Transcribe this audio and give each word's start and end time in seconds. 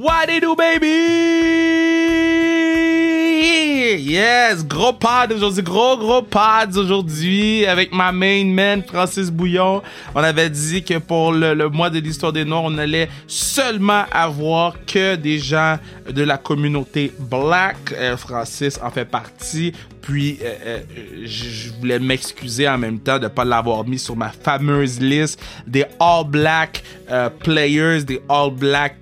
What 0.00 0.32
you 0.32 0.40
do, 0.40 0.54
baby? 0.54 0.86
Yes, 3.98 4.64
gros 4.64 4.92
pad 4.92 5.32
aujourd'hui, 5.32 5.62
gros 5.64 5.96
gros 5.96 6.22
pads 6.22 6.76
aujourd'hui 6.76 7.66
avec 7.66 7.92
ma 7.92 8.12
main 8.12 8.44
man 8.44 8.84
Francis 8.84 9.28
Bouillon. 9.28 9.82
On 10.14 10.22
avait 10.22 10.50
dit 10.50 10.84
que 10.84 10.98
pour 10.98 11.32
le, 11.32 11.52
le 11.52 11.68
mois 11.68 11.90
de 11.90 11.98
l'histoire 11.98 12.32
des 12.32 12.44
Noirs, 12.44 12.62
on 12.66 12.78
allait 12.78 13.08
seulement 13.26 14.04
avoir 14.12 14.76
que 14.86 15.16
des 15.16 15.40
gens 15.40 15.80
de 16.08 16.22
la 16.22 16.38
communauté 16.38 17.12
black. 17.18 17.92
Euh, 17.92 18.16
Francis 18.16 18.78
en 18.80 18.92
fait 18.92 19.04
partie. 19.04 19.72
Puis, 20.00 20.38
euh, 20.42 20.54
euh, 20.64 20.80
je 21.24 21.72
voulais 21.72 21.98
m'excuser 21.98 22.68
en 22.68 22.78
même 22.78 23.00
temps 23.00 23.18
de 23.18 23.24
ne 23.24 23.28
pas 23.28 23.44
l'avoir 23.44 23.84
mis 23.84 23.98
sur 23.98 24.14
ma 24.14 24.28
fameuse 24.28 25.00
liste 25.00 25.42
des 25.66 25.86
All 25.98 26.24
Black 26.24 26.84
Players, 27.40 28.04
des 28.04 28.20
All 28.28 28.52
Black 28.52 28.94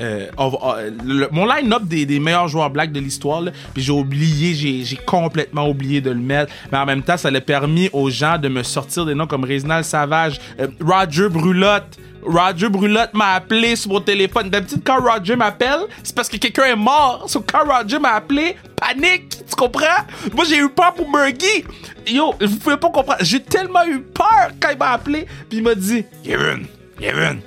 euh, 0.00 0.26
euh, 0.38 1.28
mon 1.30 1.46
line-up 1.46 1.84
des, 1.84 2.20
meilleurs 2.20 2.48
joueurs 2.48 2.70
black 2.70 2.92
de 2.92 3.00
l'histoire, 3.00 3.42
puis 3.74 3.82
j'ai 3.82 3.92
oublié, 3.92 4.54
j'ai, 4.54 4.96
complètement 4.96 5.68
oublié 5.68 6.00
de 6.00 6.10
le 6.10 6.20
mettre, 6.20 6.52
mais 6.70 6.78
en 6.78 6.86
même 6.86 7.02
temps, 7.02 7.16
ça 7.16 7.30
l'a 7.30 7.40
permis 7.40 7.88
aux 7.92 8.10
gens 8.10 8.38
de 8.38 8.48
me 8.48 8.62
sortir 8.62 9.06
des 9.06 9.14
noms 9.14 9.26
comme 9.26 9.44
Réginald 9.44 9.84
Savage, 9.84 10.40
euh, 10.60 10.68
Roger 10.80 11.28
Brulotte. 11.28 11.98
Roger 12.22 12.68
Brulotte 12.68 13.14
m'a 13.14 13.34
appelé 13.34 13.76
sur 13.76 13.92
mon 13.92 14.00
téléphone. 14.00 14.50
D'habitude, 14.50 14.82
quand 14.84 15.00
Roger 15.00 15.36
m'appelle, 15.36 15.80
c'est 16.02 16.14
parce 16.14 16.28
que 16.28 16.36
quelqu'un 16.36 16.64
est 16.64 16.76
mort. 16.76 17.24
So, 17.28 17.40
quand 17.40 17.64
Roger 17.64 18.00
m'a 18.00 18.14
appelé, 18.14 18.56
panique, 18.74 19.28
tu 19.48 19.54
comprends? 19.56 20.02
Moi, 20.34 20.44
j'ai 20.44 20.58
eu 20.58 20.68
peur 20.68 20.92
pour 20.94 21.08
Murgy. 21.08 21.64
Yo, 22.08 22.34
vous 22.40 22.56
pouvez 22.56 22.76
pas 22.76 22.90
comprendre. 22.90 23.18
J'ai 23.20 23.40
tellement 23.40 23.84
eu 23.84 24.00
peur 24.00 24.50
quand 24.60 24.70
il 24.72 24.78
m'a 24.78 24.90
appelé, 24.90 25.26
puis 25.48 25.58
il 25.58 25.62
m'a 25.62 25.76
dit, 25.76 26.04
Kevin, 26.24 26.66
Kevin, 26.98 27.38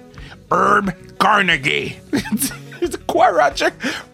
Herb 0.49 0.91
Carnegie. 1.19 1.95
Quoi, 3.07 3.27
Roger? 3.29 3.69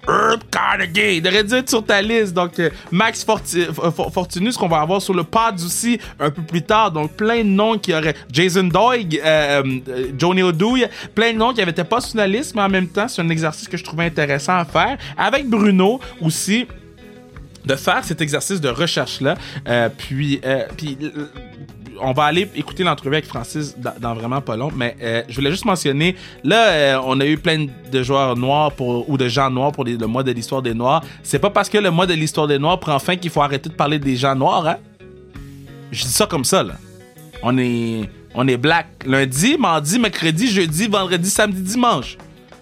Herb 0.08 0.42
Carnegie. 0.50 1.18
Il 1.18 1.28
aurait 1.28 1.44
dû 1.44 1.54
être 1.54 1.70
sur 1.70 1.86
ta 1.86 2.02
liste. 2.02 2.34
Donc, 2.34 2.58
euh, 2.60 2.70
Max 2.92 3.26
Fortunus, 3.26 4.58
qu'on 4.58 4.68
va 4.68 4.80
avoir 4.80 5.02
sur 5.02 5.14
le 5.14 5.24
pod 5.24 5.56
aussi 5.56 6.00
un 6.20 6.32
peu 6.32 6.42
plus 6.42 6.62
tard. 6.62 6.92
Donc, 6.92 7.12
plein 7.14 7.40
de 7.40 7.50
noms 7.50 7.78
qui 7.78 7.94
auraient. 7.94 8.16
Jason 8.32 8.64
Doig, 8.64 9.20
euh, 9.24 9.64
euh, 9.90 10.08
Johnny 10.18 10.44
O'Douille, 10.44 10.88
plein 11.14 11.34
de 11.34 11.38
noms 11.38 11.54
qui 11.54 11.66
n'étaient 11.66 11.84
pas 11.84 12.02
sur 12.02 12.18
la 12.18 12.28
liste, 12.28 12.56
mais 12.56 12.62
en 12.62 12.70
même 12.70 12.88
temps, 12.88 13.08
c'est 13.08 13.22
un 13.22 13.30
exercice 13.30 13.68
que 13.68 13.78
je 13.78 13.84
trouvais 13.84 14.06
intéressant 14.06 14.56
à 14.56 14.66
faire. 14.66 14.98
Avec 15.18 15.48
Bruno 15.48 16.00
aussi 16.22 16.66
de 17.66 17.76
faire 17.76 18.04
cet 18.04 18.22
exercice 18.22 18.62
de 18.62 18.70
recherche-là. 18.70 19.36
Euh, 19.68 19.90
puis, 19.90 20.40
puis 20.78 20.98
on 22.00 22.14
va 22.14 22.26
aller 22.26 22.50
écouter 22.56 22.84
l'entrevue 22.84 23.16
avec 23.16 23.26
Francis 23.26 23.76
dans, 23.78 24.14
vraiment 24.14 24.42
pas 24.42 24.56
long, 24.56 24.72
mais 24.76 24.96
euh, 25.02 25.24
je 25.28 25.36
voulais 25.36 25.52
juste 25.52 25.66
mentionner, 25.66 26.16
là, 26.44 26.68
euh, 26.70 27.02
on 27.04 27.20
a 27.20 27.26
eu 27.26 27.38
plein 27.38 27.68
de 27.92 28.04
joueurs 28.04 28.36
noirs 28.36 28.72
pour, 28.72 29.10
ou 29.10 29.18
de 29.18 29.28
gens 29.28 29.50
noirs 29.50 29.72
pour 29.72 29.86
le 29.86 30.06
mois 30.08 30.24
de 30.24 30.32
l'histoire 30.32 30.62
des 30.62 30.74
Noirs. 30.74 31.04
C'est 31.24 31.40
pas 31.40 31.50
parce 31.50 31.70
que 31.70 31.78
le 31.78 31.92
mois 31.92 32.06
de 32.06 32.14
l'histoire 32.14 32.48
des 32.48 32.60
Noirs 32.60 32.80
prend 32.80 33.00
fin 33.00 33.16
qu'il 33.16 33.32
faut 33.32 33.42
arrêter 33.42 33.70
de 33.70 33.76
parler 33.76 34.00
des 34.00 34.16
gens 34.16 34.36
noirs, 34.36 34.68
hein? 34.68 34.78
Je 35.92 36.04
dis 36.04 36.12
ça 36.12 36.26
comme 36.26 36.44
ça, 36.44 36.64
là. 36.64 36.74
On 37.42 37.58
est, 37.58 38.10
on 38.34 38.48
est 38.48 38.58
black. 38.58 38.88
Lundi, 39.06 39.58
mardi, 39.58 40.00
mercredi, 40.00 40.48
jeudi, 40.48 40.88
vendredi, 40.88 41.30
samedi, 41.30 41.62
dimanche. 41.62 42.18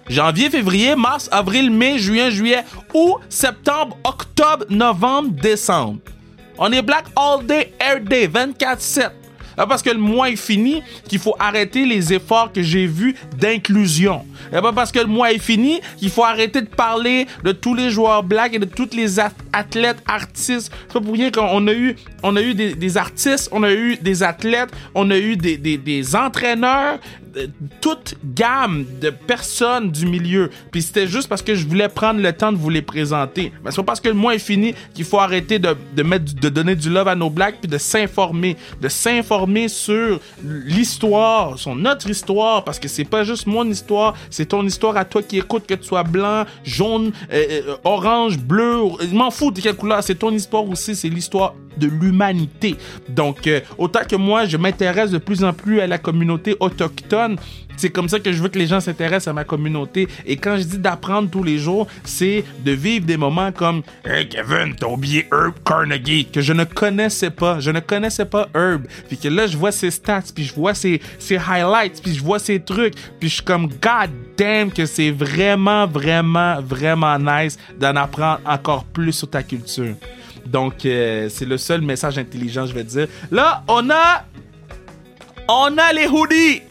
Janvier, 0.10 0.50
février, 0.50 0.96
mars, 0.96 1.30
avril, 1.32 1.72
mai, 1.72 1.98
juin, 1.98 2.30
juillet, 2.30 2.64
août, 2.94 3.20
septembre, 3.30 3.98
octobre, 4.04 4.66
novembre, 4.70 5.30
décembre. 5.42 6.00
On 6.58 6.72
est 6.72 6.82
black 6.82 7.06
all 7.16 7.44
day, 7.46 7.74
every 7.80 8.04
day, 8.04 8.28
24-7. 8.28 9.23
Ah, 9.58 9.68
Parce 9.68 9.82
que 9.82 9.90
le 9.90 10.00
mois 10.00 10.30
est 10.30 10.36
fini 10.36 10.82
qu'il 11.08 11.20
faut 11.20 11.36
arrêter 11.40 11.86
les 11.86 12.14
efforts 12.14 12.52
que 12.52 12.62
j'ai 12.62 12.88
vus 12.88 13.16
d'inclusion. 13.38 14.26
Pas 14.52 14.74
parce 14.74 14.92
que 14.92 15.00
le 15.00 15.06
mois 15.08 15.32
est 15.32 15.40
fini 15.40 15.80
qu'il 15.98 16.10
faut 16.10 16.24
arrêter 16.24 16.62
de 16.62 16.68
parler 16.68 17.28
de 17.44 17.52
tous 17.52 17.76
les 17.76 17.90
joueurs 17.90 18.24
blacks 18.24 18.54
et 18.54 18.60
de 18.60 18.66
tous 18.66 18.90
les 18.96 19.20
ath- 19.20 19.32
athlètes, 19.54 19.98
artistes. 20.08 20.72
C'est 20.88 20.94
pas 20.94 21.02
pour 21.02 21.14
rien 21.14 21.32
qu'on 21.32 21.68
a 21.68 21.74
eu, 21.74 21.96
on 22.24 22.36
a 22.36 22.42
eu 22.42 22.54
des, 22.54 22.98
artistes, 22.98 23.50
on 23.52 23.64
a 23.64 23.72
eu 23.72 23.98
des 23.98 24.24
athlètes, 24.24 24.70
on 24.96 25.10
a 25.12 25.18
eu 25.18 25.38
des, 25.38 25.58
des, 25.58 25.78
des 25.78 26.16
entraîneurs, 26.16 27.00
de- 27.34 27.50
toute 27.82 28.16
gamme 28.36 28.86
de 29.02 29.10
personnes 29.10 29.90
du 29.92 30.06
milieu. 30.06 30.50
Puis 30.72 30.82
c'était 30.84 31.08
juste 31.08 31.28
parce 31.28 31.42
que 31.42 31.56
je 31.56 31.66
voulais 31.68 31.90
prendre 31.90 32.20
le 32.22 32.32
temps 32.32 32.52
de 32.52 32.58
vous 32.58 32.70
les 32.70 32.82
présenter. 32.84 33.52
Mais 33.64 33.72
c'est 33.72 33.78
pas 33.78 33.84
parce 33.84 34.00
que 34.00 34.08
le 34.10 34.14
mois 34.14 34.36
est 34.36 34.40
fini 34.40 34.76
qu'il 34.94 35.06
faut 35.06 35.20
arrêter 35.20 35.58
de, 35.60 35.76
de 35.96 36.04
mettre, 36.04 36.34
de 36.36 36.50
donner 36.50 36.76
du 36.76 36.90
love 36.90 37.08
à 37.08 37.16
nos 37.16 37.30
blacks 37.32 37.60
puis 37.60 37.70
de 37.70 37.78
s'informer, 37.78 38.56
de 38.82 38.88
s'informer 38.88 39.68
sur 39.68 40.20
l'histoire, 40.68 41.58
sur 41.58 41.76
notre 41.76 42.10
histoire, 42.10 42.64
parce 42.64 42.80
que 42.80 42.88
c'est 42.88 43.04
pas 43.04 43.24
juste 43.24 43.48
mon 43.48 43.68
histoire, 43.70 44.14
c'est 44.30 44.48
ton 44.48 44.66
histoire 44.66 44.96
à 44.98 45.06
toi 45.06 45.22
qui 45.24 45.38
écoute, 45.38 45.66
que 45.68 45.74
tu 45.76 45.84
sois 45.86 46.04
blanc, 46.04 46.46
jaune, 46.64 47.12
euh, 47.32 47.46
euh, 47.68 47.76
orange, 47.84 48.38
bleu, 48.38 48.80
je 49.02 49.14
m'en 49.16 49.32
fous 49.32 49.43
de 49.52 49.62
quelle 49.62 49.76
couleur, 49.76 50.04
c'est 50.04 50.16
ton 50.16 50.32
histoire 50.32 50.68
aussi, 50.68 50.96
c'est 50.96 51.10
l'histoire 51.10 51.54
de 51.78 51.88
l'humanité. 51.88 52.76
Donc, 53.10 53.48
euh, 53.48 53.62
autant 53.78 54.02
que 54.08 54.16
moi, 54.16 54.46
je 54.46 54.58
m'intéresse 54.58 55.12
de 55.12 55.18
plus 55.18 55.44
en 55.44 55.54
plus 55.54 55.80
à 55.80 55.88
la 55.88 55.98
communauté 55.98 56.56
autochtone, 56.60 57.38
c'est 57.78 57.90
comme 57.90 58.10
ça 58.10 58.20
que 58.20 58.32
je 58.32 58.42
veux 58.42 58.50
que 58.50 58.60
les 58.60 58.68
gens 58.68 58.80
s'intéressent 58.80 59.30
à 59.30 59.34
ma 59.34 59.44
communauté. 59.44 60.08
Et 60.26 60.38
quand 60.38 60.58
je 60.58 60.64
dis 60.64 60.78
d'apprendre 60.78 61.30
tous 61.30 61.44
les 61.44 61.58
jours, 61.58 61.88
c'est 62.04 62.44
de 62.64 62.72
vivre 62.72 63.06
des 63.06 63.18
moments 63.18 63.52
comme 63.52 63.84
Hey 64.06 64.28
Kevin, 64.28 64.76
t'as 64.76 64.88
oublié 64.88 65.28
Herb 65.32 65.54
Carnegie, 65.66 66.26
que 66.26 66.42
je 66.42 66.54
ne 66.54 66.64
connaissais 66.64 67.30
pas. 67.30 67.60
Je 67.60 67.72
ne 67.72 67.80
connaissais 67.80 68.26
pas 68.26 68.48
Herb. 68.56 68.86
Puis 69.08 69.18
que 69.18 69.28
là, 69.28 69.48
je 69.48 69.58
vois 69.58 69.72
ses 69.72 69.92
stats, 69.92 70.24
puis 70.34 70.44
je 70.44 70.54
vois 70.54 70.74
ses, 70.74 71.02
ses 71.20 71.38
highlights, 71.38 72.02
puis 72.02 72.14
je 72.14 72.24
vois 72.24 72.40
ses 72.40 72.60
trucs. 72.60 72.96
Puis 73.20 73.30
je 73.30 73.36
suis 73.36 73.44
comme 73.44 73.68
God 73.68 74.10
damn 74.38 74.72
que 74.72 74.86
c'est 74.86 75.12
vraiment, 75.12 75.88
vraiment, 75.88 76.62
vraiment 76.62 77.18
nice 77.20 77.58
d'en 77.80 77.96
apprendre 77.96 78.42
encore 78.46 78.86
plus 78.86 79.14
sur 79.14 79.30
ta 79.30 79.44
culture. 79.44 79.96
Donc, 80.46 80.86
euh, 80.86 81.30
c'est 81.30 81.46
le 81.46 81.58
seul 81.58 81.82
message 81.82 82.18
intelligent, 82.18 82.66
je 82.66 82.74
vais 82.74 82.84
dire. 82.84 83.08
Là, 83.32 83.64
on 83.68 83.90
a. 83.90 84.26
On 85.48 85.78
a 85.78 85.92
les 85.94 86.08
hoodies! 86.08 86.62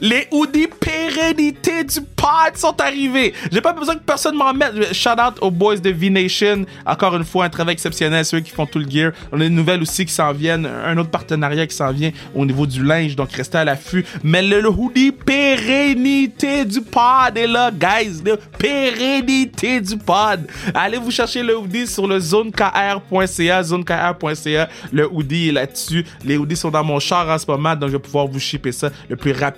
Les 0.00 0.26
hoodies 0.30 0.68
pérennité 0.68 1.84
du 1.84 2.00
pod 2.00 2.56
sont 2.56 2.80
arrivés. 2.80 3.34
J'ai 3.50 3.60
pas 3.60 3.72
besoin 3.72 3.94
que 3.94 4.02
personne 4.04 4.36
m'en 4.36 4.52
mette. 4.52 4.92
Shout 4.92 5.10
out 5.10 5.34
aux 5.40 5.50
boys 5.50 5.76
de 5.76 5.90
V-Nation. 5.90 6.64
Encore 6.86 7.16
une 7.16 7.24
fois, 7.24 7.44
un 7.46 7.48
travail 7.48 7.74
exceptionnel. 7.74 8.24
Ceux 8.24 8.40
qui 8.40 8.50
font 8.50 8.66
tout 8.66 8.78
le 8.78 8.88
gear. 8.88 9.12
On 9.32 9.40
a 9.40 9.44
une 9.44 9.54
nouvelle 9.54 9.82
aussi 9.82 10.04
qui 10.06 10.12
s'en 10.12 10.32
viennent. 10.32 10.66
Un 10.66 10.96
autre 10.98 11.10
partenariat 11.10 11.66
qui 11.66 11.76
s'en 11.76 11.92
vient 11.92 12.10
au 12.34 12.44
niveau 12.44 12.66
du 12.66 12.82
linge. 12.82 13.16
Donc, 13.16 13.32
restez 13.32 13.58
à 13.58 13.64
l'affût. 13.64 14.04
Mais 14.22 14.42
le, 14.42 14.68
hoodie 14.68 15.12
pérennité 15.12 16.64
du 16.64 16.80
pod 16.80 17.36
est 17.36 17.46
là, 17.46 17.70
guys. 17.70 18.22
Le 18.24 18.36
pérennité 18.58 19.80
du 19.80 19.96
pod. 19.96 20.46
Allez 20.74 20.98
vous 20.98 21.10
chercher 21.10 21.42
le 21.42 21.56
hoodie 21.56 21.86
sur 21.86 22.06
le 22.06 22.18
zonekr.ca. 22.18 23.62
Zonekr.ca. 23.62 24.68
Le 24.92 25.12
hoodie 25.12 25.48
est 25.48 25.52
là-dessus. 25.52 26.04
Les 26.24 26.36
hoodies 26.36 26.56
sont 26.56 26.70
dans 26.70 26.84
mon 26.84 26.98
char 26.98 27.28
en 27.28 27.38
ce 27.38 27.46
moment. 27.46 27.74
Donc, 27.74 27.90
je 27.90 27.96
vais 27.96 28.02
pouvoir 28.02 28.26
vous 28.26 28.40
shipper 28.40 28.72
ça 28.72 28.90
le 29.08 29.16
plus 29.16 29.32
rapidement 29.32 29.53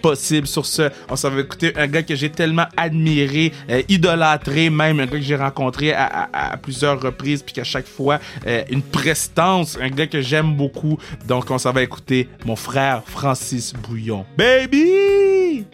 possible. 0.00 0.46
Sur 0.46 0.66
ce, 0.66 0.90
on 1.08 1.16
s'en 1.16 1.30
va 1.30 1.40
écouter 1.40 1.72
un 1.76 1.86
gars 1.86 2.02
que 2.02 2.14
j'ai 2.14 2.30
tellement 2.30 2.66
admiré, 2.76 3.52
euh, 3.70 3.82
idolâtré 3.88 4.70
même, 4.70 5.00
un 5.00 5.06
gars 5.06 5.18
que 5.18 5.20
j'ai 5.20 5.36
rencontré 5.36 5.92
à 5.92 6.56
plusieurs 6.60 7.00
reprises, 7.00 7.42
puis 7.42 7.54
qu'à 7.54 7.64
chaque 7.64 7.86
fois, 7.86 8.18
euh, 8.46 8.62
une 8.70 8.82
prestance, 8.82 9.78
un 9.80 9.90
gars 9.90 10.06
que 10.06 10.20
j'aime 10.20 10.54
beaucoup. 10.54 10.98
Donc, 11.26 11.50
on 11.50 11.58
s'en 11.58 11.72
va 11.72 11.82
écouter 11.82 12.28
mon 12.44 12.56
frère 12.56 13.02
Francis 13.06 13.72
Bouillon. 13.72 14.24
Baby! 14.36 15.66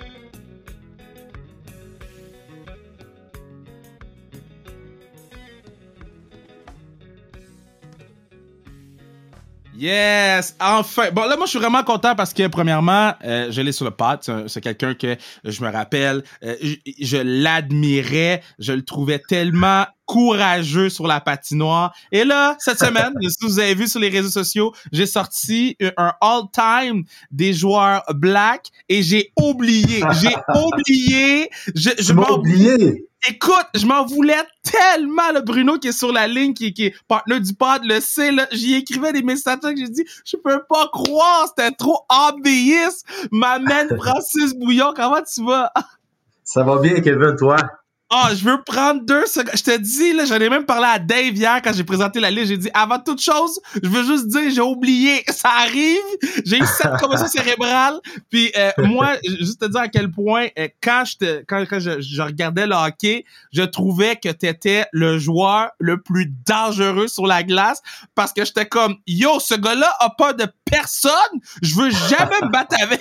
Yes, 9.79 10.57
enfin. 10.61 11.11
Bon, 11.13 11.23
là, 11.27 11.37
moi, 11.37 11.47
je 11.47 11.51
suis 11.51 11.59
vraiment 11.59 11.85
content 11.85 12.15
parce 12.17 12.35
que, 12.35 12.47
premièrement, 12.49 13.15
euh, 13.25 13.51
je 13.53 13.61
l'ai 13.61 13.71
sur 13.73 13.85
le 13.85 13.93
pod. 13.93 14.19
C'est 14.23 14.33
un- 14.33 14.49
C'est 14.49 14.61
quelqu'un 14.61 14.95
que 14.95 15.17
je 15.45 15.63
me 15.63 15.71
rappelle. 15.71 16.25
euh, 16.43 16.57
je 16.61 16.75
je 17.01 17.17
l'admirais. 17.17 18.43
Je 18.59 18.73
le 18.73 18.83
trouvais 18.85 19.19
tellement 19.21 19.85
courageux 20.05 20.89
sur 20.89 21.07
la 21.07 21.21
patinoire. 21.21 21.95
Et 22.13 22.25
là, 22.25 22.57
cette 22.59 22.79
semaine, 22.79 23.13
si 23.29 23.45
vous 23.45 23.59
avez 23.61 23.75
vu 23.75 23.87
sur 23.87 24.01
les 24.01 24.09
réseaux 24.09 24.31
sociaux, 24.31 24.73
j'ai 24.91 25.07
sorti 25.07 25.77
un 25.97 26.13
all-time 26.21 27.05
des 27.31 27.53
joueurs 27.53 28.03
black 28.15 28.69
et 28.89 29.03
j'ai 29.03 29.33
oublié. 29.39 30.03
J'ai 30.21 30.35
oublié. 30.55 31.51
Je, 31.75 31.91
je 31.99 32.13
m'en 32.15 32.29
oublié. 32.31 33.05
Écoute, 33.27 33.67
je 33.75 33.85
m'en 33.85 34.05
voulais 34.07 34.41
tellement, 34.63 35.33
le 35.35 35.41
Bruno 35.41 35.79
qui 35.79 35.89
est 35.89 35.93
sur 35.93 36.13
la 36.13 36.29
ligne, 36.29 36.55
qui, 36.55 36.73
qui 36.73 36.87
est 36.87 36.95
partenaire 37.09 37.41
du 37.41 37.53
pod, 37.53 37.83
le 37.85 38.01
sait, 38.01 38.31
là. 38.31 38.47
J'y 38.53 38.75
écrivais 38.75 39.13
des 39.13 39.23
messages 39.23 39.59
que 39.61 39.77
j'ai 39.77 39.89
dit, 39.89 40.05
je 40.25 40.37
peux 40.37 40.63
pas 40.69 40.89
croire, 40.93 41.49
c'était 41.49 41.75
trop 41.75 42.07
obvious. 42.09 43.03
M'amène 43.33 43.89
Francis 44.01 44.55
Bouillon, 44.55 44.93
comment 44.95 45.23
tu 45.23 45.45
vas? 45.45 45.73
Ça 46.45 46.63
va 46.63 46.79
bien, 46.79 47.01
Kevin, 47.01 47.35
toi? 47.37 47.57
Oh, 48.11 48.29
je 48.31 48.43
veux 48.43 48.63
prendre 48.63 49.05
deux 49.05 49.27
secondes. 49.27 49.55
Je 49.55 49.63
te 49.63 49.77
dis, 49.77 50.15
là, 50.15 50.25
j'en 50.25 50.37
ai 50.37 50.49
même 50.49 50.65
parlé 50.65 50.87
à 50.87 50.99
Dave 50.99 51.37
hier 51.37 51.61
quand 51.63 51.75
j'ai 51.75 51.85
présenté 51.85 52.21
la 52.21 52.31
liste. 52.31 52.47
J'ai 52.47 52.57
dit, 52.57 52.71
avant 52.73 52.99
toute 52.99 53.21
chose, 53.21 53.61
je 53.83 53.87
veux 53.87 54.03
juste 54.03 54.29
dire, 54.29 54.51
j'ai 54.51 54.63
oublié. 54.63 55.23
Ça 55.29 55.51
arrive. 55.51 55.99
J'ai 56.47 56.59
eu 56.59 56.67
cette 56.79 56.97
commotion 57.01 57.27
cérébrale. 57.27 58.01
Puis, 58.31 58.51
euh, 58.57 58.71
moi, 58.79 59.17
juste 59.25 59.61
te 59.61 59.67
dire 59.67 59.81
à 59.83 59.89
quel 59.89 60.11
point, 60.11 60.47
euh, 60.59 60.69
quand 60.83 61.05
je 61.05 61.19
te, 61.19 61.45
quand, 61.47 61.63
quand 61.69 61.81
je, 61.81 62.01
je, 62.01 62.23
regardais 62.23 62.67
le 62.67 62.75
hockey, 62.75 63.27
je 63.53 63.63
trouvais 63.63 64.17
que 64.17 64.31
t'étais 64.31 64.87
le 64.93 65.19
joueur 65.19 65.71
le 65.79 66.01
plus 66.01 66.33
dangereux 66.47 67.09
sur 67.09 67.27
la 67.27 67.43
glace 67.43 67.83
parce 68.15 68.33
que 68.33 68.43
j'étais 68.43 68.67
comme, 68.67 68.97
yo, 69.07 69.39
ce 69.39 69.55
gars-là 69.55 69.95
a 70.01 70.09
pas 70.09 70.33
de 70.33 70.47
personne. 70.71 71.41
Je 71.63 71.75
veux 71.75 71.91
jamais 71.91 72.41
me 72.43 72.51
battre 72.51 72.77
avec. 72.83 73.01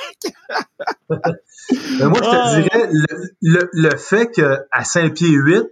moi, 1.10 2.19
je 2.24 2.30
te 2.30 2.36
ah. 2.36 2.62
dirais, 2.62 2.90
le, 2.92 3.30
le, 3.42 3.69
le 3.74 3.98
fait 3.98 4.28
que 4.28 4.60
à 4.72 4.84
5 4.84 5.14
pieds 5.14 5.30
8, 5.30 5.64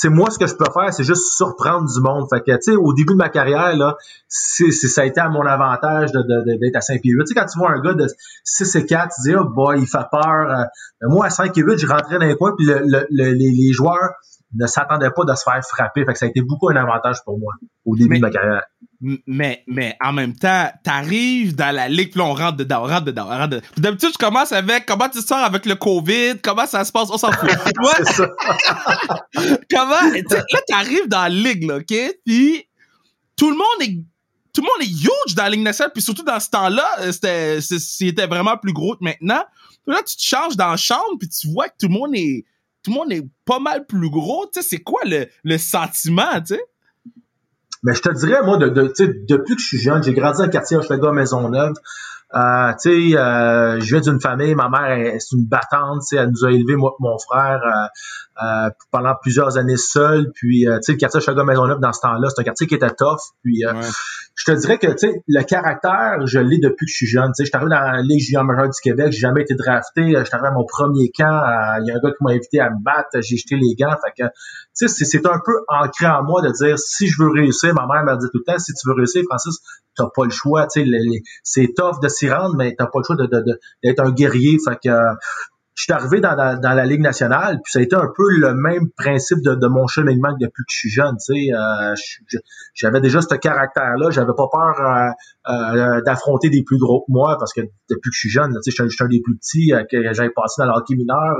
c'est 0.00 0.08
moi 0.08 0.30
ce 0.30 0.38
que 0.38 0.46
je 0.46 0.54
peux 0.54 0.64
faire 0.72 0.92
c'est 0.94 1.04
juste 1.04 1.36
surprendre 1.36 1.86
du 1.92 2.00
monde 2.00 2.26
fait 2.30 2.40
que 2.40 2.52
tu 2.52 2.72
sais 2.72 2.76
au 2.76 2.94
début 2.94 3.12
de 3.12 3.18
ma 3.18 3.28
carrière 3.28 3.76
là 3.76 3.96
c'est 4.28 4.70
ça 4.70 5.02
a 5.02 5.04
été 5.04 5.20
à 5.20 5.28
mon 5.28 5.42
avantage 5.42 6.10
d'être 6.12 6.26
de, 6.26 6.56
de, 6.56 6.76
à 6.76 6.80
5 6.80 7.02
pieds 7.02 7.12
8 7.12 7.24
tu 7.24 7.26
sais 7.26 7.34
quand 7.34 7.46
tu 7.46 7.58
vois 7.58 7.72
un 7.72 7.82
gars 7.82 7.92
de 7.92 8.06
6 8.44 8.76
et 8.76 8.86
4 8.86 9.14
tu 9.14 9.28
dis 9.28 9.36
oh 9.36 9.44
boy 9.44 9.78
il 9.78 9.86
fait 9.86 9.98
peur 10.10 10.24
euh, 10.24 10.64
moi 11.02 11.26
à 11.26 11.30
5 11.30 11.56
et 11.56 11.60
8 11.60 11.78
je 11.78 11.86
rentrais 11.86 12.18
dans 12.18 12.24
les 12.24 12.34
coins 12.34 12.54
puis 12.56 12.66
le, 12.66 13.06
les, 13.10 13.34
les, 13.34 13.72
joueurs 13.72 14.14
ne 14.52 14.66
s'attendaient 14.66 15.10
pas 15.10 15.24
de 15.24 15.34
se 15.34 15.44
faire 15.44 15.60
frapper 15.62 16.04
fait 16.04 16.12
que 16.12 16.18
ça 16.18 16.26
a 16.26 16.28
été 16.28 16.42
beaucoup 16.42 16.68
un 16.70 16.76
avantage 16.76 17.22
pour 17.24 17.38
moi 17.38 17.54
au 17.84 17.96
début 17.96 18.16
de 18.16 18.20
ma 18.20 18.30
carrière 18.30 18.64
mais, 19.26 19.64
mais 19.66 19.96
en 20.04 20.12
même 20.12 20.36
temps, 20.36 20.70
t'arrives 20.84 21.54
dans 21.54 21.74
la 21.74 21.88
ligue, 21.88 22.10
puis 22.10 22.20
on 22.20 22.34
rentre 22.34 22.58
dedans, 22.58 22.82
on 22.84 22.86
rentre 22.86 23.06
dedans, 23.06 23.24
on 23.26 23.30
rentre 23.30 23.48
dedans. 23.48 23.66
D'habitude, 23.78 24.10
je 24.12 24.18
commence 24.18 24.52
avec 24.52 24.84
comment 24.84 25.08
tu 25.08 25.22
sors 25.22 25.38
avec 25.38 25.64
le 25.64 25.74
COVID, 25.74 26.34
comment 26.42 26.66
ça 26.66 26.84
se 26.84 26.92
passe, 26.92 27.08
on 27.10 27.16
s'en 27.16 27.32
fout. 27.32 27.48
comment, 29.70 30.12
là, 30.12 30.60
t'arrives 30.68 31.08
dans 31.08 31.22
la 31.22 31.30
ligue, 31.30 31.64
là, 31.64 31.78
OK? 31.78 31.94
Puis 32.26 32.68
tout 33.36 33.50
le 33.50 33.56
monde 33.56 33.80
est 33.80 34.04
tout 34.52 34.62
le 34.62 34.66
monde 34.66 34.82
est 34.82 34.92
huge 34.92 35.36
dans 35.36 35.44
la 35.44 35.50
Ligue 35.50 35.62
nationale, 35.62 35.92
puis 35.92 36.02
surtout 36.02 36.24
dans 36.24 36.40
ce 36.40 36.50
temps-là, 36.50 36.84
euh, 37.00 37.12
c'était, 37.12 37.60
c'était 37.60 38.26
vraiment 38.26 38.56
plus 38.56 38.72
gros 38.72 38.96
que 38.96 39.04
maintenant. 39.04 39.44
Puis 39.86 39.94
là, 39.94 40.02
tu 40.02 40.16
te 40.16 40.22
changes 40.22 40.56
dans 40.56 40.70
la 40.70 40.76
chambre, 40.76 41.18
puis 41.20 41.28
tu 41.28 41.46
vois 41.52 41.68
que 41.68 41.74
tout 41.80 41.86
le 41.86 41.94
monde 41.94 42.10
est, 42.14 42.44
tout 42.82 42.90
le 42.90 42.96
monde 42.96 43.12
est 43.12 43.26
pas 43.44 43.58
mal 43.58 43.86
plus 43.86 44.10
gros. 44.10 44.46
Tu 44.52 44.60
sais, 44.60 44.68
c'est 44.68 44.82
quoi 44.82 45.00
le, 45.04 45.26
le 45.44 45.58
sentiment, 45.58 46.40
tu 46.40 46.54
sais? 46.54 46.60
Mais 47.82 47.94
je 47.94 48.02
te 48.02 48.10
dirais, 48.10 48.42
moi, 48.44 48.58
de, 48.58 48.68
de, 48.68 48.92
depuis 49.26 49.56
que 49.56 49.60
je 49.62 49.66
suis 49.66 49.78
jeune, 49.78 50.02
j'ai 50.02 50.12
grandi 50.12 50.42
le 50.42 50.48
quartier 50.48 50.76
Hochelaga 50.76 51.12
Maisonneuve. 51.12 51.74
Euh, 52.32 52.72
tu 52.80 53.10
sais, 53.10 53.18
euh, 53.18 53.80
je 53.80 53.86
viens 53.86 54.00
d'une 54.00 54.20
famille, 54.20 54.54
ma 54.54 54.68
mère 54.68 54.92
est, 54.92 55.32
une 55.32 55.46
battante, 55.46 56.02
elle 56.12 56.30
nous 56.30 56.44
a 56.44 56.52
élevés, 56.52 56.76
moi 56.76 56.92
et 56.92 57.02
mon 57.02 57.18
frère, 57.18 57.60
euh, 57.64 58.44
euh, 58.44 58.70
pendant 58.92 59.14
plusieurs 59.20 59.58
années 59.58 59.76
seuls. 59.76 60.30
Puis, 60.34 60.64
tu 60.66 60.78
sais, 60.82 60.92
le 60.92 60.98
quartier 60.98 61.18
Hochelaga 61.18 61.42
Maisonneuve, 61.42 61.80
dans 61.80 61.92
ce 61.92 62.00
temps-là, 62.02 62.28
c'est 62.30 62.40
un 62.40 62.44
quartier 62.44 62.66
qui 62.68 62.76
était 62.76 62.90
tough. 62.90 63.18
Puis, 63.42 63.64
je 64.36 64.52
te 64.52 64.56
dirais 64.56 64.78
que, 64.78 64.86
tu 64.86 65.08
sais, 65.08 65.22
le 65.26 65.42
caractère, 65.42 66.24
je 66.24 66.38
l'ai 66.38 66.58
depuis 66.58 66.86
que 66.86 66.90
je 66.90 66.96
suis 66.96 67.06
jeune. 67.06 67.32
Tu 67.36 67.38
sais, 67.38 67.44
je 67.44 67.48
suis 67.48 67.56
arrivé 67.56 67.70
dans 67.70 67.80
la 67.80 68.02
Ligue 68.02 68.20
junior 68.20 68.44
majeure 68.44 68.70
du 68.70 68.80
Québec, 68.80 69.08
j'ai 69.10 69.18
jamais 69.18 69.42
été 69.42 69.54
drafté. 69.54 70.14
Je 70.16 70.24
suis 70.24 70.34
arrivé 70.34 70.48
à 70.48 70.52
mon 70.52 70.64
premier 70.64 71.10
camp, 71.10 71.42
il 71.80 71.86
y 71.86 71.90
a 71.90 71.96
un 71.96 72.00
gars 72.00 72.10
qui 72.10 72.24
m'a 72.24 72.30
invité 72.30 72.60
à 72.60 72.70
me 72.70 72.82
battre, 72.82 73.20
j'ai 73.20 73.36
jeté 73.36 73.56
les 73.56 73.74
gants. 73.74 73.96
Fait 74.04 74.22
que, 74.22 74.28
c'est 74.72 75.26
un 75.26 75.40
peu 75.44 75.52
ancré 75.68 76.06
en 76.06 76.22
moi 76.22 76.42
de 76.42 76.50
dire, 76.50 76.78
si 76.78 77.08
je 77.08 77.22
veux 77.22 77.30
réussir, 77.30 77.74
ma 77.74 77.86
mère 77.86 78.04
m'a 78.04 78.16
dit 78.16 78.26
tout 78.32 78.38
le 78.38 78.44
temps, 78.44 78.58
si 78.58 78.72
tu 78.72 78.88
veux 78.88 78.94
réussir, 78.94 79.22
Francis, 79.28 79.58
t'as 79.96 80.08
pas 80.14 80.24
le 80.24 80.30
choix. 80.30 80.66
Tu 80.66 80.84
c'est 81.42 81.72
tough 81.76 82.00
de 82.02 82.08
s'y 82.08 82.30
rendre, 82.30 82.56
mais 82.56 82.74
t'as 82.78 82.86
pas 82.86 83.00
le 83.00 83.04
choix 83.04 83.16
d'être 83.82 84.00
un 84.00 84.10
guerrier. 84.12 84.58
Fait 84.64 84.78
que, 84.82 84.90
je 85.74 85.84
suis 85.84 85.92
arrivé 85.92 86.20
dans 86.20 86.34
la, 86.34 86.56
dans 86.56 86.74
la, 86.74 86.84
Ligue 86.84 87.00
nationale, 87.00 87.60
puis 87.62 87.70
ça 87.72 87.78
a 87.78 87.82
été 87.82 87.94
un 87.94 88.08
peu 88.14 88.28
le 88.36 88.54
même 88.54 88.90
principe 88.96 89.38
de, 89.42 89.54
de 89.54 89.66
mon 89.66 89.86
cheminement 89.86 90.32
depuis 90.32 90.62
que 90.64 90.70
je 90.70 90.78
suis 90.78 90.90
jeune. 90.90 91.16
Tu 91.24 91.48
sais, 91.48 91.54
euh, 91.54 92.38
j'avais 92.74 93.00
déjà 93.00 93.20
ce 93.20 93.34
caractère-là, 93.34 94.10
j'avais 94.10 94.32
pas 94.36 94.48
peur 94.50 94.80
euh, 94.80 95.52
euh, 95.52 96.00
d'affronter 96.02 96.50
des 96.50 96.62
plus 96.64 96.78
gros 96.78 97.00
que 97.00 97.12
moi, 97.12 97.36
parce 97.38 97.52
que 97.52 97.60
depuis 97.88 98.10
que 98.10 98.14
je 98.14 98.18
suis 98.18 98.30
jeune, 98.30 98.52
tu 98.62 98.70
sais, 98.70 98.84
je 98.84 98.88
suis 98.88 99.04
un 99.04 99.08
des 99.08 99.20
plus 99.22 99.36
petits 99.36 99.72
que 99.90 100.12
j'avais 100.12 100.30
passé 100.30 100.62
dans 100.62 100.66
l'hockey 100.66 100.96
mineur, 100.96 101.36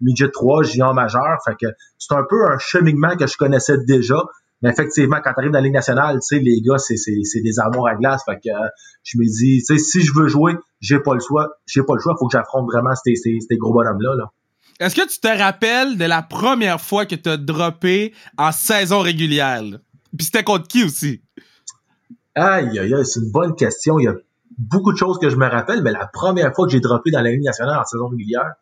midget 0.00 0.30
3, 0.30 0.62
junior 0.62 0.94
majeur. 0.94 1.38
Fait 1.44 1.54
que 1.60 1.72
c'est 1.98 2.14
un 2.14 2.24
peu 2.28 2.46
un 2.46 2.58
cheminement 2.58 3.16
que 3.16 3.26
je 3.26 3.36
connaissais 3.36 3.76
déjà. 3.86 4.16
Mais 4.64 4.70
effectivement, 4.70 5.18
quand 5.22 5.34
tu 5.34 5.40
arrives 5.40 5.52
dans 5.52 5.58
la 5.58 5.64
Ligue 5.64 5.74
nationale, 5.74 6.16
tu 6.16 6.36
sais, 6.36 6.42
les 6.42 6.62
gars, 6.62 6.78
c'est, 6.78 6.96
des 7.42 7.60
amours 7.60 7.86
à 7.86 7.96
glace. 7.96 8.22
Fait 8.24 8.36
que 8.36 8.48
euh, 8.48 8.68
je 9.02 9.18
me 9.18 9.24
dis, 9.24 9.62
tu 9.62 9.76
sais, 9.76 9.78
si 9.78 10.00
je 10.00 10.12
veux 10.14 10.26
jouer, 10.26 10.54
j'ai 10.84 11.00
pas 11.00 11.14
le 11.14 11.20
choix. 11.20 11.48
J'ai 11.66 11.82
pas 11.82 11.94
le 11.94 12.00
choix, 12.00 12.14
faut 12.18 12.26
que 12.28 12.36
j'affronte 12.36 12.66
vraiment 12.70 12.94
ces, 13.02 13.16
ces, 13.16 13.38
ces 13.40 13.56
gros 13.56 13.72
bonhommes-là. 13.72 14.16
Là. 14.16 14.30
Est-ce 14.80 14.94
que 14.94 15.08
tu 15.08 15.18
te 15.18 15.28
rappelles 15.28 15.96
de 15.96 16.04
la 16.04 16.22
première 16.22 16.80
fois 16.80 17.06
que 17.06 17.14
tu 17.14 17.28
as 17.28 17.36
droppé 17.36 18.12
en 18.36 18.52
saison 18.52 19.00
régulière? 19.00 19.62
Puis 20.16 20.26
c'était 20.26 20.44
contre 20.44 20.68
qui 20.68 20.84
aussi? 20.84 21.22
Aïe, 22.34 22.78
aïe, 22.78 22.94
aïe, 22.94 23.06
c'est 23.06 23.20
une 23.20 23.30
bonne 23.30 23.54
question. 23.54 23.98
Il 23.98 24.04
y 24.04 24.08
a 24.08 24.14
beaucoup 24.58 24.92
de 24.92 24.96
choses 24.96 25.18
que 25.18 25.28
je 25.28 25.36
me 25.36 25.46
rappelle, 25.46 25.82
mais 25.82 25.90
la 25.90 26.06
première 26.06 26.54
fois 26.54 26.66
que 26.66 26.72
j'ai 26.72 26.80
droppé 26.80 27.10
dans 27.10 27.20
la 27.20 27.30
Ligue 27.30 27.44
nationale 27.44 27.78
en 27.78 27.84
saison 27.84 28.08
régulière, 28.08 28.54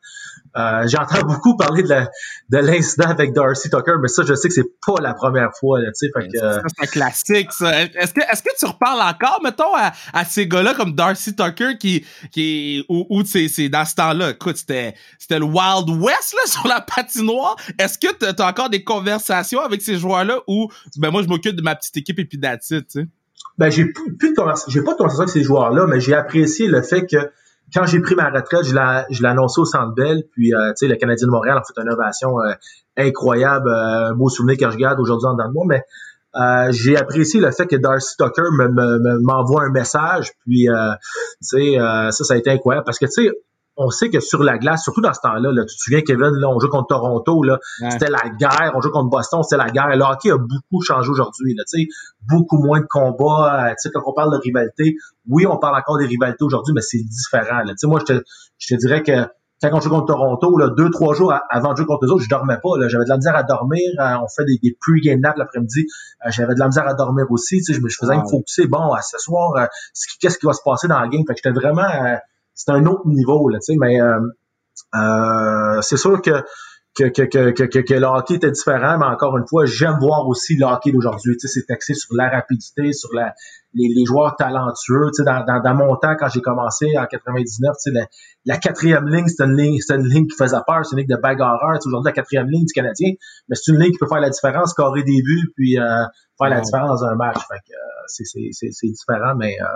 euh, 0.56 0.86
j'entends 0.86 1.20
beaucoup 1.26 1.56
parler 1.56 1.82
de, 1.82 2.58
l'incident 2.58 3.08
avec 3.08 3.32
Darcy 3.32 3.70
Tucker, 3.70 3.94
mais 4.00 4.08
ça, 4.08 4.22
je 4.26 4.34
sais 4.34 4.48
que 4.48 4.54
c'est 4.54 4.70
pas 4.86 5.00
la 5.00 5.14
première 5.14 5.50
fois. 5.58 5.80
C'est 5.94 6.10
un 6.16 6.86
classique, 6.86 7.52
ça. 7.52 7.82
Est-ce 7.82 8.12
que, 8.12 8.58
tu 8.58 8.66
reparles 8.66 9.00
encore, 9.00 9.40
mettons, 9.42 9.74
à, 9.74 9.92
à 10.12 10.24
ces 10.24 10.46
gars-là 10.46 10.74
comme 10.74 10.94
Darcy 10.94 11.34
Tucker 11.34 11.78
qui, 11.78 12.04
qui 12.30 12.84
ou, 12.88 13.06
ou 13.08 13.24
c'est, 13.24 13.68
dans 13.68 13.84
ce 13.84 13.94
temps-là, 13.94 14.30
écoute, 14.30 14.56
c'était, 14.56 14.94
le 15.30 15.44
Wild 15.44 15.88
West 15.88 16.34
là, 16.34 16.42
sur 16.46 16.66
la 16.66 16.80
patinoire. 16.80 17.56
Est-ce 17.78 17.98
que 17.98 18.12
tu 18.12 18.42
as 18.42 18.46
encore 18.46 18.68
des 18.68 18.84
conversations 18.84 19.60
avec 19.60 19.80
ces 19.82 19.96
joueurs-là 19.96 20.40
ou 20.46 20.68
ben 20.96 21.10
moi 21.10 21.22
je 21.22 21.28
m'occupe 21.28 21.56
de 21.56 21.62
ma 21.62 21.74
petite 21.74 21.96
équipe 21.96 22.18
et 22.18 22.24
puis 22.24 22.38
tu 22.38 22.48
sais? 22.60 23.08
Ben 23.58 23.70
j'ai 23.70 23.86
plus, 23.86 24.30
de 24.30 24.34
conversation, 24.34 24.70
j'ai 24.70 24.82
pas 24.82 24.92
de 24.92 24.98
conversation 24.98 25.22
avec 25.22 25.32
ces 25.32 25.42
joueurs-là, 25.42 25.86
mais 25.86 26.00
j'ai 26.00 26.14
apprécié 26.14 26.68
le 26.68 26.82
fait 26.82 27.06
que 27.06 27.30
quand 27.74 27.86
j'ai 27.86 28.00
pris 28.00 28.14
ma 28.14 28.28
retraite, 28.30 28.64
je 28.64 28.74
l'ai 29.22 29.28
annoncé 29.28 29.60
au 29.60 29.64
Centre 29.64 29.94
Bell, 29.94 30.24
puis 30.32 30.54
euh, 30.54 30.70
tu 30.70 30.86
sais, 30.86 30.88
le 30.88 30.96
Canadien 30.96 31.26
de 31.26 31.32
Montréal 31.32 31.58
a 31.58 31.62
fait 31.62 31.80
une 31.80 31.86
innovation 31.86 32.38
euh, 32.40 32.52
incroyable, 32.96 33.68
euh, 33.68 34.14
beau 34.14 34.28
souvenir 34.28 34.58
que 34.58 34.70
je 34.70 34.76
garde 34.76 35.00
aujourd'hui 35.00 35.26
en 35.26 35.34
dans 35.34 35.46
le 35.46 35.52
mois, 35.52 35.64
mais 35.66 35.82
j'ai 36.70 36.96
apprécié 36.96 37.40
le 37.40 37.50
fait 37.50 37.66
que 37.66 37.76
Darcy 37.76 38.16
Tucker 38.16 38.42
m'envoie 39.22 39.62
me, 39.62 39.68
un 39.68 39.72
message, 39.72 40.32
puis 40.44 40.66
tu 40.66 41.42
sais, 41.42 41.76
ça, 41.78 42.10
ça 42.24 42.34
a 42.34 42.36
été 42.36 42.50
incroyable, 42.50 42.84
parce 42.84 42.98
que 42.98 43.06
tu 43.06 43.24
sais, 43.24 43.30
on 43.76 43.90
sait 43.90 44.10
que 44.10 44.20
sur 44.20 44.42
la 44.42 44.58
glace, 44.58 44.82
surtout 44.82 45.00
dans 45.00 45.14
ce 45.14 45.20
temps-là, 45.22 45.50
là, 45.50 45.62
tu 45.64 45.74
te 45.74 45.80
souviens, 45.80 46.02
Kevin, 46.02 46.30
là, 46.36 46.48
on 46.48 46.58
joue 46.60 46.68
contre 46.68 46.88
Toronto, 46.88 47.42
là, 47.42 47.58
c'était 47.90 48.10
la 48.10 48.28
guerre, 48.28 48.72
on 48.74 48.80
joue 48.80 48.90
contre 48.90 49.08
Boston, 49.08 49.42
c'était 49.42 49.62
la 49.62 49.70
guerre. 49.70 49.88
Le 49.88 50.04
hockey 50.04 50.30
a 50.30 50.36
beaucoup 50.36 50.82
changé 50.82 51.08
aujourd'hui, 51.08 51.54
là, 51.54 51.64
beaucoup 52.28 52.58
moins 52.62 52.80
de 52.80 52.86
combats. 52.88 53.70
Euh, 53.70 53.90
quand 53.92 54.02
on 54.06 54.12
parle 54.12 54.32
de 54.32 54.38
rivalité, 54.38 54.96
oui, 55.28 55.46
on 55.46 55.56
parle 55.56 55.76
encore 55.76 55.98
des 55.98 56.06
rivalités 56.06 56.44
aujourd'hui, 56.44 56.74
mais 56.74 56.82
c'est 56.82 57.02
différent. 57.02 57.62
Là. 57.64 57.72
Moi, 57.84 58.00
je 58.06 58.14
te, 58.14 58.22
je 58.58 58.74
te 58.74 58.78
dirais 58.78 59.02
que 59.02 59.26
quand 59.62 59.70
on 59.72 59.80
joue 59.80 59.90
contre 59.90 60.06
Toronto, 60.06 60.58
là, 60.58 60.68
deux, 60.76 60.90
trois 60.90 61.14
jours 61.14 61.32
avant 61.48 61.72
de 61.72 61.76
jouer 61.76 61.86
contre 61.86 62.04
eux 62.04 62.10
autres, 62.10 62.24
je 62.24 62.28
dormais 62.28 62.58
pas. 62.62 62.70
J'avais 62.88 63.04
de 63.04 63.08
la 63.08 63.16
misère 63.16 63.36
à 63.36 63.44
dormir. 63.44 63.88
Euh, 64.00 64.16
on 64.22 64.28
fait 64.28 64.44
des, 64.44 64.58
des 64.62 64.76
pre-game 64.80 65.20
naps 65.20 65.38
l'après-midi. 65.38 65.86
Euh, 66.26 66.30
j'avais 66.30 66.54
de 66.54 66.58
la 66.58 66.66
misère 66.66 66.86
à 66.86 66.94
dormir 66.94 67.26
aussi. 67.30 67.60
Je 67.66 67.80
me 67.80 67.88
je 67.88 67.96
faisais 67.98 68.16
wow. 68.16 68.22
me 68.22 68.28
focuser. 68.28 68.66
Bon, 68.66 68.90
ce 69.00 69.18
soir, 69.18 69.68
qu'est-ce 70.20 70.38
qui 70.38 70.46
va 70.46 70.52
se 70.52 70.62
passer 70.64 70.88
dans 70.88 70.98
la 71.00 71.08
game? 71.08 71.22
Fait 71.26 71.34
que 71.34 71.40
j'étais 71.42 71.58
vraiment 71.58 71.88
c'est 72.54 72.70
un 72.70 72.84
autre 72.86 73.06
niveau, 73.06 73.48
là, 73.48 73.58
tu 73.58 73.72
sais, 73.72 73.78
mais 73.78 74.00
euh, 74.00 74.20
euh, 74.94 75.80
c'est 75.82 75.96
sûr 75.96 76.20
que 76.20 76.42
que, 76.94 77.04
que, 77.04 77.22
que, 77.52 77.78
que, 77.80 77.94
le 77.94 78.06
hockey 78.06 78.34
était 78.34 78.50
différent, 78.50 78.98
mais 78.98 79.06
encore 79.06 79.38
une 79.38 79.46
fois, 79.46 79.64
j'aime 79.64 79.96
voir 79.98 80.28
aussi 80.28 80.56
le 80.56 80.66
hockey 80.66 80.92
d'aujourd'hui. 80.92 81.36
Tu 81.38 81.48
sais, 81.48 81.60
c'est 81.60 81.72
axé 81.72 81.94
sur 81.94 82.14
la 82.14 82.28
rapidité, 82.28 82.92
sur 82.92 83.08
la, 83.14 83.32
les, 83.72 83.88
les 83.88 84.04
joueurs 84.04 84.36
talentueux. 84.36 85.08
Tu 85.08 85.22
sais, 85.22 85.24
dans, 85.24 85.42
dans, 85.44 85.62
dans 85.62 85.74
mon 85.74 85.96
temps, 85.96 86.14
quand 86.18 86.28
j'ai 86.28 86.42
commencé 86.42 86.86
en 86.98 87.06
99, 87.06 87.72
tu 87.72 87.76
sais, 87.78 87.90
la, 87.92 88.06
la 88.44 88.58
quatrième 88.58 89.08
ligne, 89.08 89.26
c'était 89.26 89.44
une 89.44 89.56
ligne, 89.56 89.78
c'était 89.80 90.00
une 90.00 90.08
ligne 90.08 90.26
qui 90.26 90.36
faisait 90.36 90.56
peur, 90.66 90.84
c'est 90.84 90.92
une 90.92 90.98
ligne 90.98 91.16
de 91.16 91.20
bagarreur. 91.20 91.78
Tu 91.78 91.82
sais, 91.82 91.88
aujourd'hui, 91.88 92.10
la 92.10 92.12
quatrième 92.12 92.48
ligne 92.50 92.66
du 92.66 92.72
Canadien, 92.74 93.12
mais 93.48 93.56
c'est 93.56 93.72
une 93.72 93.78
ligne 93.78 93.92
qui 93.92 93.98
peut 93.98 94.08
faire 94.08 94.20
la 94.20 94.30
différence, 94.30 94.74
carré 94.74 95.02
début, 95.02 95.50
puis 95.56 95.78
euh, 95.78 96.04
faire 96.42 96.56
la 96.56 96.60
différence 96.60 97.00
dans 97.00 97.06
un 97.06 97.14
match. 97.14 97.38
Fait 97.48 97.58
que 97.66 97.72
euh, 97.72 98.02
c'est, 98.06 98.24
c'est, 98.24 98.48
c'est, 98.52 98.70
c'est 98.72 98.88
différent, 98.88 99.34
mais 99.36 99.56
euh, 99.60 99.66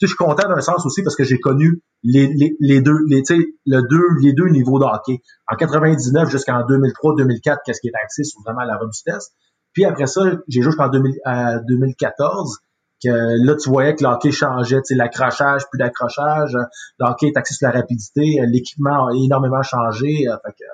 je 0.00 0.06
suis 0.06 0.16
content 0.16 0.48
d'un 0.48 0.60
sens 0.60 0.84
aussi 0.86 1.02
parce 1.02 1.16
que 1.16 1.24
j'ai 1.24 1.38
connu 1.38 1.82
les, 2.02 2.28
les, 2.28 2.56
les 2.60 2.80
deux, 2.80 2.98
les, 3.08 3.22
le 3.66 3.80
deux, 3.88 4.06
les 4.22 4.32
deux 4.32 4.48
niveaux 4.48 4.78
de 4.78 4.84
hockey. 4.84 5.20
En 5.50 5.56
99 5.56 6.30
jusqu'en 6.30 6.60
2003-2004, 6.62 7.58
qu'est-ce 7.64 7.80
qui 7.80 7.88
est 7.88 7.96
axé 8.02 8.24
sur 8.24 8.40
vraiment 8.42 8.62
la 8.62 8.76
robustesse. 8.76 9.32
Puis 9.72 9.84
après 9.84 10.06
ça, 10.06 10.22
j'ai 10.48 10.62
joué 10.62 10.72
jusqu'en 10.72 10.88
2014 10.88 12.58
que 13.04 13.44
là, 13.44 13.54
tu 13.56 13.68
voyais 13.68 13.94
que 13.94 14.02
l'hockey 14.02 14.30
changeait, 14.30 14.76
tu 14.76 14.86
sais, 14.86 14.94
l'accrochage, 14.94 15.68
plus 15.70 15.78
d'accrochage, 15.78 16.56
l'hockey 16.98 17.26
est 17.26 17.36
axé 17.36 17.54
sur 17.54 17.68
la 17.68 17.74
rapidité, 17.74 18.40
l'équipement 18.46 19.08
a 19.08 19.10
énormément 19.14 19.62
changé. 19.62 20.24
Fait 20.44 20.52
que, 20.52 20.64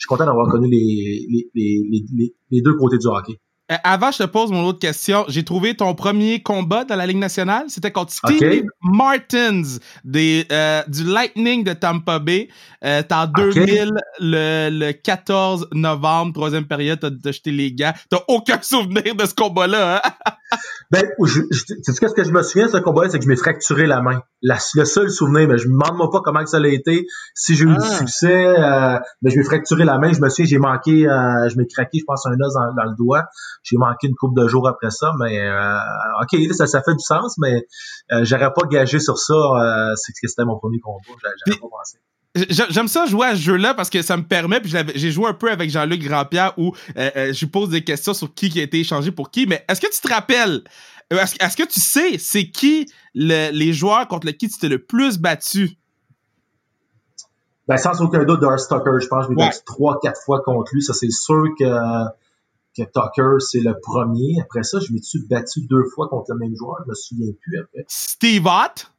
je 0.00 0.04
suis 0.04 0.08
content 0.08 0.24
d'avoir 0.24 0.48
connu 0.48 0.66
les, 0.66 1.26
les, 1.28 1.50
les, 1.54 2.34
les, 2.50 2.62
deux 2.62 2.74
côtés 2.74 2.96
du 2.96 3.06
hockey. 3.06 3.38
Euh, 3.70 3.76
avant, 3.84 4.10
je 4.10 4.18
te 4.18 4.22
pose 4.24 4.50
mon 4.50 4.64
autre 4.64 4.80
question. 4.80 5.24
J'ai 5.28 5.44
trouvé 5.44 5.74
ton 5.76 5.94
premier 5.94 6.42
combat 6.42 6.84
dans 6.84 6.96
la 6.96 7.06
Ligue 7.06 7.18
nationale. 7.18 7.66
C'était 7.68 7.92
contre 7.92 8.12
Steve 8.12 8.64
Martins 8.82 9.62
des, 10.04 10.46
euh, 10.50 10.82
du 10.88 11.04
Lightning 11.04 11.62
de 11.62 11.72
Tampa 11.72 12.18
Bay. 12.18 12.48
Euh, 12.84 13.02
T'es 13.02 13.14
en 13.14 13.26
2000, 13.26 13.92
le, 14.18 14.70
le 14.70 14.92
14 14.92 15.68
novembre, 15.72 16.32
troisième 16.32 16.66
période, 16.66 16.98
t'as 17.22 17.32
jeté 17.32 17.52
les 17.52 17.72
gars. 17.72 17.94
T'as 18.10 18.20
aucun 18.28 18.58
souvenir 18.62 19.14
de 19.14 19.24
ce 19.24 19.34
combat-là, 19.34 20.02
hein? 20.04 20.32
Ben, 20.90 21.08
je, 21.24 21.42
je, 21.50 21.92
ce 21.92 22.14
que 22.14 22.24
je 22.24 22.32
me 22.32 22.42
souviens 22.42 22.66
de 22.66 22.72
ce 22.72 22.78
combat 22.78 23.08
c'est 23.08 23.18
que 23.18 23.24
je 23.24 23.28
m'ai 23.28 23.36
fracturé 23.36 23.86
la 23.86 24.00
main. 24.02 24.22
le 24.42 24.84
seul 24.84 25.10
souvenir, 25.10 25.46
mais 25.46 25.58
je 25.58 25.68
me 25.68 25.72
demande 25.72 26.10
pas 26.10 26.20
comment 26.20 26.44
ça 26.46 26.56
a 26.56 26.66
été, 26.66 27.06
si 27.34 27.54
j'ai 27.54 27.64
eu 27.64 27.68
du 27.68 27.76
ah. 27.78 27.98
succès, 27.98 28.46
euh, 28.46 28.98
mais 29.22 29.30
je 29.30 29.38
m'ai 29.38 29.44
fracturé 29.44 29.84
la 29.84 29.98
main. 29.98 30.12
Je 30.12 30.20
me 30.20 30.28
souviens, 30.28 30.46
j'ai 30.46 30.58
manqué, 30.58 31.08
euh, 31.08 31.48
je 31.48 31.56
m'ai 31.56 31.66
craqué, 31.66 31.98
je 32.00 32.04
pense, 32.04 32.26
un 32.26 32.32
os 32.40 32.54
dans, 32.54 32.84
le 32.84 32.96
doigt. 32.96 33.26
J'ai 33.62 33.76
manqué 33.76 34.08
une 34.08 34.16
couple 34.16 34.40
de 34.42 34.48
jours 34.48 34.66
après 34.68 34.90
ça, 34.90 35.12
mais 35.20 35.40
euh, 35.40 35.78
ok, 36.22 36.54
ça, 36.54 36.66
ça 36.66 36.82
fait 36.82 36.94
du 36.94 37.04
sens, 37.04 37.36
mais 37.38 37.66
euh, 38.12 38.24
j'aurais 38.24 38.52
pas 38.52 38.66
gagé 38.68 38.98
sur 38.98 39.18
ça. 39.18 39.34
Euh, 39.34 39.94
c'est 39.94 40.12
que 40.12 40.26
c'était 40.26 40.44
mon 40.44 40.58
premier 40.58 40.80
combat. 40.80 41.00
J'aurais 41.06 41.58
pas 41.58 41.68
pensé. 41.70 41.98
J'aime 42.34 42.86
ça 42.86 43.06
jouer 43.06 43.26
à 43.26 43.34
ce 43.34 43.40
jeu-là 43.40 43.74
parce 43.74 43.90
que 43.90 44.02
ça 44.02 44.16
me 44.16 44.22
permet, 44.22 44.60
puis 44.60 44.72
j'ai 44.94 45.10
joué 45.10 45.26
un 45.26 45.34
peu 45.34 45.50
avec 45.50 45.68
Jean-Luc 45.68 46.00
Grandpierre 46.02 46.54
où 46.56 46.72
euh, 46.96 47.10
euh, 47.16 47.32
je 47.32 47.40
lui 47.40 47.48
pose 47.48 47.70
des 47.70 47.82
questions 47.82 48.14
sur 48.14 48.32
qui 48.32 48.50
qui 48.50 48.60
a 48.60 48.62
été 48.62 48.78
échangé 48.78 49.10
pour 49.10 49.32
qui, 49.32 49.46
mais 49.46 49.64
est-ce 49.68 49.80
que 49.80 49.92
tu 49.92 50.00
te 50.00 50.12
rappelles, 50.12 50.62
euh, 51.12 51.18
est-ce 51.40 51.56
que 51.56 51.66
tu 51.66 51.80
sais 51.80 52.18
c'est 52.18 52.48
qui 52.48 52.88
les 53.14 53.72
joueurs 53.72 54.06
contre 54.06 54.28
lesquels 54.28 54.50
tu 54.50 54.58
t'es 54.58 54.68
le 54.68 54.78
plus 54.78 55.18
battu? 55.18 55.76
Ben, 57.66 57.76
sans 57.76 58.00
aucun 58.00 58.24
doute, 58.24 58.40
Darcy 58.40 58.68
Tucker, 58.68 58.98
je 59.00 59.06
pense 59.06 59.26
que 59.26 59.32
je 59.32 59.36
m'ai 59.36 59.46
battu 59.46 59.60
trois, 59.64 59.98
quatre 60.00 60.20
fois 60.24 60.40
contre 60.42 60.72
lui. 60.74 60.82
Ça, 60.82 60.92
c'est 60.92 61.10
sûr 61.10 61.44
que, 61.56 61.64
que 62.76 62.82
Tucker, 62.82 63.38
c'est 63.38 63.60
le 63.60 63.74
premier. 63.80 64.40
Après 64.40 64.64
ça, 64.64 64.78
je 64.80 64.92
m'ai-tu 64.92 65.20
battu 65.28 65.60
deux 65.68 65.84
fois 65.94 66.08
contre 66.08 66.32
le 66.32 66.38
même 66.38 66.56
joueur? 66.56 66.78
Je 66.84 66.90
me 66.90 66.94
souviens 66.94 67.32
plus 67.40 67.58
après. 67.60 67.84
Steve 67.86 68.46
Ott? 68.46 68.90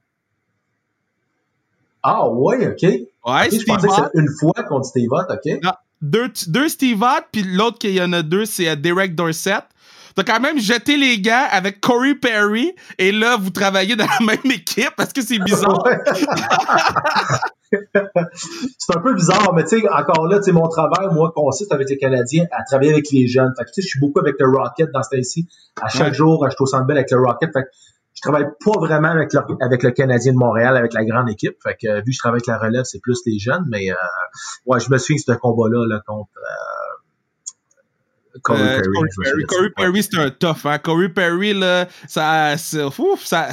Ah 2.03 2.27
ouais, 2.29 2.67
ok. 2.67 2.81
Ouais, 2.81 3.47
Steve 3.47 3.61
je 3.61 3.65
pensais 3.65 3.87
que 3.87 3.93
c'était 3.93 4.19
une 4.19 4.29
fois 4.39 4.63
contre 4.63 4.85
Steve 4.85 5.11
Ott, 5.11 5.27
ok. 5.29 5.59
deux, 6.01 6.31
deux 6.47 6.69
Steve 6.69 7.01
Ott, 7.01 7.25
puis 7.31 7.43
l'autre 7.43 7.77
qu'il 7.77 7.91
y 7.91 8.01
en 8.01 8.11
a 8.13 8.23
deux, 8.23 8.45
c'est 8.45 8.67
euh, 8.67 8.75
Derek 8.75 9.15
Dorset. 9.15 9.59
T'as 10.15 10.23
quand 10.23 10.39
même 10.39 10.59
jeté 10.59 10.97
les 10.97 11.19
gars 11.19 11.45
avec 11.45 11.79
Corey 11.79 12.15
Perry 12.15 12.73
et 12.97 13.11
là, 13.11 13.37
vous 13.37 13.49
travaillez 13.49 13.95
dans 13.95 14.05
la 14.05 14.25
même 14.25 14.51
équipe 14.51 14.91
parce 14.97 15.13
que 15.13 15.21
c'est 15.21 15.39
bizarre. 15.45 15.83
c'est 17.71 18.95
un 18.95 18.99
peu 18.99 19.13
bizarre, 19.13 19.53
mais 19.53 19.63
tu 19.63 19.79
sais, 19.79 19.89
encore 19.89 20.27
là, 20.27 20.39
tu 20.39 20.45
sais, 20.45 20.51
mon 20.51 20.67
travail, 20.67 21.07
moi, 21.13 21.31
consiste 21.33 21.71
avec 21.71 21.89
les 21.89 21.97
Canadiens 21.97 22.45
à 22.51 22.63
travailler 22.63 22.91
avec 22.91 23.09
les 23.11 23.27
jeunes. 23.27 23.53
Fait 23.57 23.63
que 23.63 23.69
tu 23.69 23.75
sais, 23.75 23.81
je 23.83 23.87
suis 23.87 23.99
beaucoup 23.99 24.19
avec 24.19 24.35
le 24.39 24.49
Rocket 24.49 24.89
dans 24.91 25.03
ce 25.03 25.15
temps-ci. 25.15 25.47
À 25.81 25.87
chaque 25.87 26.13
jour, 26.13 26.45
je 26.45 26.49
suis 26.49 26.63
au 26.63 26.65
Centre 26.65 26.89
avec 26.89 27.09
le 27.11 27.17
Rocket. 27.17 27.51
Fait 27.53 27.63
que 27.63 27.69
je 28.23 28.29
travaille 28.29 28.45
pas 28.63 28.79
vraiment 28.79 29.09
avec 29.09 29.33
le, 29.33 29.39
avec 29.61 29.81
le 29.81 29.91
Canadien 29.91 30.33
de 30.33 30.37
Montréal, 30.37 30.77
avec 30.77 30.93
la 30.93 31.03
grande 31.03 31.29
équipe. 31.29 31.55
Fait 31.63 31.75
que 31.81 31.97
vu 31.97 32.05
que 32.05 32.11
je 32.11 32.19
travaille 32.19 32.37
avec 32.37 32.47
la 32.47 32.59
relève, 32.59 32.83
c'est 32.83 32.99
plus 32.99 33.19
les 33.25 33.39
jeunes, 33.39 33.65
mais 33.69 33.89
euh, 33.89 33.95
ouais, 34.67 34.79
je 34.79 34.91
me 34.91 34.97
souviens 34.99 35.15
de 35.15 35.33
ce 35.33 35.39
combat-là 35.39 35.87
là, 35.87 36.01
contre. 36.05 36.29
Euh, 36.37 38.37
Corey 38.43 38.61
euh, 38.61 38.81
Perry. 39.23 39.45
Corey 39.45 39.69
Perry, 39.75 40.03
c'est 40.03 40.17
un 40.17 40.29
tough, 40.29 40.65
hein. 40.65 40.77
Corey 40.77 41.09
Perry, 41.09 41.53
là, 41.53 41.87
ça. 42.07 42.55
Ouf, 42.99 43.25
ça 43.25 43.49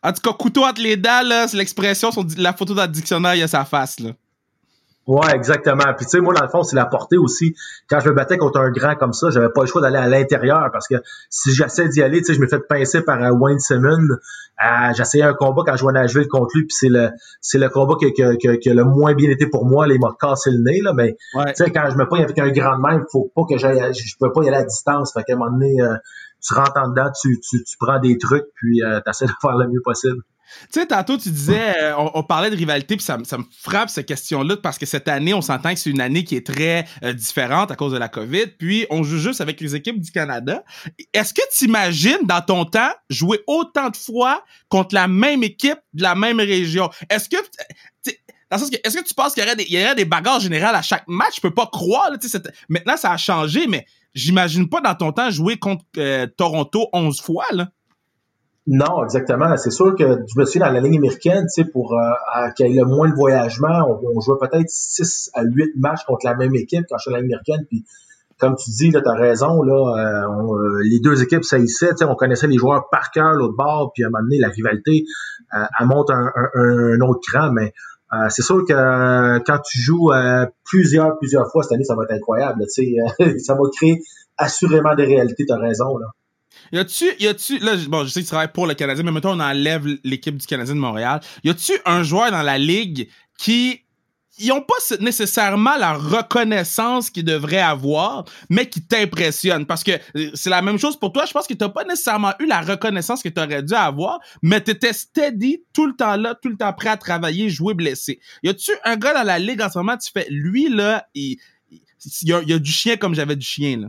en 0.00 0.12
tout 0.12 0.20
cas, 0.22 0.32
couteau 0.32 0.64
entre 0.64 0.80
les 0.80 0.96
dents, 0.96 1.26
là, 1.26 1.48
c'est 1.48 1.56
l'expression, 1.56 2.10
la 2.36 2.52
photo 2.52 2.74
dans 2.74 2.82
le 2.82 2.88
dictionnaire, 2.88 3.34
il 3.34 3.40
y 3.40 3.42
a 3.42 3.48
sa 3.48 3.64
face, 3.64 3.98
là. 4.00 4.10
Ouais, 5.08 5.34
exactement. 5.34 5.94
Puis 5.96 6.04
tu 6.04 6.10
sais, 6.10 6.20
moi, 6.20 6.34
dans 6.34 6.44
le 6.44 6.50
fond, 6.50 6.62
c'est 6.62 6.76
la 6.76 6.84
portée 6.84 7.16
aussi. 7.16 7.56
Quand 7.88 7.98
je 7.98 8.10
me 8.10 8.14
battais 8.14 8.36
contre 8.36 8.60
un 8.60 8.70
grand 8.70 8.94
comme 8.94 9.14
ça, 9.14 9.30
j'avais 9.30 9.48
pas 9.48 9.62
le 9.62 9.66
choix 9.66 9.80
d'aller 9.80 9.96
à 9.96 10.06
l'intérieur 10.06 10.68
parce 10.70 10.86
que 10.86 10.96
si 11.30 11.50
j'essaie 11.54 11.88
d'y 11.88 12.02
aller, 12.02 12.18
tu 12.18 12.26
sais, 12.26 12.34
je 12.34 12.40
me 12.40 12.46
fais 12.46 12.60
pincer 12.60 13.00
par 13.00 13.22
euh, 13.22 13.30
Wayne 13.30 13.58
Simmons. 13.58 14.06
Euh, 14.12 14.92
j'essayais 14.94 15.24
un 15.24 15.32
combat 15.32 15.62
quand 15.64 15.72
je 15.72 15.78
jouais 15.78 15.96
à 15.96 16.02
Nashville 16.02 16.28
contre 16.28 16.50
lui, 16.54 16.66
puis 16.66 16.76
c'est 16.78 16.90
le 16.90 17.08
c'est 17.40 17.56
le 17.56 17.70
combat 17.70 17.94
qui, 17.98 18.12
qui, 18.12 18.58
qui, 18.58 18.68
a 18.68 18.74
le 18.74 18.84
moins 18.84 19.14
bien 19.14 19.30
été 19.30 19.46
pour 19.46 19.64
moi. 19.64 19.86
Là, 19.86 19.94
il 19.94 20.00
m'a 20.00 20.14
cassé 20.20 20.50
le 20.50 20.58
nez, 20.58 20.80
là, 20.82 20.92
mais 20.92 21.16
tu 21.32 21.54
sais, 21.54 21.70
quand 21.70 21.88
je 21.90 21.96
me 21.96 22.06
pogne 22.06 22.24
avec 22.24 22.38
un 22.38 22.50
grand 22.50 22.76
même, 22.76 23.06
faut 23.10 23.32
pas 23.34 23.42
que 23.48 23.56
j'aille, 23.56 23.80
je 23.94 24.14
peux 24.20 24.30
pas 24.30 24.42
y 24.42 24.48
aller 24.48 24.58
à 24.58 24.64
distance. 24.64 25.14
Fait 25.14 25.22
qu'à 25.22 25.32
un 25.32 25.36
moment 25.36 25.52
donné, 25.52 25.80
euh, 25.80 25.94
tu 26.46 26.52
rentres 26.52 26.76
en 26.76 26.88
dedans, 26.88 27.10
tu, 27.18 27.40
tu, 27.40 27.64
tu 27.64 27.76
prends 27.80 27.98
des 27.98 28.18
trucs, 28.18 28.44
puis 28.56 28.82
euh, 28.82 29.00
tu 29.02 29.08
essaies 29.08 29.26
de 29.26 29.32
faire 29.40 29.56
le 29.56 29.68
mieux 29.68 29.80
possible. 29.82 30.20
Tu 30.72 30.80
sais, 30.80 30.86
tantôt, 30.86 31.16
tu 31.16 31.30
disais, 31.30 31.82
euh, 31.82 31.94
on, 31.96 32.22
parlait 32.22 32.50
de 32.50 32.56
rivalité, 32.56 32.96
puis 32.96 33.04
ça, 33.04 33.18
me 33.18 33.44
frappe 33.50 33.90
cette 33.90 34.06
question-là, 34.06 34.56
parce 34.56 34.78
que 34.78 34.86
cette 34.86 35.08
année, 35.08 35.34
on 35.34 35.42
s'entend 35.42 35.72
que 35.72 35.80
c'est 35.80 35.90
une 35.90 36.00
année 36.00 36.24
qui 36.24 36.36
est 36.36 36.46
très 36.46 36.86
euh, 37.02 37.12
différente 37.12 37.70
à 37.70 37.76
cause 37.76 37.92
de 37.92 37.98
la 37.98 38.08
COVID, 38.08 38.46
puis 38.58 38.86
on 38.90 39.02
joue 39.02 39.18
juste 39.18 39.40
avec 39.40 39.60
les 39.60 39.74
équipes 39.74 40.00
du 40.00 40.10
Canada. 40.10 40.64
Est-ce 41.12 41.34
que 41.34 41.42
tu 41.56 41.66
imagines, 41.66 42.18
dans 42.24 42.40
ton 42.40 42.64
temps, 42.64 42.90
jouer 43.10 43.40
autant 43.46 43.90
de 43.90 43.96
fois 43.96 44.42
contre 44.68 44.94
la 44.94 45.08
même 45.08 45.42
équipe 45.42 45.78
de 45.92 46.02
la 46.02 46.14
même 46.14 46.38
région? 46.38 46.90
Est-ce 47.10 47.28
que... 47.28 47.36
est-ce 48.04 48.96
que 48.96 49.04
tu 49.04 49.14
penses 49.14 49.34
qu'il 49.34 49.42
y 49.42 49.46
aurait 49.46 49.56
des, 49.56 49.64
y 49.64 49.82
aurait 49.82 50.04
bagarres 50.04 50.40
générales 50.40 50.74
à 50.74 50.82
chaque 50.82 51.06
match? 51.08 51.36
Je 51.36 51.40
peux 51.40 51.54
pas 51.54 51.66
croire. 51.66 52.10
Là, 52.10 52.18
maintenant, 52.68 52.96
ça 52.96 53.12
a 53.12 53.16
changé, 53.16 53.66
mais 53.66 53.86
j'imagine 54.14 54.68
pas 54.68 54.80
dans 54.80 54.94
ton 54.94 55.12
temps 55.12 55.30
jouer 55.30 55.58
contre 55.58 55.84
euh, 55.98 56.26
Toronto 56.36 56.88
11 56.92 57.20
fois. 57.20 57.46
Là. 57.52 57.68
Non, 58.70 59.02
exactement. 59.02 59.56
C'est 59.56 59.70
sûr 59.70 59.96
que 59.96 60.04
je 60.04 60.38
me 60.38 60.44
suis 60.44 60.60
dans 60.60 60.68
la 60.68 60.80
ligne 60.80 60.98
américaine, 60.98 61.44
tu 61.44 61.62
sais, 61.62 61.64
pour 61.64 61.94
euh, 61.94 62.50
qu'il 62.54 62.66
y 62.66 62.76
ait 62.76 62.80
le 62.80 62.84
moins 62.84 63.08
de 63.08 63.14
voyagement, 63.14 63.98
on, 64.04 64.20
jouait 64.20 64.36
peut-être 64.38 64.68
6 64.68 65.30
à 65.32 65.42
8 65.42 65.76
matchs 65.76 66.04
contre 66.06 66.26
la 66.26 66.34
même 66.34 66.54
équipe 66.54 66.84
quand 66.86 66.98
je 66.98 67.02
suis 67.02 67.10
dans 67.10 67.16
la 67.16 67.22
ligne 67.22 67.32
américaine. 67.32 67.64
Puis, 67.66 67.86
comme 68.38 68.56
tu 68.56 68.70
dis, 68.70 68.90
là, 68.90 69.00
t'as 69.00 69.14
raison, 69.14 69.62
là, 69.62 69.72
euh, 69.72 70.52
euh, 70.52 70.82
les 70.84 71.00
deux 71.00 71.22
équipes 71.22 71.44
saillissaient, 71.44 71.92
tu 71.92 71.96
sais, 71.98 72.04
on 72.04 72.14
connaissait 72.14 72.46
les 72.46 72.58
joueurs 72.58 72.90
par 72.90 73.10
cœur, 73.10 73.32
l'autre 73.32 73.56
bord, 73.56 73.90
puis 73.94 74.04
à 74.04 74.08
un 74.08 74.10
moment 74.10 74.22
donné, 74.22 74.38
la 74.38 74.48
rivalité, 74.48 75.04
elle 75.80 75.86
monte 75.86 76.10
un, 76.10 76.30
un, 76.54 77.00
autre 77.00 77.20
cran, 77.26 77.50
mais 77.50 77.72
c'est 78.28 78.42
sûr 78.42 78.66
que 78.66 79.38
quand 79.44 79.58
tu 79.60 79.78
joues 79.80 80.10
plusieurs, 80.64 81.18
plusieurs 81.18 81.50
fois 81.50 81.62
cette 81.62 81.72
année, 81.72 81.84
ça 81.84 81.94
va 81.94 82.04
être 82.04 82.12
incroyable. 82.12 82.64
Tu 82.74 82.96
sais, 83.18 83.38
ça 83.38 83.54
va 83.54 83.60
créer 83.74 84.02
assurément 84.36 84.94
des 84.94 85.06
réalités, 85.06 85.46
tu 85.46 85.52
as 85.54 85.56
raison. 85.56 85.96
Là. 85.96 86.08
Y 86.72 86.78
a-tu, 86.78 87.06
y 87.18 87.26
a-tu, 87.26 87.58
là, 87.58 87.76
bon, 87.88 88.04
je 88.04 88.10
sais 88.10 88.20
que 88.20 88.24
tu 88.24 88.30
travailles 88.30 88.52
pour 88.52 88.66
le 88.66 88.74
Canadien, 88.74 89.04
mais 89.04 89.10
maintenant 89.10 89.36
on 89.36 89.40
enlève 89.40 89.86
l'équipe 90.04 90.36
du 90.36 90.46
Canadien 90.46 90.74
de 90.74 90.80
Montréal. 90.80 91.20
Y 91.44 91.50
a-tu 91.50 91.72
un 91.84 92.02
joueur 92.02 92.30
dans 92.30 92.42
la 92.42 92.58
ligue 92.58 93.08
qui, 93.38 93.82
ils 94.38 94.52
ont 94.52 94.60
pas 94.60 94.74
nécessairement 95.00 95.76
la 95.76 95.94
reconnaissance 95.94 97.10
qu'ils 97.10 97.24
devraient 97.24 97.60
avoir, 97.60 98.24
mais 98.50 98.68
qui 98.68 98.82
t'impressionne? 98.82 99.66
Parce 99.66 99.82
que 99.82 99.92
euh, 100.16 100.30
c'est 100.34 100.50
la 100.50 100.62
même 100.62 100.78
chose 100.78 100.98
pour 100.98 101.12
toi. 101.12 101.24
Je 101.26 101.32
pense 101.32 101.46
que 101.46 101.54
t'as 101.54 101.68
pas 101.70 101.84
nécessairement 101.84 102.34
eu 102.38 102.46
la 102.46 102.60
reconnaissance 102.60 103.22
que 103.22 103.28
tu 103.28 103.40
aurais 103.40 103.62
dû 103.62 103.74
avoir, 103.74 104.20
mais 104.42 104.60
t'étais 104.60 104.92
steady 104.92 105.64
tout 105.72 105.86
le 105.86 105.94
temps 105.96 106.16
là, 106.16 106.34
tout 106.40 106.48
le 106.48 106.56
temps 106.56 106.72
prêt 106.72 106.90
à 106.90 106.96
travailler, 106.96 107.48
jouer 107.50 107.74
blessé. 107.74 108.20
Y 108.42 108.50
a-tu 108.50 108.72
un 108.84 108.96
gars 108.96 109.14
dans 109.14 109.24
la 109.24 109.38
ligue 109.38 109.62
en 109.62 109.70
ce 109.70 109.78
moment, 109.78 109.96
tu 109.96 110.10
fais, 110.12 110.26
lui, 110.30 110.68
là, 110.68 111.06
y, 111.14 111.38
a, 112.30 112.40
il 112.42 112.48
y 112.48 112.52
a 112.52 112.58
du 112.58 112.70
chien 112.70 112.96
comme 112.96 113.14
j'avais 113.14 113.36
du 113.36 113.46
chien, 113.46 113.78
là? 113.78 113.88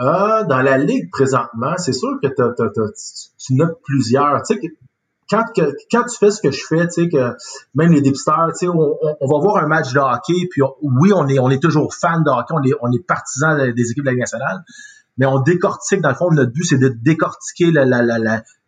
Euh, 0.00 0.44
dans 0.44 0.62
la 0.62 0.78
ligue 0.78 1.10
présentement, 1.10 1.74
c'est 1.76 1.92
sûr 1.92 2.18
que 2.22 2.28
tu 2.28 3.54
notes 3.54 3.78
plusieurs. 3.84 4.42
Tu 4.42 4.54
sais, 4.54 4.60
quand, 5.28 5.44
quand 5.90 6.04
tu 6.04 6.18
fais 6.18 6.30
ce 6.30 6.40
que 6.40 6.50
je 6.50 6.64
fais, 6.66 6.86
tu 6.88 7.04
sais, 7.04 7.08
que 7.08 7.34
même 7.74 7.92
les 7.92 8.00
dépisteurs, 8.00 8.48
tu 8.58 8.66
sais, 8.66 8.68
on, 8.68 8.76
va 9.20 9.38
voir 9.38 9.58
un 9.58 9.66
match 9.66 9.92
de 9.92 9.98
hockey, 9.98 10.46
puis 10.50 10.62
oui, 10.82 11.12
on 11.14 11.26
est, 11.28 11.38
on 11.38 11.50
est 11.50 11.62
toujours 11.62 11.94
fan 11.94 12.22
de 12.22 12.30
hockey, 12.30 12.54
on 12.54 12.62
est, 12.62 12.74
on 12.80 12.92
est 12.92 13.06
partisan 13.06 13.56
des 13.56 13.90
équipes 13.90 14.04
de 14.04 14.06
la 14.06 14.12
Ligue 14.12 14.20
nationale, 14.20 14.62
mais 15.18 15.26
on 15.26 15.40
décortique, 15.40 16.00
dans 16.00 16.10
le 16.10 16.14
fond, 16.14 16.30
notre 16.30 16.52
but, 16.52 16.64
c'est 16.64 16.78
de 16.78 16.88
décortiquer 16.88 17.70
le, 17.70 17.84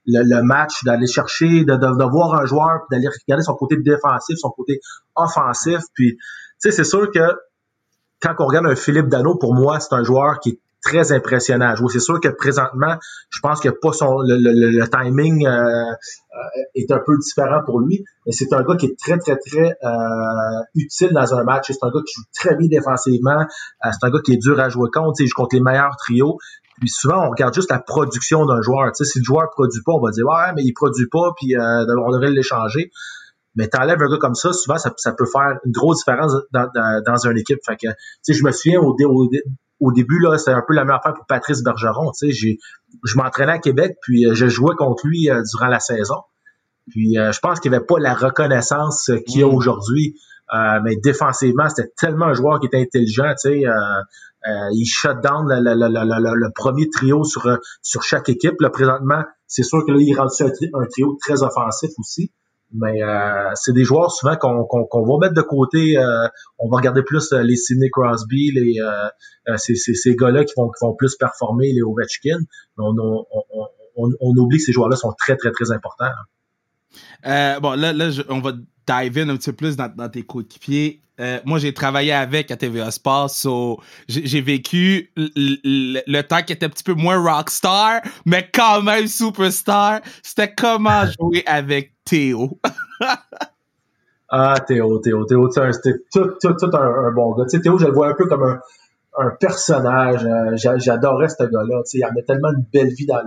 le, 0.07 0.43
match, 0.43 0.85
d'aller 0.85 1.07
chercher, 1.07 1.65
de, 1.65 1.75
de, 1.75 2.11
voir 2.11 2.35
un 2.41 2.47
joueur, 2.47 2.81
puis 2.89 2.97
d'aller 2.97 3.09
regarder 3.09 3.45
son 3.45 3.55
côté 3.55 3.77
défensif, 3.77 4.37
son 4.39 4.51
côté 4.51 4.81
offensif, 5.17 5.81
puis, 5.95 6.17
tu 6.17 6.21
sais, 6.59 6.71
c'est 6.71 6.85
sûr 6.85 7.11
que 7.11 7.21
quand 8.23 8.35
on 8.39 8.47
regarde 8.47 8.67
un 8.67 8.77
Philippe 8.77 9.09
Dano, 9.09 9.37
pour 9.37 9.55
moi, 9.55 9.81
c'est 9.81 9.95
un 9.95 10.03
joueur 10.03 10.41
qui 10.41 10.51
est 10.51 10.59
très 10.85 11.13
impressionnant. 11.13 11.75
C'est 11.89 11.99
sûr 11.99 12.21
que 12.21 12.29
présentement, 12.29 12.97
je 13.31 13.41
pense 13.41 13.61
que 13.61 13.71
pas 13.71 13.93
son 13.93 14.19
le, 14.21 14.87
timing 14.87 15.47
euh, 15.47 15.51
euh, 15.51 15.95
est 16.75 16.91
un 16.93 17.01
peu 17.05 17.17
différent 17.19 17.63
pour 17.65 17.81
lui, 17.81 18.05
mais 18.27 18.33
c'est 18.33 18.53
un 18.53 18.63
gars 18.63 18.77
qui 18.77 18.87
est 18.87 18.99
très 18.99 19.19
très 19.19 19.37
très 19.37 19.77
euh, 19.83 20.63
utile 20.75 21.13
dans 21.13 21.35
un 21.35 21.43
match. 21.43 21.67
C'est 21.69 21.83
un 21.83 21.91
gars 21.91 22.01
qui 22.07 22.15
joue 22.15 22.27
très 22.35 22.55
bien 22.57 22.69
défensivement. 22.69 23.45
c'est 23.83 24.07
un 24.07 24.11
gars 24.11 24.21
qui 24.25 24.35
est 24.35 24.37
dur 24.37 24.61
à 24.61 24.69
jouer 24.69 24.91
contre. 24.93 25.21
Il 25.21 25.27
joue 25.27 25.35
contre 25.35 25.57
les 25.57 25.63
meilleurs 25.63 25.97
trios. 25.97 26.39
Puis 26.79 26.89
souvent, 26.89 27.27
on 27.27 27.31
regarde 27.31 27.55
juste 27.55 27.71
la 27.71 27.79
production 27.79 28.45
d'un 28.47 28.61
joueur. 28.61 28.91
Si 28.95 29.19
le 29.19 29.25
joueur 29.25 29.49
produit 29.51 29.81
pas, 29.85 29.93
on 29.93 30.01
va 30.01 30.11
dire 30.11 30.27
ouais, 30.27 30.53
mais 30.55 30.63
il 30.65 30.73
produit 30.75 31.09
pas, 31.11 31.33
puis 31.37 31.55
on 31.57 32.11
devrait 32.11 32.31
l'échanger. 32.31 32.91
Mais 33.57 33.69
t'enlèves 33.69 34.03
un 34.03 34.11
gars 34.11 34.19
comme 34.21 34.35
ça, 34.35 34.53
souvent 34.53 34.79
ça, 34.79 34.91
peut 35.13 35.27
faire 35.27 35.61
une 35.65 35.71
grosse 35.71 35.99
différence 35.99 36.33
dans, 36.53 37.27
une 37.27 37.39
équipe. 37.39 37.61
Je 38.29 38.45
me 38.45 38.51
souviens 38.51 38.81
au, 38.81 38.97
au, 38.99 39.29
au 39.81 39.93
début, 39.93 40.21
là, 40.21 40.39
c'était 40.39 40.53
un 40.53 40.63
peu 40.67 40.75
la 40.75 40.85
même 40.85 40.95
affaire 40.95 41.15
pour 41.15 41.27
Patrice 41.27 41.63
Bergeron. 41.63 42.13
Tu 42.13 42.33
sais, 42.33 42.59
je 43.05 43.17
m'entraînais 43.17 43.53
à 43.53 43.59
Québec, 43.59 43.97
puis 44.03 44.27
euh, 44.27 44.35
je 44.35 44.47
jouais 44.47 44.75
contre 44.77 45.07
lui 45.07 45.31
euh, 45.31 45.43
durant 45.53 45.69
la 45.69 45.81
saison. 45.81 46.23
Puis 46.91 47.19
euh, 47.19 47.33
je 47.33 47.41
pense 47.41 47.61
qu'il 47.61 47.71
n'y 47.71 47.77
avait 47.77 47.87
pas 47.87 47.99
la 47.99 48.15
reconnaissance 48.15 49.11
qu'il 49.27 49.41
y 49.41 49.43
a 49.43 49.47
mm. 49.47 49.55
aujourd'hui. 49.55 50.17
Euh, 50.55 50.81
mais 50.85 50.97
défensivement, 50.97 51.69
c'était 51.69 51.91
tellement 51.99 52.27
un 52.27 52.35
joueur 52.35 52.61
qui 52.61 52.67
était 52.67 52.81
intelligent, 52.81 53.33
tu 53.43 53.51
sais. 53.51 53.65
il 54.73 54.87
shut 54.87 55.21
down 55.23 55.47
le, 55.49 56.53
premier 56.55 56.89
trio 56.91 57.25
sur, 57.25 57.59
sur 57.81 58.03
chaque 58.03 58.29
équipe. 58.29 58.61
Là, 58.61 58.69
présentement, 58.69 59.23
c'est 59.47 59.63
sûr 59.63 59.85
que 59.87 59.93
là, 59.93 59.99
il 60.01 60.15
rend 60.15 60.27
un, 60.27 60.81
un 60.81 60.87
trio 60.87 61.17
très 61.21 61.43
offensif 61.43 61.91
aussi. 61.99 62.31
Mais 62.73 63.03
euh, 63.03 63.51
c'est 63.55 63.73
des 63.73 63.85
joueurs 63.85 64.11
souvent 64.11 64.37
qu'on 64.37 64.65
qu'on 64.65 65.05
va 65.07 65.19
mettre 65.27 65.35
de 65.35 65.43
côté. 65.43 65.97
Euh, 65.97 66.27
on 66.59 66.69
va 66.69 66.79
regarder 66.79 67.03
plus 67.03 67.33
euh, 67.33 67.43
les 67.43 67.57
Sidney 67.57 67.89
Crosby, 67.91 68.51
les 68.53 68.81
ces, 69.57 69.77
ces, 69.77 69.95
ces 69.95 70.17
gars-là 70.17 70.45
qui 70.45 70.55
vont, 70.57 70.69
qui 70.69 70.85
vont 70.85 70.95
plus 70.95 71.15
performer, 71.17 71.73
les 71.73 71.83
Ovechkin. 71.83 72.39
On, 72.79 72.95
on, 72.99 73.27
on, 73.97 74.11
on 74.21 74.37
oublie 74.37 74.59
que 74.59 74.65
ces 74.65 74.73
joueurs-là 74.73 74.97
sont 74.97 75.13
très, 75.13 75.37
très, 75.37 75.53
très 75.53 75.71
importants. 75.71 76.11
bon, 77.61 77.79
là, 77.79 77.93
là 77.93 78.11
on 78.29 78.41
va 78.41 78.53
dive 78.87 79.19
in 79.19 79.29
un 79.29 79.37
petit 79.37 79.51
peu 79.51 79.57
plus 79.57 79.77
dans, 79.77 79.93
dans 79.95 80.09
tes 80.09 80.23
coéquipiers. 80.23 81.01
Euh, 81.21 81.39
moi, 81.45 81.59
j'ai 81.59 81.73
travaillé 81.73 82.13
avec 82.13 82.51
à 82.51 82.57
TVA 82.57 82.91
Sports, 82.91 83.31
so 83.31 83.81
j'ai 84.09 84.41
vécu 84.41 85.13
le 85.17 86.21
temps 86.23 86.43
qui 86.43 86.53
était 86.53 86.67
un 86.67 86.69
petit 86.69 86.83
peu 86.83 86.95
moins 86.95 87.19
rockstar, 87.23 88.01
mais 88.27 88.49
quand 88.53 88.83
même 88.83 89.07
superstar. 89.07 90.01
C'était 90.23 90.53
comment 90.53 91.05
jouer 91.19 91.45
avec 91.47 91.93
Théo? 92.05 92.59
ah, 94.29 94.57
Théo, 94.67 94.99
Théo, 94.99 95.25
Théo, 95.25 95.49
c'était 95.73 95.99
tout, 96.13 96.33
tout, 96.41 96.55
tout 96.55 96.77
un, 96.77 97.13
bon 97.13 97.33
gars. 97.37 97.45
Tu 97.45 97.57
sais, 97.57 97.63
Théo, 97.63 97.79
je 97.79 97.87
le 97.87 97.93
vois 97.93 98.09
un 98.09 98.15
peu 98.15 98.27
comme 98.27 98.43
un, 98.43 98.61
un 99.17 99.31
personnage. 99.39 100.25
Euh, 100.25 100.57
j'adorais 100.79 101.29
ce 101.29 101.45
gars-là. 101.45 101.83
Tu 101.85 101.91
sais, 101.91 101.99
il 101.99 102.05
avait 102.05 102.23
tellement 102.23 102.51
une 102.51 102.65
belle 102.73 102.93
vie 102.93 103.07
dans, 103.07 103.23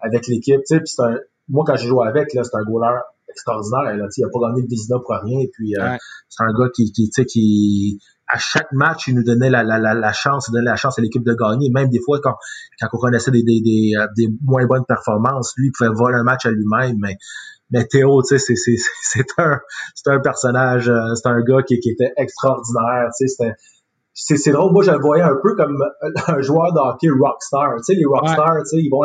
avec 0.00 0.26
l'équipe. 0.26 0.60
Tu 0.68 0.78
sais, 0.84 1.02
un, 1.02 1.16
moi, 1.48 1.64
quand 1.66 1.76
j'ai 1.76 1.88
joué 1.88 2.06
avec, 2.06 2.30
c'est 2.30 2.54
un 2.54 2.64
goaler 2.64 2.98
extraordinaire. 3.34 3.96
Là, 3.96 4.06
il 4.16 4.20
n'a 4.22 4.28
pas 4.32 4.48
gagné 4.48 4.62
le 4.62 4.68
Vizina 4.68 4.96
pour 4.98 5.14
rien. 5.22 5.46
Puis 5.52 5.74
euh, 5.76 5.96
c'est 6.28 6.44
un 6.44 6.52
gars 6.52 6.70
qui, 6.74 6.92
qui, 6.92 7.10
qui 7.10 7.98
à 8.26 8.38
chaque 8.38 8.72
match, 8.72 9.06
il 9.08 9.14
nous 9.14 9.22
donnait 9.22 9.50
la, 9.50 9.62
la, 9.62 9.78
la, 9.78 10.12
chance, 10.12 10.48
il 10.48 10.52
donnait 10.52 10.70
la 10.70 10.76
chance 10.76 10.98
à 10.98 11.02
l'équipe 11.02 11.24
de 11.24 11.34
gagner. 11.34 11.70
Même 11.70 11.88
des 11.90 12.00
fois, 12.04 12.20
quand, 12.22 12.36
quand 12.80 12.88
on 12.92 12.98
connaissait 12.98 13.30
des, 13.30 13.42
des, 13.42 13.60
des, 13.60 13.92
euh, 13.98 14.06
des 14.16 14.28
moins 14.42 14.66
bonnes 14.66 14.84
performances, 14.86 15.52
lui, 15.56 15.68
il 15.68 15.72
pouvait 15.76 15.90
voler 15.94 16.16
un 16.16 16.22
match 16.22 16.46
à 16.46 16.50
lui-même. 16.50 16.96
Mais, 17.00 17.16
mais 17.70 17.86
Théo, 17.86 18.22
tu 18.22 18.38
sais, 18.38 18.54
c'est 18.56 19.24
un, 19.38 19.58
un 20.06 20.20
personnage, 20.20 20.88
euh, 20.88 21.14
c'est 21.14 21.28
un 21.28 21.40
gars 21.42 21.62
qui, 21.66 21.78
qui 21.80 21.90
était 21.90 22.12
extraordinaire. 22.16 23.10
Tu 23.18 23.28
sais, 23.28 23.52
c'était 24.14 24.40
c'est 24.40 24.52
drôle, 24.52 24.72
moi 24.72 24.84
je 24.84 24.92
le 24.92 24.98
voyais 24.98 25.24
un 25.24 25.36
peu 25.42 25.56
comme 25.56 25.76
un 26.28 26.40
joueur 26.40 26.72
de 26.72 26.78
hockey 26.78 27.08
rockstar. 27.10 27.74
Tu 27.78 27.82
sais, 27.82 27.94
les 27.94 28.04
rockstars, 28.04 28.62
tu 28.62 28.76
sais, 28.76 28.82
ils 28.82 28.88
vont 28.88 29.02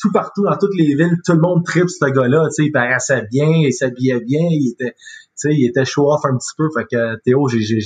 tout 0.00 0.10
partout 0.10 0.44
dans 0.44 0.56
toutes 0.56 0.74
les 0.74 0.94
villes, 0.94 1.18
tout 1.24 1.32
le 1.32 1.40
monde 1.40 1.62
tripe 1.64 1.90
ce 1.90 2.06
gars-là. 2.06 2.46
Tu 2.46 2.54
sais, 2.54 2.64
il 2.64 2.72
paraissait 2.72 3.26
bien, 3.30 3.50
il 3.50 3.72
s'habillait 3.72 4.20
bien, 4.20 4.40
il 4.50 4.72
était, 4.72 4.92
tu 4.94 5.32
sais, 5.34 5.54
il 5.54 5.66
était 5.66 5.84
show 5.84 6.10
off 6.10 6.24
un 6.24 6.38
petit 6.38 6.54
peu. 6.56 6.68
Fait 6.74 6.86
que 6.90 7.16
Théo, 7.22 7.48
j'ai 7.48 7.60
j'ai 7.60 7.80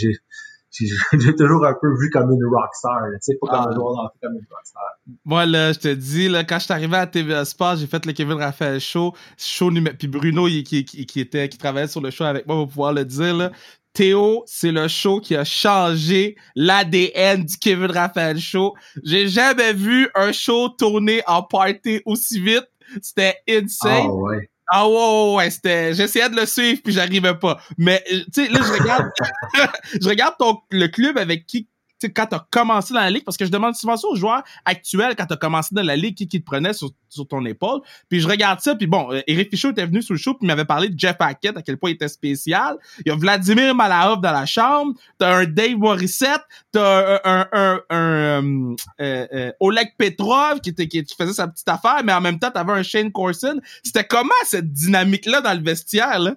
j'ai 0.73 1.35
toujours 1.37 1.67
un 1.67 1.75
peu 1.81 1.89
vu 1.99 2.09
comme 2.11 2.31
une 2.31 2.47
rockstar, 2.47 3.01
tu 3.15 3.19
sais, 3.21 3.39
pas 3.41 3.49
comme 3.49 3.61
un 3.61 3.71
ah. 3.71 3.75
joueur 3.75 3.95
de 3.95 4.01
hockey, 4.07 4.19
comme 4.23 4.35
une 4.35 4.47
rockstar. 4.49 4.83
Moi, 5.25 5.47
là, 5.47 5.73
je 5.73 5.79
te 5.81 5.93
dis, 5.93 6.29
là, 6.29 6.45
quand 6.45 6.61
je 6.61 6.65
suis 6.65 6.73
arrivé 6.73 6.97
à 6.97 7.07
TV 7.09 7.45
Sport, 7.45 7.77
j'ai 7.77 7.89
fait 7.89 8.07
le 8.07 8.13
Kevin 8.13 8.35
Raphaël 8.35 8.79
Show, 8.79 9.13
show 9.37 9.71
puis 9.99 10.07
Bruno, 10.07 10.47
qui, 10.47 10.85
qui, 10.85 10.85
qui, 10.85 11.21
était, 11.21 11.49
qui 11.49 11.59
travaillait 11.59 11.89
sur 11.89 12.01
le 12.01 12.11
show 12.11 12.23
avec 12.23 12.47
moi, 12.47 12.57
va 12.57 12.67
pouvoir 12.67 12.93
le 12.93 13.05
dire, 13.05 13.37
là. 13.37 13.51
Théo, 13.93 14.45
c'est 14.47 14.73
le 14.73 14.89
show 14.89 15.21
qui 15.21 15.35
a 15.35 15.45
changé 15.45 16.37
l'ADN 16.55 17.45
du 17.45 17.57
Kevin 17.59 17.91
Raphaël 17.91 18.39
Show. 18.39 18.75
J'ai 19.05 19.29
jamais 19.29 19.73
vu 19.73 20.09
un 20.15 20.33
show 20.33 20.69
tourner 20.69 21.23
en 21.27 21.43
party 21.43 22.01
aussi 22.05 22.41
vite. 22.41 22.69
C'était 23.03 23.37
insane. 23.49 24.07
Ah 24.07 24.15
ouais. 24.15 24.51
Ah 24.73 24.89
ouais, 24.89 25.35
ouais, 25.35 25.51
c'était. 25.51 25.95
J'essayais 25.95 26.29
de 26.29 26.37
le 26.37 26.47
suivre 26.47 26.81
puis 26.85 26.93
j'arrivais 26.93 27.35
pas. 27.35 27.61
Mais 27.77 28.05
tu 28.07 28.45
sais, 28.45 28.49
là, 28.49 28.61
je 28.63 28.73
regarde, 28.81 29.07
je 30.01 30.09
regarde 30.09 30.35
ton, 30.39 30.59
le 30.71 30.87
club 30.87 31.19
avec 31.19 31.45
qui 31.47 31.69
quand 32.09 32.27
tu 32.27 32.35
as 32.35 32.47
commencé 32.51 32.95
dans 32.95 33.01
la 33.01 33.11
ligue, 33.11 33.25
parce 33.25 33.37
que 33.37 33.45
je 33.45 33.51
demande 33.51 33.75
souvent 33.75 33.97
ça 33.97 34.09
aux 34.09 34.17
joueurs 34.17 34.43
actuels 34.65 35.15
quand 35.17 35.27
tu 35.27 35.35
as 35.35 35.37
commencé 35.37 35.75
dans 35.75 35.83
la 35.83 35.97
ligue, 35.97 36.17
qui, 36.17 36.29
qui 36.29 36.41
te 36.41 36.47
prenait 36.47 36.73
sur, 36.73 36.91
sur, 37.09 37.27
ton 37.27 37.45
épaule? 37.45 37.81
Puis 38.09 38.21
je 38.21 38.29
regarde 38.29 38.61
ça, 38.61 38.75
puis 38.75 38.87
bon, 38.87 39.13
euh, 39.13 39.21
Eric 39.27 39.51
Fichaud 39.51 39.71
était 39.71 39.87
venu 39.87 40.03
sur 40.03 40.15
le 40.15 40.19
show, 40.19 40.35
puis 40.35 40.41
il 40.43 40.47
m'avait 40.47 40.65
parlé 40.65 40.89
de 40.89 40.99
Jeff 40.99 41.17
Hackett, 41.21 41.57
à 41.57 41.63
quel 41.63 41.77
point 41.77 41.91
il 41.91 41.95
était 41.95 42.09
spécial. 42.09 42.77
Il 43.05 43.09
y 43.09 43.13
a 43.13 43.17
Vladimir 43.17 43.75
Malahov 43.75 44.21
dans 44.21 44.33
la 44.33 44.47
chambre, 44.47 44.95
t'as 45.19 45.35
un 45.37 45.45
Dave 45.45 45.77
Morissette, 45.77 46.43
t'as 46.73 47.21
un, 47.25 47.47
un, 47.53 47.81
un, 47.91 48.75
euh, 49.01 49.27
euh, 49.33 49.53
Oleg 49.61 49.93
Petrov 49.97 50.61
qui, 50.61 50.71
était, 50.71 50.89
qui, 50.89 51.05
faisait 51.17 51.33
sa 51.33 51.49
petite 51.49 51.69
affaire, 51.69 52.03
mais 52.05 52.13
en 52.13 52.21
même 52.21 52.39
temps, 52.39 52.51
t'avais 52.51 52.73
un 52.73 52.83
Shane 52.83 53.13
Corson. 53.13 53.61
C'était 53.83 54.05
comment 54.05 54.31
cette 54.45 54.73
dynamique-là 54.73 55.41
dans 55.41 55.55
le 55.55 55.63
vestiaire, 55.63 56.19
là? 56.19 56.35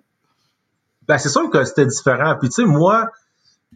Ben, 1.07 1.17
c'est 1.17 1.29
sûr 1.29 1.49
que 1.49 1.63
c'était 1.65 1.85
différent. 1.85 2.35
Puis 2.39 2.49
tu 2.49 2.63
sais, 2.63 2.65
moi, 2.65 3.09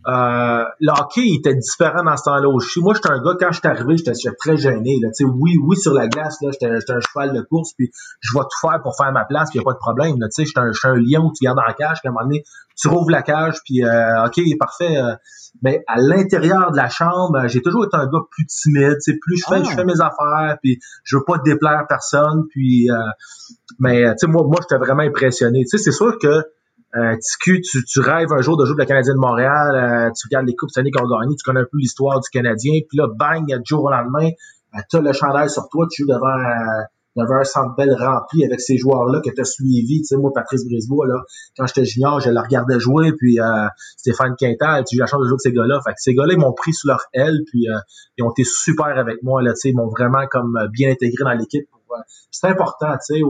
euh, 0.05 0.63
le 0.79 0.91
hockey 0.91 1.27
était 1.37 1.55
différent 1.55 2.03
dans 2.03 2.15
ce 2.15 2.23
temps-là. 2.23 2.47
Moi, 2.77 2.93
j'étais 2.93 3.11
un 3.11 3.21
gars, 3.21 3.35
quand 3.39 3.51
j'étais 3.51 3.67
arrivé, 3.67 3.97
j'étais 3.97 4.13
très 4.37 4.57
gêné. 4.57 4.99
Là. 5.01 5.09
oui, 5.25 5.57
oui, 5.61 5.75
sur 5.75 5.93
la 5.93 6.07
glace, 6.07 6.37
là, 6.41 6.51
j'étais, 6.51 6.67
un 6.67 6.99
cheval 6.99 7.33
de 7.33 7.41
course, 7.41 7.73
puis 7.73 7.91
je 8.21 8.37
vais 8.37 8.43
tout 8.43 8.67
faire 8.67 8.81
pour 8.81 8.95
faire 8.95 9.11
ma 9.11 9.25
place, 9.25 9.49
puis 9.49 9.59
il 9.59 9.61
n'y 9.61 9.65
a 9.65 9.69
pas 9.69 9.73
de 9.73 9.79
problème. 9.79 10.19
Là, 10.19 10.27
j'étais, 10.35 10.59
un, 10.59 10.71
j'étais 10.71 10.87
un 10.87 10.95
lion 10.95 11.31
tu 11.31 11.43
gardes 11.43 11.57
dans 11.57 11.63
la 11.63 11.73
cage, 11.73 11.99
puis 12.01 12.07
à 12.07 12.11
un 12.11 12.13
moment 12.13 12.25
donné, 12.25 12.43
tu 12.77 12.87
rouvres 12.87 13.09
la 13.09 13.21
cage, 13.21 13.57
puis 13.65 13.83
euh, 13.83 14.25
OK, 14.25 14.39
parfait. 14.59 14.97
Euh, 14.97 15.15
mais 15.63 15.83
à 15.87 15.99
l'intérieur 15.99 16.71
de 16.71 16.77
la 16.77 16.89
chambre, 16.89 17.47
j'ai 17.47 17.61
toujours 17.61 17.85
été 17.85 17.97
un 17.97 18.05
gars 18.05 18.19
plus 18.29 18.45
timide, 18.45 18.97
plus 19.03 19.37
je 19.37 19.45
fais, 19.49 19.63
je 19.63 19.69
ah. 19.71 19.75
fais 19.75 19.85
mes 19.85 19.99
affaires, 19.99 20.57
puis 20.61 20.79
je 21.03 21.17
veux 21.17 21.23
pas 21.25 21.37
déplaire 21.43 21.85
personne, 21.89 22.43
puis 22.49 22.89
euh, 22.91 22.95
mais 23.79 24.03
moi, 24.27 24.43
moi 24.43 24.57
j'étais 24.61 24.77
vraiment 24.77 25.03
impressionné. 25.03 25.63
C'est 25.65 25.91
sûr 25.91 26.17
que 26.21 26.43
euh, 26.95 27.15
tu, 27.43 27.61
tu, 27.61 27.99
rêves 27.99 28.31
un 28.31 28.41
jour 28.41 28.57
de 28.57 28.65
jouer 28.65 28.75
pour 28.75 28.81
le 28.81 28.85
Canadien 28.85 29.13
de 29.13 29.19
Montréal, 29.19 29.75
euh, 29.75 30.11
tu 30.17 30.27
regardes 30.27 30.47
les 30.47 30.55
coupes 30.55 30.69
cette 30.69 30.81
année 30.81 30.91
qu'on 30.91 31.05
a 31.05 31.19
gagné, 31.21 31.35
tu 31.35 31.43
connais 31.43 31.59
un 31.59 31.67
peu 31.69 31.77
l'histoire 31.77 32.19
du 32.19 32.29
Canadien, 32.29 32.79
puis 32.87 32.97
là, 32.97 33.07
bang, 33.13 33.45
du 33.45 33.61
jour 33.65 33.83
au 33.83 33.89
lendemain, 33.89 34.29
euh, 34.75 34.79
tu 34.89 34.97
as 34.97 35.01
le 35.01 35.13
chandail 35.13 35.49
sur 35.49 35.69
toi, 35.69 35.85
tu 35.91 36.03
joues 36.03 36.09
devant, 36.09 36.27
euh, 36.27 36.83
devant 37.15 37.35
un 37.35 37.43
centre 37.43 37.75
belle 37.75 37.93
rempli 37.93 38.45
avec 38.45 38.61
ces 38.61 38.77
joueurs-là 38.77 39.21
que 39.23 39.29
tu 39.29 39.41
as 39.41 39.45
suivis. 39.45 40.01
Tu 40.01 40.05
sais, 40.05 40.17
moi, 40.17 40.31
Patrice 40.33 40.65
Brisebois, 40.65 41.07
là, 41.07 41.21
quand 41.57 41.67
j'étais 41.67 41.85
junior, 41.85 42.19
je 42.19 42.29
le 42.29 42.39
regardais 42.39 42.79
jouer, 42.79 43.11
puis 43.13 43.39
euh, 43.39 43.67
Stéphane 43.97 44.35
Quintal, 44.37 44.83
tu 44.85 44.95
eu 44.95 44.99
la 44.99 45.07
chance 45.07 45.21
de 45.21 45.25
jouer 45.25 45.33
avec 45.33 45.41
ces 45.41 45.53
gars-là. 45.53 45.81
Fait 45.85 45.93
ces 45.97 46.13
gars-là, 46.13 46.33
ils 46.33 46.39
m'ont 46.39 46.53
pris 46.53 46.73
sous 46.73 46.87
leur 46.87 47.01
aile, 47.13 47.41
puis 47.47 47.67
ils 48.17 48.23
ont 48.23 48.31
été 48.31 48.43
super 48.43 48.97
avec 48.97 49.23
moi, 49.23 49.41
là, 49.41 49.51
tu 49.53 49.59
sais, 49.59 49.69
ils 49.69 49.75
m'ont 49.75 49.89
vraiment 49.89 50.25
comme 50.29 50.57
bien 50.71 50.91
intégré 50.91 51.23
dans 51.23 51.33
l'équipe. 51.33 51.67
C'est 52.31 52.47
important, 52.47 52.91
tu 52.93 53.15
sais, 53.15 53.21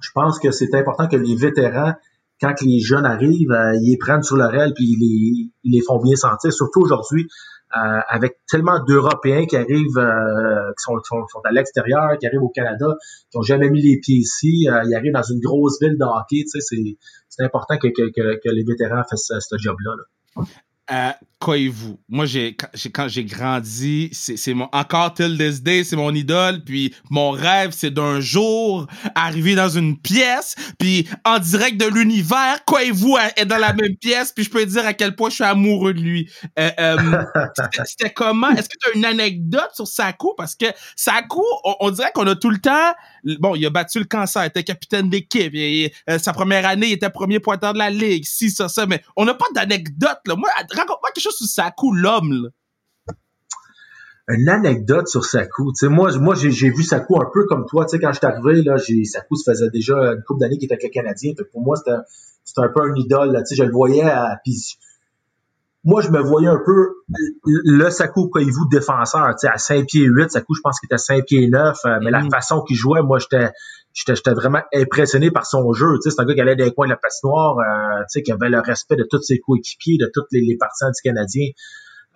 je 0.00 0.10
pense 0.14 0.38
que 0.38 0.50
c'est 0.50 0.74
important 0.74 1.06
que 1.06 1.16
les 1.16 1.36
vétérans 1.36 1.94
quand 2.42 2.60
les 2.62 2.80
jeunes 2.80 3.06
arrivent, 3.06 3.52
euh, 3.52 3.76
ils 3.76 3.90
les 3.92 3.96
prennent 3.96 4.22
sur 4.22 4.36
leur 4.36 4.52
aile 4.54 4.72
puis 4.74 4.84
ils 4.84 5.50
les, 5.64 5.80
font 5.80 6.00
bien 6.00 6.16
sentir. 6.16 6.52
Surtout 6.52 6.80
aujourd'hui, 6.80 7.28
euh, 7.76 8.00
avec 8.08 8.38
tellement 8.50 8.82
d'Européens 8.84 9.46
qui 9.46 9.56
arrivent, 9.56 9.98
euh, 9.98 10.72
qui 10.72 10.82
sont, 10.82 10.96
à 11.44 11.52
l'extérieur, 11.52 12.18
qui 12.18 12.26
arrivent 12.26 12.42
au 12.42 12.50
Canada, 12.50 12.96
qui 13.30 13.38
n'ont 13.38 13.42
jamais 13.42 13.70
mis 13.70 13.80
les 13.80 13.98
pieds 14.00 14.16
ici, 14.16 14.66
ils 14.66 14.94
arrivent 14.94 15.12
dans 15.12 15.22
une 15.22 15.38
grosse 15.38 15.80
ville 15.80 15.96
de 15.96 16.04
hockey. 16.04 16.44
Tu 16.52 16.60
c'est 17.28 17.44
important 17.44 17.78
que, 17.78 17.86
les 17.86 18.64
vétérans 18.64 19.02
fassent 19.08 19.32
ce, 19.38 19.56
job-là. 19.56 19.92
Là 19.96 21.16
à 21.50 21.56
vous 21.70 21.98
Moi, 22.08 22.26
j'ai 22.26 22.56
quand 22.56 23.08
j'ai 23.08 23.24
grandi, 23.24 24.10
c'est 24.12 24.54
mon 24.54 24.68
encore 24.72 25.14
till 25.14 25.36
this 25.38 25.62
day, 25.62 25.84
c'est 25.84 25.96
mon 25.96 26.14
idole. 26.14 26.62
Puis 26.64 26.94
mon 27.10 27.30
rêve, 27.30 27.70
c'est 27.72 27.90
d'un 27.90 28.20
jour 28.20 28.86
arriver 29.14 29.54
dans 29.54 29.68
une 29.68 29.98
pièce, 29.98 30.54
puis 30.78 31.08
en 31.24 31.38
direct 31.38 31.80
de 31.80 31.86
l'univers, 31.86 32.60
vous 32.92 33.16
est 33.36 33.44
dans 33.44 33.58
la 33.58 33.72
même 33.72 33.96
pièce, 33.96 34.32
puis 34.32 34.44
je 34.44 34.50
peux 34.50 34.64
dire 34.64 34.86
à 34.86 34.94
quel 34.94 35.14
point 35.14 35.30
je 35.30 35.36
suis 35.36 35.44
amoureux 35.44 35.94
de 35.94 36.00
lui. 36.00 36.30
Euh, 36.58 36.70
euh, 36.78 37.22
C'était 37.84 38.10
comment? 38.10 38.50
Est-ce 38.50 38.68
que 38.68 38.76
tu 38.80 38.90
as 38.90 38.96
une 38.96 39.04
anecdote 39.04 39.70
sur 39.74 39.86
Saku? 39.86 40.34
Parce 40.36 40.54
que 40.54 40.66
Saku, 40.96 41.42
on, 41.64 41.76
on 41.80 41.90
dirait 41.90 42.10
qu'on 42.14 42.26
a 42.26 42.34
tout 42.34 42.50
le 42.50 42.58
temps. 42.58 42.92
Bon, 43.38 43.54
il 43.54 43.64
a 43.66 43.70
battu 43.70 43.98
le 43.98 44.04
cancer, 44.04 44.42
il 44.44 44.48
était 44.48 44.64
capitaine 44.64 45.08
d'équipe. 45.08 45.54
Euh, 45.54 46.18
sa 46.18 46.32
première 46.32 46.66
année, 46.66 46.88
il 46.88 46.92
était 46.92 47.10
premier 47.10 47.40
pointeur 47.40 47.72
de 47.72 47.78
la 47.78 47.90
ligue. 47.90 48.24
Si 48.24 48.50
ça, 48.50 48.68
ça, 48.68 48.86
mais 48.86 49.02
on 49.16 49.24
n'a 49.24 49.34
pas 49.34 49.46
d'anecdote 49.54 50.20
là. 50.26 50.34
Moi, 50.36 50.48
raconte-moi 50.70 51.10
quelque 51.14 51.22
chose 51.22 51.31
sur 51.32 51.46
Saku, 51.46 51.92
l'homme, 51.92 52.50
Une 54.28 54.48
anecdote 54.48 55.08
sur 55.08 55.24
Saku. 55.24 55.72
Tu 55.78 55.88
moi, 55.88 56.16
moi 56.18 56.34
j'ai 56.34 56.70
vu 56.70 56.82
Saku 56.82 57.20
un 57.20 57.28
peu 57.32 57.46
comme 57.46 57.66
toi. 57.66 57.84
Tu 57.84 57.96
sais, 57.96 58.00
quand 58.00 58.12
je 58.12 58.18
suis 58.18 58.26
arrivé, 58.26 58.62
là, 58.62 58.76
Saku 58.78 59.36
se 59.36 59.50
faisait 59.50 59.70
déjà 59.70 59.96
une 60.12 60.22
couple 60.22 60.40
d'années 60.40 60.58
qu'il 60.58 60.66
était 60.66 60.74
avec 60.74 60.84
le 60.84 60.90
Canadien. 60.90 61.32
pour 61.50 61.62
moi, 61.62 61.76
c'était 61.76 62.60
un 62.60 62.68
peu 62.68 62.82
un 62.82 62.94
idole. 62.96 63.36
Tu 63.48 63.54
sais, 63.54 63.54
je 63.56 63.64
le 63.64 63.72
voyais 63.72 64.02
à, 64.02 64.40
moi, 65.84 66.00
je 66.00 66.10
me 66.10 66.20
voyais 66.20 66.48
un 66.48 66.60
peu 66.64 67.02
le 67.46 67.90
Saku 67.90 68.30
vous 68.32 68.68
défenseur, 68.70 69.28
tu 69.30 69.46
sais, 69.46 69.52
à 69.52 69.58
5 69.58 69.86
pieds 69.86 70.04
8, 70.04 70.30
Saku, 70.30 70.54
je 70.54 70.60
pense 70.60 70.78
qu'il 70.78 70.86
était 70.86 70.94
à 70.94 70.98
5 70.98 71.24
pieds 71.24 71.48
9, 71.48 71.76
euh, 71.84 71.98
mais 72.02 72.12
la 72.12 72.22
mm. 72.22 72.30
façon 72.30 72.62
qu'il 72.62 72.76
jouait, 72.76 73.02
moi, 73.02 73.18
j'étais 73.18 73.50
j'étais 73.94 74.32
vraiment 74.32 74.62
impressionné 74.74 75.30
par 75.30 75.46
son 75.46 75.72
jeu. 75.72 75.94
Tu 76.02 76.02
sais, 76.02 76.16
c'est 76.16 76.22
un 76.22 76.24
gars 76.24 76.34
qui 76.34 76.40
allait 76.40 76.56
dans 76.56 76.64
les 76.64 76.72
coins 76.72 76.86
de 76.86 76.92
la 76.92 76.96
patinoire, 76.96 77.58
euh, 77.58 78.00
tu 78.02 78.06
sais, 78.08 78.22
qui 78.22 78.32
avait 78.32 78.48
le 78.48 78.60
respect 78.60 78.96
de 78.96 79.06
tous 79.08 79.22
ses 79.22 79.38
coéquipiers, 79.38 79.98
de 79.98 80.10
tous 80.12 80.24
les, 80.32 80.40
les 80.40 80.56
partisans 80.56 80.90
du 80.90 81.02
Canadien. 81.02 81.48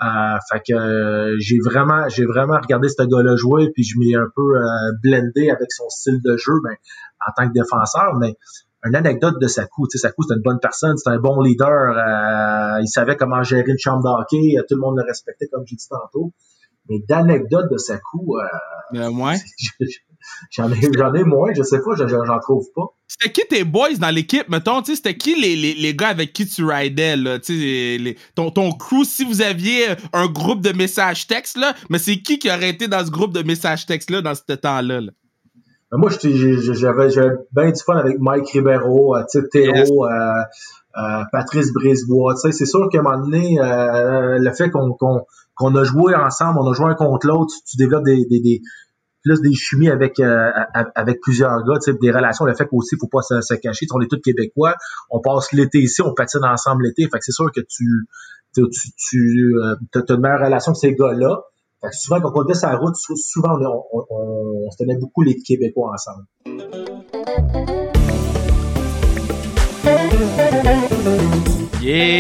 Euh, 0.03 0.37
fait 0.51 0.61
que 0.61 0.75
euh, 0.75 1.37
j'ai 1.39 1.59
vraiment 1.65 2.07
j'ai 2.11 2.27
vraiment 2.27 2.59
regardé 2.61 2.87
ce 2.91 3.03
gars-là 3.03 3.35
jouer 3.35 3.71
puis 3.73 3.83
je 3.83 3.99
m'ai 3.99 4.15
un 4.15 4.29
peu 4.37 4.43
blendé 5.03 5.49
avec 5.49 5.73
son 5.73 5.89
style 5.89 6.21
de 6.23 6.37
jeu 6.37 6.53
ben, 6.63 6.77
en 7.27 7.33
tant 7.35 7.49
que 7.49 7.55
défenseur 7.55 8.15
mais 8.21 8.37
une 8.87 8.95
anecdote 8.95 9.41
de 9.41 9.47
Sakou. 9.47 9.87
Tu 9.89 9.99
sais, 9.99 10.09
Sakou, 10.09 10.23
c'est 10.23 10.35
une 10.35 10.43
bonne 10.43 10.61
personne, 10.61 10.97
c'est 10.97 11.11
un 11.11 11.19
bon 11.19 11.41
leader. 11.41 11.69
Euh, 11.69 12.81
il 12.83 12.89
savait 12.89 13.17
comment 13.17 13.43
gérer 13.43 13.65
une 13.67 13.79
chambre 13.79 14.03
d'hockey. 14.03 14.57
Tout 14.69 14.77
le 14.77 14.81
monde 14.81 14.97
le 14.97 15.05
respectait, 15.05 15.47
comme 15.49 15.65
j'ai 15.67 15.77
dit 15.77 15.89
tantôt. 15.89 16.33
Mais 16.89 17.01
d'anecdotes 17.09 17.71
de 17.71 17.79
Sakou, 17.79 18.37
euh, 18.39 18.45
euh 18.95 19.11
ouais. 19.11 19.37
J'en 20.51 20.71
ai, 20.71 20.81
j'en 20.97 21.15
ai 21.15 21.25
moins, 21.25 21.53
je 21.55 21.63
sais 21.63 21.81
pas, 21.81 21.95
j'en 21.97 22.39
trouve 22.41 22.67
pas. 22.75 22.87
C'était 23.09 23.33
qui 23.33 23.49
tes 23.49 23.65
boys 23.65 23.95
dans 23.99 24.11
l'équipe, 24.15 24.49
mettons, 24.49 24.83
tu 24.83 24.93
sais, 24.93 24.97
c'était 24.97 25.17
qui 25.17 25.41
les, 25.41 25.57
les, 25.57 25.75
les, 25.75 25.95
gars 25.95 26.09
avec 26.09 26.33
qui 26.33 26.47
tu 26.47 26.65
ridais, 26.65 27.17
là, 27.17 27.39
tu 27.39 27.57
sais, 27.57 27.99
les, 27.99 28.17
ton, 28.35 28.51
ton 28.51 28.73
crew, 28.73 29.05
si 29.05 29.25
vous 29.25 29.43
aviez 29.43 29.87
un 30.13 30.27
groupe 30.27 30.61
de 30.61 30.73
messages 30.73 31.27
textes, 31.27 31.57
là, 31.57 31.75
mais 31.89 31.99
c'est 31.99 32.17
qui 32.17 32.39
qui 32.39 32.49
aurait 32.51 32.71
été 32.71 32.89
dans 32.89 33.05
ce 33.05 33.11
groupe 33.11 33.33
de 33.33 33.43
messages 33.43 33.87
textes, 33.87 34.11
là, 34.11 34.23
dans 34.23 34.35
ce 34.35 34.53
temps-là, 34.53 35.01
là? 35.01 35.13
Ben, 35.93 35.99
moi, 35.99 36.11
j'avais, 36.11 37.31
bien 37.53 37.71
du 37.71 37.83
fun 37.85 37.97
avec 37.97 38.19
Mike 38.19 38.49
Ribeiro, 38.51 39.17
euh, 39.17 39.23
Théo, 39.53 39.73
euh, 39.73 40.43
euh, 40.99 41.23
Patrice 41.31 41.73
Brisebois, 41.73 42.35
c'est 42.37 42.65
sûr 42.65 42.89
qu'à 42.91 43.01
un 43.01 43.03
moment 43.03 43.19
donné, 43.23 43.61
euh, 43.61 44.39
le 44.41 44.53
fait 44.53 44.71
qu'on, 44.71 44.95
qu'on, 44.95 45.21
qu'on 45.55 45.75
a 45.77 45.85
joué 45.85 46.15
ensemble, 46.15 46.59
on 46.59 46.71
a 46.71 46.73
joué 46.73 46.87
un 46.87 46.95
contre 46.95 47.27
l'autre, 47.27 47.53
tu, 47.69 47.77
développes 47.77 48.05
des, 48.05 48.25
des, 48.25 48.41
des 48.41 48.63
plus 49.27 49.41
des 49.43 49.55
chimies 49.55 49.91
avec 49.91 50.21
euh, 50.21 50.51
avec 50.95 51.21
plusieurs 51.21 51.65
gars, 51.65 51.79
des 52.01 52.11
relations, 52.13 52.45
le 52.45 52.55
fait 52.55 52.67
qu'aussi, 52.67 52.97
faut 53.01 53.09
pas 53.09 53.23
se, 53.23 53.55
cacher. 53.55 53.87
On 53.93 54.01
est 54.01 54.07
tous 54.09 54.21
québécois, 54.21 54.75
on 55.11 55.21
passe 55.21 55.53
l'été 55.53 55.79
ici, 55.79 56.01
on 56.03 56.15
patine 56.15 56.45
ensemble 56.45 56.85
l'été. 56.85 57.09
C'est 57.21 57.33
sûr 57.33 57.51
que 57.53 57.61
tu 57.61 58.07
tu, 58.55 58.63
tu 58.97 59.55
euh, 59.63 59.75
une 59.95 60.21
meilleure 60.21 60.45
relation 60.45 60.73
que 60.73 60.79
ces 60.79 60.95
gars-là. 60.95 61.43
Souvent, 61.93 62.21
quand 62.21 62.33
on 62.35 62.45
était 62.45 62.59
la 62.63 62.77
route, 62.77 62.95
souvent, 62.97 63.59
on, 63.61 63.85
on, 63.93 64.07
on, 64.67 64.71
se 64.71 64.79
tenait 64.79 64.97
beaucoup 64.97 65.23
les 65.23 65.37
Québécois 65.37 65.93
ensemble. 65.93 66.25
Yeah! 71.87 72.17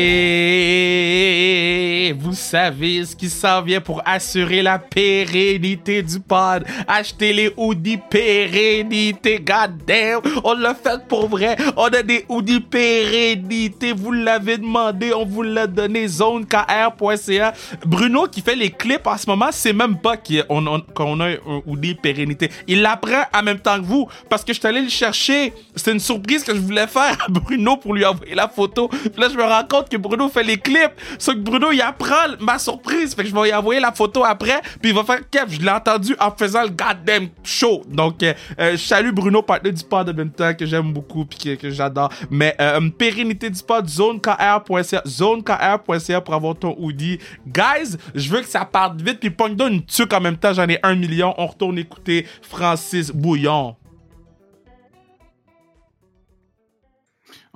Vous 2.12 2.35
savez 2.35 3.05
ce 3.05 3.16
qui 3.16 3.29
s'en 3.29 3.62
vient 3.62 3.81
pour 3.81 4.00
assurer 4.05 4.62
la 4.62 4.79
pérennité 4.79 6.02
du 6.02 6.20
pod. 6.20 6.64
Achetez 6.87 7.33
les 7.33 7.52
hoodies 7.57 7.98
pérennité, 7.98 9.40
goddamn! 9.40 10.20
On 10.44 10.55
l'a 10.55 10.74
fait 10.74 11.05
pour 11.09 11.29
vrai. 11.29 11.57
On 11.76 11.87
a 11.87 12.02
des 12.02 12.24
hoodies 12.29 12.61
pérennité. 12.61 13.92
Vous 13.92 14.12
l'avez 14.12 14.59
demandé, 14.59 15.12
on 15.12 15.24
vous 15.24 15.42
l'a 15.42 15.66
donné. 15.66 16.07
zonekr.ca. 16.07 17.52
Bruno 17.85 18.26
qui 18.26 18.42
fait 18.42 18.55
les 18.55 18.70
clips 18.70 19.07
en 19.07 19.16
ce 19.16 19.29
moment, 19.29 19.48
c'est 19.50 19.72
même 19.72 19.98
pas 19.98 20.16
qu'on 20.16 20.66
a, 20.66 20.79
a 20.79 21.02
un 21.02 21.62
hoodie 21.66 21.94
pérennité. 21.94 22.50
Il 22.68 22.83
l'apprend 22.83 23.22
en 23.35 23.42
même 23.42 23.59
temps 23.59 23.81
que 23.81 23.85
vous 23.85 24.09
parce 24.29 24.44
que 24.44 24.52
je 24.52 24.61
suis 24.61 24.68
allé 24.68 24.83
le 24.83 24.88
chercher. 24.88 25.52
C'est 25.74 25.90
une 25.92 26.00
surprise 26.00 26.44
que 26.44 26.55
je 26.55 26.61
voulais 26.61 26.87
faire 26.87 27.16
à 27.26 27.29
Bruno 27.29 27.76
pour 27.76 27.94
lui 27.94 28.05
envoyer 28.05 28.35
la 28.35 28.48
photo. 28.48 28.88
là, 29.16 29.29
je 29.29 29.37
me 29.37 29.56
compte 29.64 29.88
que 29.88 29.97
Bruno 29.97 30.29
fait 30.29 30.42
les 30.42 30.57
clips. 30.57 30.92
Sauf 31.19 31.35
que 31.35 31.40
Bruno, 31.40 31.73
il 31.73 31.81
apprend 31.81 32.37
ma 32.40 32.59
surprise. 32.59 33.14
Fait 33.14 33.23
que 33.23 33.29
je 33.29 33.35
vais 33.35 33.45
lui 33.45 33.55
envoyer 33.55 33.81
la 33.81 33.92
photo 33.92 34.25
après. 34.25 34.61
Puis 34.81 34.90
il 34.90 34.95
va 34.95 35.05
faire 35.05 35.21
Kev, 35.31 35.53
je 35.55 35.61
l'ai 35.61 35.71
entendu 35.71 36.14
en 36.21 36.31
faisant 36.31 36.62
le 36.62 36.71
goddamn 36.71 37.29
show. 37.42 37.83
Donc, 37.88 38.23
euh, 38.23 38.35
euh 38.59 38.77
salut 38.77 39.12
Bruno, 39.12 39.42
partenaire 39.42 39.75
du 39.75 39.85
pod 39.85 40.07
de 40.07 40.12
même 40.12 40.31
temps 40.31 40.55
que 40.55 40.66
j'aime 40.66 40.92
beaucoup 40.92 41.25
puis 41.25 41.57
que, 41.57 41.71
j'adore. 41.71 42.11
Mais 42.31 42.55
euh, 42.61 42.88
pérennité 42.90 43.51
du 43.51 43.62
pod, 43.62 43.88
zonekr.ca, 43.88 45.03
zonekr.ca 45.07 46.21
pour 46.21 46.35
avoir 46.35 46.57
ton 46.57 46.75
hoodie. 46.79 47.19
Guys, 47.47 47.97
je 48.14 48.29
veux 48.31 48.40
que 48.40 48.49
ça 48.49 48.64
parte 48.64 49.01
vite. 49.01 49.21
Puis 49.21 49.31
pogne 49.31 49.57
une 49.59 49.85
tuque 49.85 50.12
en 50.12 50.21
même 50.21 50.37
temps. 50.37 50.53
J'en 50.53 50.69
ai 50.69 50.79
un 50.83 50.95
million. 50.95 51.35
On 51.38 51.47
retourne 51.47 51.79
écouter 51.79 52.27
Francis 52.42 53.11
Bouillon. 53.11 53.77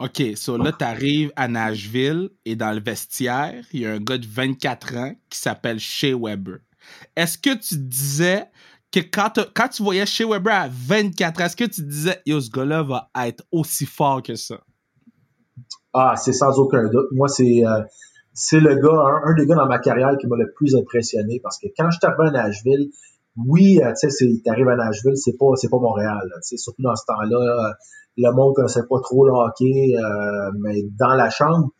OK, 0.00 0.22
so 0.34 0.56
là, 0.56 0.72
t'arrives 0.72 1.30
à 1.36 1.46
Nashville 1.46 2.30
et 2.46 2.56
dans 2.56 2.72
le 2.72 2.80
vestiaire, 2.80 3.62
il 3.74 3.80
y 3.80 3.86
a 3.86 3.92
un 3.92 4.00
gars 4.00 4.16
de 4.16 4.26
24 4.26 4.96
ans 4.96 5.14
qui 5.28 5.38
s'appelle 5.38 5.78
Shea 5.78 6.16
Weber. 6.18 6.60
Est-ce 7.16 7.36
que 7.36 7.54
tu 7.54 7.76
disais 7.76 8.46
que 8.90 9.00
quand, 9.00 9.38
quand 9.54 9.68
tu 9.68 9.82
voyais 9.82 10.06
Shea 10.06 10.26
Weber 10.26 10.54
à 10.54 10.68
24 10.70 11.42
ans, 11.42 11.44
est-ce 11.44 11.56
que 11.56 11.64
tu 11.64 11.82
disais, 11.82 12.18
yo, 12.24 12.40
ce 12.40 12.50
gars-là 12.50 12.82
va 12.82 13.10
être 13.26 13.44
aussi 13.52 13.84
fort 13.84 14.22
que 14.22 14.36
ça? 14.36 14.60
Ah, 15.92 16.14
c'est 16.16 16.32
sans 16.32 16.58
aucun 16.58 16.88
doute. 16.88 17.08
Moi, 17.12 17.28
c'est 17.28 17.66
euh, 17.66 17.82
le 18.52 18.74
gars, 18.76 19.20
un, 19.26 19.34
des 19.34 19.46
gars 19.46 19.56
dans 19.56 19.66
ma 19.66 19.80
carrière 19.80 20.16
qui 20.18 20.26
m'a 20.28 20.36
le 20.36 20.50
plus 20.56 20.74
impressionné 20.76 21.40
parce 21.42 21.58
que 21.58 21.66
quand 21.76 21.90
je 21.90 21.98
arrivé 22.06 22.38
à 22.38 22.44
Nashville, 22.46 22.88
oui, 23.36 23.80
euh, 23.82 23.92
tu 24.00 24.08
sais, 24.08 24.26
t'arrives 24.46 24.68
à 24.68 24.76
Nashville, 24.76 25.16
c'est 25.16 25.36
pas, 25.38 25.46
pas 25.70 25.78
Montréal. 25.78 26.26
Tu 26.48 26.56
surtout 26.56 26.82
dans 26.82 26.96
ce 26.96 27.04
temps-là, 27.06 27.74
le 28.16 28.32
monde 28.32 28.54
connaissait 28.54 28.86
pas 28.88 29.00
trop 29.02 29.26
le 29.26 29.32
hockey, 29.32 29.94
euh, 29.96 30.50
mais 30.60 30.82
dans 30.98 31.14
la 31.14 31.30
chambre, 31.30 31.70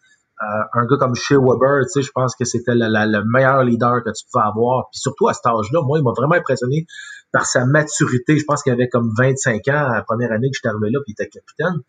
euh, 0.42 0.62
un 0.72 0.86
gars 0.86 0.96
comme 0.98 1.14
Shea 1.14 1.36
Weber, 1.36 1.82
tu 1.84 2.00
sais, 2.00 2.02
je 2.02 2.10
pense 2.12 2.34
que 2.34 2.44
c'était 2.44 2.72
le, 2.74 3.22
meilleur 3.30 3.62
leader 3.62 4.02
que 4.04 4.10
tu 4.10 4.24
pouvais 4.30 4.44
avoir. 4.44 4.88
Puis 4.90 5.00
surtout 5.00 5.28
à 5.28 5.34
cet 5.34 5.46
âge-là, 5.46 5.82
moi, 5.82 5.98
il 5.98 6.04
m'a 6.04 6.12
vraiment 6.16 6.34
impressionné 6.34 6.86
par 7.32 7.44
sa 7.44 7.66
maturité. 7.66 8.38
Je 8.38 8.44
pense 8.44 8.62
qu'il 8.62 8.72
avait 8.72 8.88
comme 8.88 9.10
25 9.18 9.68
ans 9.68 9.88
la 9.92 10.02
première 10.02 10.32
année 10.32 10.50
que 10.50 10.56
j'étais 10.56 10.68
arrivé 10.68 10.90
là, 10.90 11.00
puis 11.04 11.14
il 11.16 11.22
était 11.22 11.28
capitaine. 11.28 11.80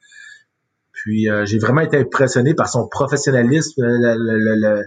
Puis 0.92 1.30
euh, 1.30 1.46
j'ai 1.46 1.60
vraiment 1.60 1.82
été 1.82 1.98
impressionné 1.98 2.54
par 2.54 2.68
son 2.68 2.88
professionnalisme, 2.88 3.82
le, 3.82 4.84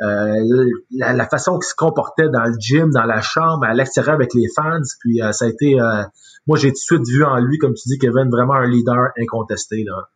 euh, 0.00 0.70
la, 0.90 1.28
façon 1.28 1.58
qu'il 1.58 1.68
se 1.68 1.74
comportait 1.74 2.28
dans 2.28 2.44
le 2.44 2.54
gym, 2.58 2.90
dans 2.90 3.04
la 3.04 3.20
chambre, 3.20 3.64
à 3.64 3.74
l'extérieur 3.74 4.14
avec 4.14 4.34
les 4.34 4.48
fans. 4.54 4.80
Puis 5.00 5.22
euh, 5.22 5.32
ça 5.32 5.44
a 5.44 5.48
été, 5.48 5.80
euh, 5.80 6.02
moi 6.46 6.58
j'ai 6.58 6.68
tout 6.68 6.98
de 6.98 7.04
suite 7.04 7.08
vu 7.08 7.24
en 7.24 7.38
lui, 7.38 7.58
comme 7.58 7.74
tu 7.74 7.88
dis, 7.88 7.98
Kevin, 7.98 8.28
vraiment 8.30 8.54
un 8.54 8.68
leader 8.68 9.10
incontesté 9.18 9.84
là. 9.84 10.10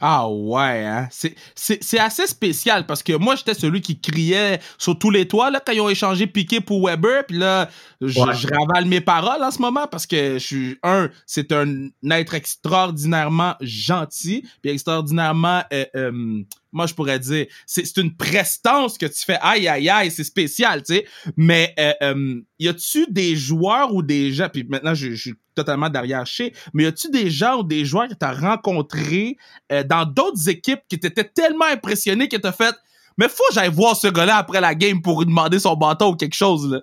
Ah 0.00 0.28
ouais, 0.28 0.84
hein? 0.84 1.08
c'est 1.10 1.98
assez 1.98 2.26
spécial 2.26 2.86
parce 2.86 3.02
que 3.02 3.12
moi, 3.12 3.36
j'étais 3.36 3.54
celui 3.54 3.80
qui 3.80 4.00
criait 4.00 4.58
sur 4.78 4.98
tous 4.98 5.10
les 5.10 5.28
toits 5.28 5.50
là, 5.50 5.60
quand 5.64 5.72
ils 5.72 5.80
ont 5.80 5.88
échangé 5.88 6.26
Piqué 6.26 6.60
pour 6.60 6.86
Weber. 6.86 7.24
Puis 7.26 7.38
là, 7.38 7.68
je, 8.00 8.18
ravale 8.20 8.86
mes 8.86 9.00
paroles 9.00 9.42
en 9.42 9.50
ce 9.50 9.60
moment 9.60 9.86
parce 9.86 10.06
que 10.06 10.34
je 10.34 10.44
suis, 10.44 10.78
un, 10.82 11.10
c'est 11.26 11.52
un 11.52 11.90
être 12.10 12.34
extraordinairement 12.34 13.54
gentil, 13.60 14.46
puis 14.62 14.72
extraordinairement... 14.72 15.62
Euh, 15.72 16.42
moi 16.74 16.86
je 16.86 16.94
pourrais 16.94 17.20
dire 17.20 17.46
c'est 17.66 17.96
une 17.96 18.14
prestance 18.14 18.98
que 18.98 19.06
tu 19.06 19.24
fais 19.24 19.38
aïe 19.40 19.68
aïe 19.68 19.88
aïe 19.88 20.10
c'est 20.10 20.24
spécial 20.24 20.82
tu 20.82 20.94
sais 20.94 21.06
mais 21.36 21.72
euh, 21.78 21.92
euh, 22.02 22.40
y 22.58 22.68
a-tu 22.68 23.06
des 23.08 23.36
joueurs 23.36 23.94
ou 23.94 24.02
des 24.02 24.32
gens 24.32 24.48
puis 24.52 24.64
maintenant 24.64 24.92
je, 24.92 25.14
suis 25.14 25.34
totalement 25.54 25.88
derrière 25.88 26.26
chez 26.26 26.52
mais 26.72 26.84
y 26.84 26.86
a-tu 26.86 27.10
des 27.10 27.30
gens 27.30 27.58
ou 27.58 27.62
des 27.62 27.84
joueurs 27.84 28.08
que 28.08 28.14
tu 28.14 28.26
as 28.26 28.32
rencontrés 28.32 29.36
euh, 29.72 29.82
dans 29.84 30.04
d'autres 30.04 30.48
équipes 30.48 30.80
qui 30.88 30.98
t'étaient 30.98 31.30
tellement 31.32 31.66
impressionnés 31.66 32.28
que 32.28 32.36
t'as 32.36 32.52
fait 32.52 32.74
mais 33.16 33.28
faut 33.28 33.44
que 33.48 33.54
j'aille 33.54 33.70
voir 33.70 33.96
ce 33.96 34.08
gars-là 34.08 34.36
après 34.36 34.60
la 34.60 34.74
game 34.74 35.00
pour 35.00 35.20
lui 35.20 35.26
demander 35.26 35.58
son 35.58 35.76
bâton 35.76 36.10
ou 36.10 36.16
quelque 36.16 36.34
chose 36.34 36.70
là? 36.70 36.80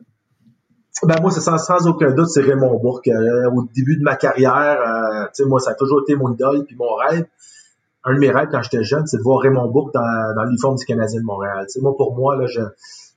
Ben 1.03 1.15
moi, 1.19 1.31
c'est 1.31 1.41
sans, 1.41 1.57
sans, 1.57 1.87
aucun 1.87 2.11
doute, 2.11 2.27
c'est 2.27 2.41
Raymond 2.41 2.77
Bourque. 2.79 3.07
au 3.07 3.63
début 3.73 3.97
de 3.97 4.03
ma 4.03 4.15
carrière, 4.15 4.77
tu 5.33 5.41
sais, 5.41 5.49
moi, 5.49 5.59
ça 5.59 5.71
a 5.71 5.73
toujours 5.73 6.01
été 6.01 6.15
mon 6.15 6.31
idole 6.31 6.65
puis 6.65 6.75
mon 6.75 6.93
rêve 6.93 7.25
un 8.03 8.13
de 8.15 8.19
mes 8.19 8.31
rêves 8.31 8.49
quand 8.51 8.61
j'étais 8.61 8.83
jeune, 8.83 9.05
c'est 9.05 9.17
de 9.17 9.23
voir 9.23 9.39
Raymond 9.39 9.69
Bourque 9.69 9.93
dans, 9.93 10.43
l'uniforme 10.45 10.75
du 10.75 10.85
Canadien 10.85 11.19
de 11.19 11.25
Montréal. 11.25 11.65
sais, 11.67 11.81
moi, 11.81 11.95
pour 11.95 12.15
moi, 12.15 12.35
là, 12.35 12.47
je, 12.47 12.61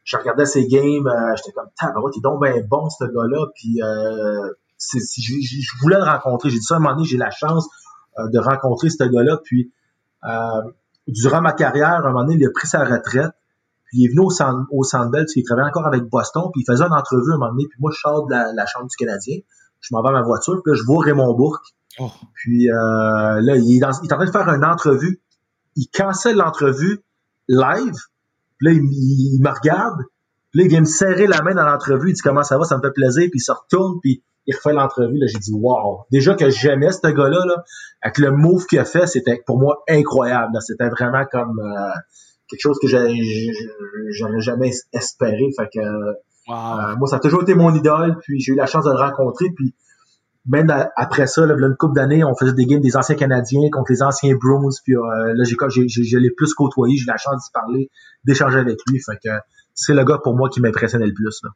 je 0.05 0.17
regardais 0.17 0.45
ses 0.45 0.67
games, 0.67 1.07
euh, 1.07 1.35
j'étais 1.37 1.53
comme, 1.53 1.69
tabarouette, 1.79 2.15
il 2.17 2.19
est 2.19 2.23
donc 2.23 2.43
bien 2.43 2.63
bon, 2.69 2.89
ce 2.91 3.05
gars-là. 3.05 3.47
Puis, 3.55 3.81
euh, 3.83 4.51
je, 4.93 4.99
je, 5.01 5.81
voulais 5.81 5.97
le 5.97 6.05
rencontrer. 6.05 6.51
J'ai 6.51 6.59
dit 6.59 6.65
ça 6.65 6.75
à 6.75 6.77
un 6.79 6.81
moment 6.81 6.95
donné, 6.95 7.07
j'ai 7.07 7.17
la 7.17 7.31
chance 7.31 7.69
euh, 8.19 8.29
de 8.33 8.39
rencontrer 8.39 8.91
ce 8.91 9.05
gars-là. 9.05 9.39
Puis, 9.45 9.73
euh, 10.25 10.63
durant 11.09 11.41
ma 11.41 11.53
carrière, 11.53 11.89
à 11.89 11.99
un 11.99 12.03
moment 12.03 12.25
donné, 12.25 12.37
il 12.37 12.47
a 12.47 12.51
pris 12.51 12.67
sa 12.67 12.85
retraite. 12.85 13.33
Puis, 13.87 13.99
il 13.99 14.05
est 14.07 14.09
venu 14.09 14.21
au, 14.21 14.31
centre, 14.31 14.67
au 14.71 14.85
Centre 14.85 15.11
Bell, 15.11 15.23
parce 15.23 15.33
qu'il 15.33 15.45
travaillait 15.45 15.69
encore 15.69 15.87
avec 15.87 16.05
Boston. 16.05 16.45
Puis, 16.53 16.63
il 16.63 16.71
faisait 16.71 16.85
une 16.85 16.93
entrevue 16.93 17.33
à 17.33 17.35
un 17.35 17.39
moment 17.39 17.53
donné. 17.53 17.67
Puis, 17.69 17.79
moi, 17.81 17.91
je 17.95 18.01
sors 18.01 18.27
de 18.27 18.31
la, 18.31 18.53
la 18.53 18.67
chambre 18.67 18.87
du 18.87 18.97
Canadien. 18.97 19.39
Je 19.81 19.89
m'en 19.93 20.03
vais 20.03 20.09
à 20.09 20.13
ma 20.13 20.23
voiture. 20.23 20.63
Puis 20.63 20.73
là, 20.73 20.79
je 20.79 20.85
vois 20.85 21.05
Raymond 21.05 21.35
Bourque 21.35 21.75
Oh. 21.99 22.11
Puis 22.35 22.71
euh, 22.71 22.75
là, 23.41 23.57
il 23.57 23.79
est, 23.79 23.85
en 23.85 23.91
train 23.91 24.25
de 24.25 24.31
faire 24.31 24.49
une 24.49 24.65
entrevue. 24.65 25.21
Il 25.77 25.87
cancelle 25.89 26.37
l'entrevue 26.37 27.01
live. 27.49 27.95
Puis 28.59 28.67
là, 28.67 28.73
il, 28.73 29.41
me 29.41 29.49
regarde. 29.49 30.01
Puis 30.51 30.61
là, 30.61 30.65
il 30.65 30.69
vient 30.69 30.81
me 30.81 30.87
serrer 30.87 31.27
la 31.27 31.43
main 31.43 31.55
dans 31.55 31.65
l'entrevue. 31.65 32.11
Il 32.11 32.15
dit 32.15 32.23
comment 32.23 32.43
ça 32.43 32.59
va, 32.59 32.65
ça 32.65 32.77
me 32.77 32.83
fait 32.83 32.93
plaisir. 32.93 33.29
Puis 33.31 33.39
il 33.39 33.45
se 33.45 33.53
retourne, 33.53 34.01
puis 34.01 34.23
il 34.47 34.55
refait 34.55 34.73
l'entrevue. 34.73 35.19
Là, 35.19 35.27
j'ai 35.27 35.39
dit 35.39 35.53
wow. 35.53 36.05
Déjà 36.11 36.35
que 36.35 36.51
j'aimais 36.51 36.93
ce 36.93 37.07
gars-là, 37.07 37.45
là, 37.47 37.65
avec 38.03 38.19
le 38.19 38.31
move 38.31 38.67
qu'il 38.67 38.79
a 38.79 38.85
fait, 38.85 39.07
c'était 39.07 39.43
pour 39.47 39.59
moi 39.59 39.83
incroyable. 39.89 40.57
C'était 40.61 40.89
vraiment 40.89 41.25
comme 41.31 41.59
euh, 41.61 41.91
quelque 42.49 42.61
chose 42.61 42.79
que 42.81 42.89
j'aurais 42.89 44.41
jamais 44.41 44.71
espéré. 44.93 45.49
Fait 45.57 45.69
que 45.73 45.81
euh, 45.81 46.97
moi, 46.97 47.07
ça 47.09 47.17
a 47.17 47.21
toujours 47.21 47.43
été 47.43 47.55
mon 47.55 47.75
idole. 47.75 48.19
Puis 48.23 48.41
j'ai 48.41 48.53
eu 48.53 48.57
la 48.57 48.67
chance 48.67 48.85
de 48.85 48.91
le 48.91 48.99
rencontrer. 48.99 49.51
Puis 49.55 49.75
même 50.47 50.71
après 50.97 51.27
ça, 51.27 51.47
là, 51.47 51.55
une 51.55 51.77
couple 51.77 51.95
d'années, 51.95 52.23
on 52.23 52.35
faisait 52.35 52.53
des 52.53 52.67
games 52.67 52.83
des 52.83 52.97
anciens 52.97 53.17
Canadiens 53.17 53.69
contre 53.73 53.93
les 53.93 54.03
anciens 54.03 54.35
Bruins. 54.35 54.69
Puis 54.85 54.95
euh, 54.95 55.01
là, 55.35 55.45
j'ai, 55.45 55.89
j'ai, 55.89 56.19
l'ai 56.19 56.31
plus 56.31 56.53
côtoyé, 56.53 56.97
j'ai 56.97 57.05
eu 57.05 57.07
la 57.07 57.17
chance 57.17 57.43
d'y 57.45 57.51
parler, 57.53 57.91
d'échanger 58.25 58.59
avec 58.59 58.79
lui. 58.89 59.01
Fait 59.01 59.17
que 59.25 59.31
c'est 59.75 59.93
le 59.93 60.05
gars 60.05 60.19
pour 60.23 60.37
moi 60.37 60.49
qui 60.49 60.61
m'impressionnait 60.61 61.07
le 61.07 61.15
plus. 61.15 61.41
Là. 61.43 61.51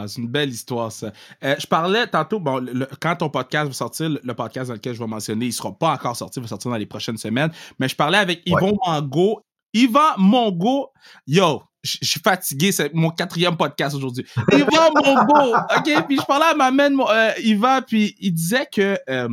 Wow, 0.00 0.08
c'est 0.08 0.20
une 0.20 0.28
belle 0.28 0.48
histoire, 0.48 0.90
ça. 0.90 1.12
Euh, 1.42 1.54
je 1.58 1.66
parlais 1.66 2.06
tantôt, 2.06 2.40
bon, 2.40 2.64
quand 3.00 3.16
ton 3.16 3.28
podcast 3.28 3.66
va 3.68 3.72
sortir, 3.74 4.08
le, 4.08 4.34
podcast 4.34 4.68
dans 4.68 4.74
lequel 4.74 4.94
je 4.94 4.98
vais 4.98 5.06
mentionner, 5.06 5.46
il 5.46 5.52
sera 5.52 5.72
pas 5.72 5.92
encore 5.92 6.16
sorti, 6.16 6.38
il 6.38 6.42
va 6.42 6.48
sortir 6.48 6.70
dans 6.70 6.76
les 6.78 6.86
prochaines 6.86 7.18
semaines. 7.18 7.50
Mais 7.78 7.88
je 7.88 7.96
parlais 7.96 8.18
avec 8.18 8.42
Yvon 8.46 8.78
Mango. 8.86 9.42
Yvan 9.74 10.16
Mongo, 10.18 10.92
yo, 11.26 11.62
je 11.82 11.98
suis 12.00 12.20
fatigué, 12.20 12.70
c'est 12.70 12.94
mon 12.94 13.10
quatrième 13.10 13.56
podcast 13.56 13.96
aujourd'hui. 13.96 14.24
Yvan 14.52 14.90
Mongo, 14.94 15.56
ok, 15.76 16.06
puis 16.06 16.16
je 16.16 16.24
parlais 16.24 16.46
à 16.46 16.54
ma 16.54 16.70
mère, 16.70 16.90
euh, 17.10 17.30
Yvan, 17.42 17.80
puis 17.84 18.14
il 18.20 18.32
disait 18.32 18.68
que 18.72 18.96
euh, 19.10 19.28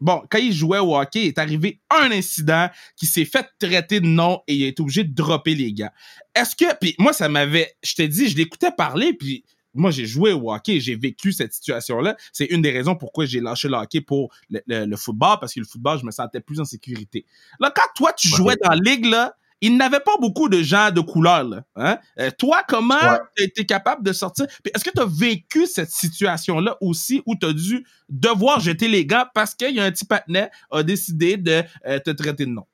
bon, 0.00 0.22
quand 0.30 0.38
il 0.38 0.52
jouait 0.52 0.78
au 0.78 0.96
hockey, 0.96 1.22
il 1.22 1.26
est 1.28 1.38
arrivé 1.38 1.80
un 1.90 2.10
incident 2.10 2.68
qui 2.96 3.06
s'est 3.06 3.24
fait 3.24 3.46
traiter 3.58 4.00
de 4.00 4.06
nom 4.06 4.42
et 4.46 4.54
il 4.54 4.64
a 4.64 4.68
été 4.68 4.82
obligé 4.82 5.04
de 5.04 5.14
dropper 5.14 5.54
les 5.54 5.72
gars. 5.72 5.92
Est-ce 6.34 6.54
que, 6.54 6.74
puis 6.78 6.94
moi, 6.98 7.12
ça 7.12 7.28
m'avait, 7.28 7.76
je 7.82 7.94
t'ai 7.94 8.08
dit, 8.08 8.28
je 8.28 8.36
l'écoutais 8.36 8.70
parler, 8.70 9.12
puis 9.14 9.44
moi, 9.76 9.90
j'ai 9.90 10.06
joué 10.06 10.32
au 10.32 10.52
hockey, 10.52 10.80
j'ai 10.80 10.96
vécu 10.96 11.32
cette 11.32 11.52
situation-là. 11.52 12.16
C'est 12.32 12.46
une 12.46 12.62
des 12.62 12.70
raisons 12.70 12.96
pourquoi 12.96 13.26
j'ai 13.26 13.40
lâché 13.40 13.68
le 13.68 13.74
hockey 13.74 14.00
pour 14.00 14.32
le, 14.50 14.96
football, 14.96 15.36
parce 15.40 15.54
que 15.54 15.60
le 15.60 15.66
football, 15.66 15.98
je 15.98 16.06
me 16.06 16.10
sentais 16.10 16.40
plus 16.40 16.60
en 16.60 16.64
sécurité. 16.64 17.26
Là, 17.60 17.72
quand 17.74 17.86
toi, 17.94 18.12
tu 18.12 18.28
jouais 18.28 18.56
dans 18.62 18.70
la 18.70 18.76
ligue, 18.76 19.04
là, 19.04 19.36
il 19.60 19.76
n'avait 19.76 20.00
pas 20.00 20.16
beaucoup 20.20 20.48
de 20.48 20.62
gens 20.62 20.90
de 20.90 21.00
couleur. 21.00 21.44
Là, 21.44 21.62
hein? 21.76 21.98
Euh, 22.18 22.30
toi, 22.38 22.62
comment 22.68 22.98
tu 23.36 23.42
as 23.42 23.46
été 23.46 23.64
capable 23.64 24.02
de 24.04 24.12
sortir? 24.12 24.46
Est-ce 24.74 24.84
que 24.84 24.90
tu 24.90 25.00
as 25.00 25.06
vécu 25.06 25.66
cette 25.66 25.90
situation-là 25.90 26.76
aussi 26.80 27.22
où 27.26 27.34
tu 27.36 27.46
as 27.46 27.52
dû 27.52 27.86
devoir 28.08 28.60
jeter 28.60 28.88
les 28.88 29.06
gants 29.06 29.24
parce 29.34 29.54
qu'il 29.54 29.74
y 29.74 29.80
a 29.80 29.84
un 29.84 29.90
petit 29.90 30.04
patinet 30.04 30.50
a 30.70 30.82
décidé 30.82 31.36
de 31.36 31.62
euh, 31.86 31.98
te 31.98 32.10
traiter 32.10 32.44
de 32.44 32.50
nom? 32.50 32.66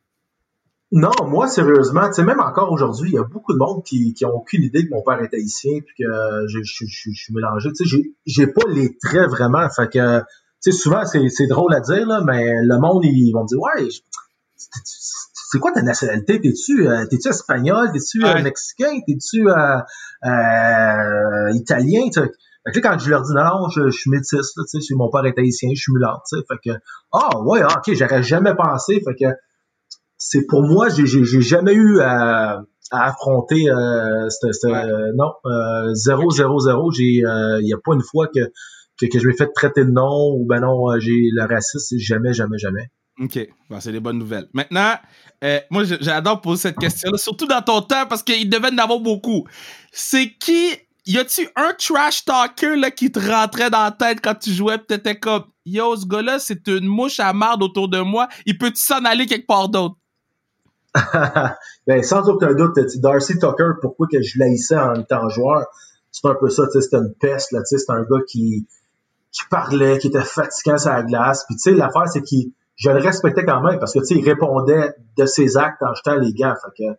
Non, 0.94 1.12
moi, 1.26 1.48
sérieusement, 1.48 2.06
tu 2.08 2.14
sais, 2.14 2.22
même 2.22 2.40
encore 2.40 2.70
aujourd'hui, 2.70 3.10
il 3.10 3.14
y 3.14 3.18
a 3.18 3.24
beaucoup 3.24 3.54
de 3.54 3.58
monde 3.58 3.82
qui, 3.82 4.12
qui 4.12 4.26
ont 4.26 4.34
aucune 4.34 4.62
idée 4.62 4.86
que 4.86 4.92
mon 4.92 5.02
père 5.02 5.22
était 5.22 5.38
haïtien 5.38 5.80
puis 5.80 6.04
que 6.04 6.46
je, 6.48 6.58
je, 6.62 6.84
suis 6.84 7.32
mélangé. 7.32 7.70
Tu 7.72 7.88
sais, 7.88 7.98
j'ai 8.26 8.46
pas 8.46 8.68
les 8.68 8.98
traits 8.98 9.30
vraiment. 9.30 9.66
Fait 9.74 9.88
que, 9.90 10.18
tu 10.18 10.24
sais, 10.60 10.72
souvent, 10.72 11.02
c'est 11.06 11.46
drôle 11.46 11.72
à 11.74 11.80
dire, 11.80 12.06
là, 12.06 12.20
mais 12.26 12.44
le 12.62 12.78
monde, 12.78 13.06
ils 13.06 13.32
vont 13.32 13.44
me 13.44 13.48
dire, 13.48 13.58
ouais, 13.58 13.88
c'est 15.52 15.58
quoi 15.58 15.70
ta 15.72 15.82
nationalité? 15.82 16.40
T'es-tu 16.40 16.88
euh, 16.88 17.04
t'es-tu 17.04 17.28
espagnol? 17.28 17.92
T'es-tu 17.92 18.24
euh, 18.24 18.42
mexicain? 18.42 19.00
T'es-tu 19.06 19.50
euh, 19.50 19.80
euh, 20.24 21.50
italien? 21.52 22.08
Fait 22.10 22.72
que 22.72 22.80
là, 22.80 22.92
quand 22.92 22.98
je 22.98 23.10
leur 23.10 23.20
dis 23.20 23.34
non, 23.34 23.68
je, 23.68 23.90
suis 23.90 24.08
métis, 24.08 24.32
là, 24.32 24.64
tu 24.70 24.80
sais, 24.80 24.94
mon 24.94 25.10
père 25.10 25.26
est 25.26 25.38
haïtien, 25.38 25.68
je 25.74 25.82
suis 25.82 25.92
mulâtre, 25.92 26.22
tu 26.26 26.38
sais. 26.38 26.44
Fait 26.48 26.70
que, 26.70 26.78
ah, 27.12 27.38
ouais, 27.40 27.60
ah, 27.62 27.76
ok, 27.76 27.94
j'aurais 27.94 28.22
jamais 28.22 28.54
pensé. 28.54 29.02
Fait 29.04 29.14
que, 29.14 29.30
c'est 30.16 30.46
pour 30.46 30.62
moi, 30.62 30.88
j'ai, 30.88 31.04
j'ai, 31.04 31.42
jamais 31.42 31.74
eu 31.74 32.00
à, 32.00 32.62
à 32.90 33.08
affronter, 33.08 33.68
euh, 33.68 34.28
non, 35.16 35.32
euh, 35.44 35.92
0, 35.92 36.30
0, 36.30 36.60
0. 36.60 36.90
J'ai, 36.92 37.02
il 37.04 37.66
y 37.66 37.74
a 37.74 37.78
pas 37.84 37.92
une 37.92 38.02
fois 38.02 38.26
que, 38.28 38.40
que, 38.98 39.04
que 39.06 39.18
je 39.18 39.26
m'ai 39.26 39.36
fait 39.36 39.52
traiter 39.54 39.84
de 39.84 39.90
nom 39.90 40.34
ou 40.34 40.46
ben 40.46 40.60
non, 40.60 40.98
j'ai 40.98 41.28
le 41.30 41.46
racisme, 41.46 41.98
jamais, 41.98 42.32
jamais, 42.32 42.56
jamais. 42.56 42.90
OK. 43.22 43.38
c'est 43.80 43.92
des 43.92 44.00
bonnes 44.00 44.18
nouvelles. 44.18 44.48
Maintenant, 44.52 44.94
euh, 45.44 45.60
moi, 45.70 45.84
j'adore 45.84 46.40
poser 46.40 46.62
cette 46.62 46.78
question-là, 46.78 47.18
surtout 47.18 47.46
dans 47.46 47.62
ton 47.62 47.80
temps, 47.82 48.06
parce 48.08 48.22
qu'il 48.22 48.48
devait 48.48 48.72
en 48.72 48.78
avoir 48.78 49.00
beaucoup. 49.00 49.46
C'est 49.92 50.32
qui. 50.38 50.70
Y 51.04 51.18
a-tu 51.18 51.48
un 51.56 51.72
trash 51.76 52.24
talker 52.24 52.76
là, 52.76 52.92
qui 52.92 53.10
te 53.10 53.18
rentrait 53.18 53.70
dans 53.70 53.82
la 53.82 53.90
tête 53.90 54.20
quand 54.22 54.36
tu 54.36 54.52
jouais 54.52 54.78
pis 54.78 54.86
t'étais 54.86 55.18
comme 55.18 55.42
Yo, 55.66 55.96
ce 55.96 56.06
gars-là, 56.06 56.38
c'est 56.38 56.68
une 56.68 56.86
mouche 56.86 57.18
à 57.18 57.32
marde 57.32 57.62
autour 57.62 57.88
de 57.88 57.98
moi, 57.98 58.28
il 58.46 58.56
peut-tu 58.56 58.80
s'en 58.80 59.04
aller 59.04 59.26
quelque 59.26 59.46
part 59.46 59.68
d'autre? 59.68 59.96
ben, 61.86 62.02
sans 62.02 62.28
aucun 62.28 62.54
doute, 62.54 62.78
Darcy 63.00 63.34
Tucker, 63.34 63.70
pourquoi 63.80 64.06
que 64.10 64.22
je 64.22 64.38
l'haïssais 64.38 64.76
en 64.76 64.94
étant 64.94 65.28
joueur, 65.28 65.66
c'est 66.12 66.28
un 66.28 66.34
peu 66.34 66.48
ça, 66.50 66.64
c'était 66.72 66.98
une 66.98 67.14
peste, 67.18 67.50
là, 67.50 67.60
c'est 67.64 67.78
un 67.88 68.02
gars 68.02 68.22
qui, 68.28 68.66
qui 69.32 69.42
parlait, 69.50 69.98
qui 69.98 70.08
était 70.08 70.22
fatigant 70.22 70.78
sur 70.78 70.90
la 70.90 71.02
glace, 71.02 71.44
puis 71.48 71.56
tu 71.56 71.62
sais, 71.62 71.72
l'affaire, 71.72 72.08
c'est 72.08 72.22
qu'il 72.22 72.52
je 72.82 72.90
le 72.90 72.98
respectais 72.98 73.44
quand 73.44 73.62
même 73.62 73.78
parce 73.78 73.92
que 73.92 74.00
tu 74.00 74.06
sais, 74.06 74.14
il 74.16 74.28
répondait 74.28 74.94
de 75.16 75.26
ses 75.26 75.56
actes 75.56 75.82
en 75.82 75.94
jetant 75.94 76.16
les 76.16 76.32
gants. 76.32 76.54
Fait 76.54 76.84
que 76.84 76.90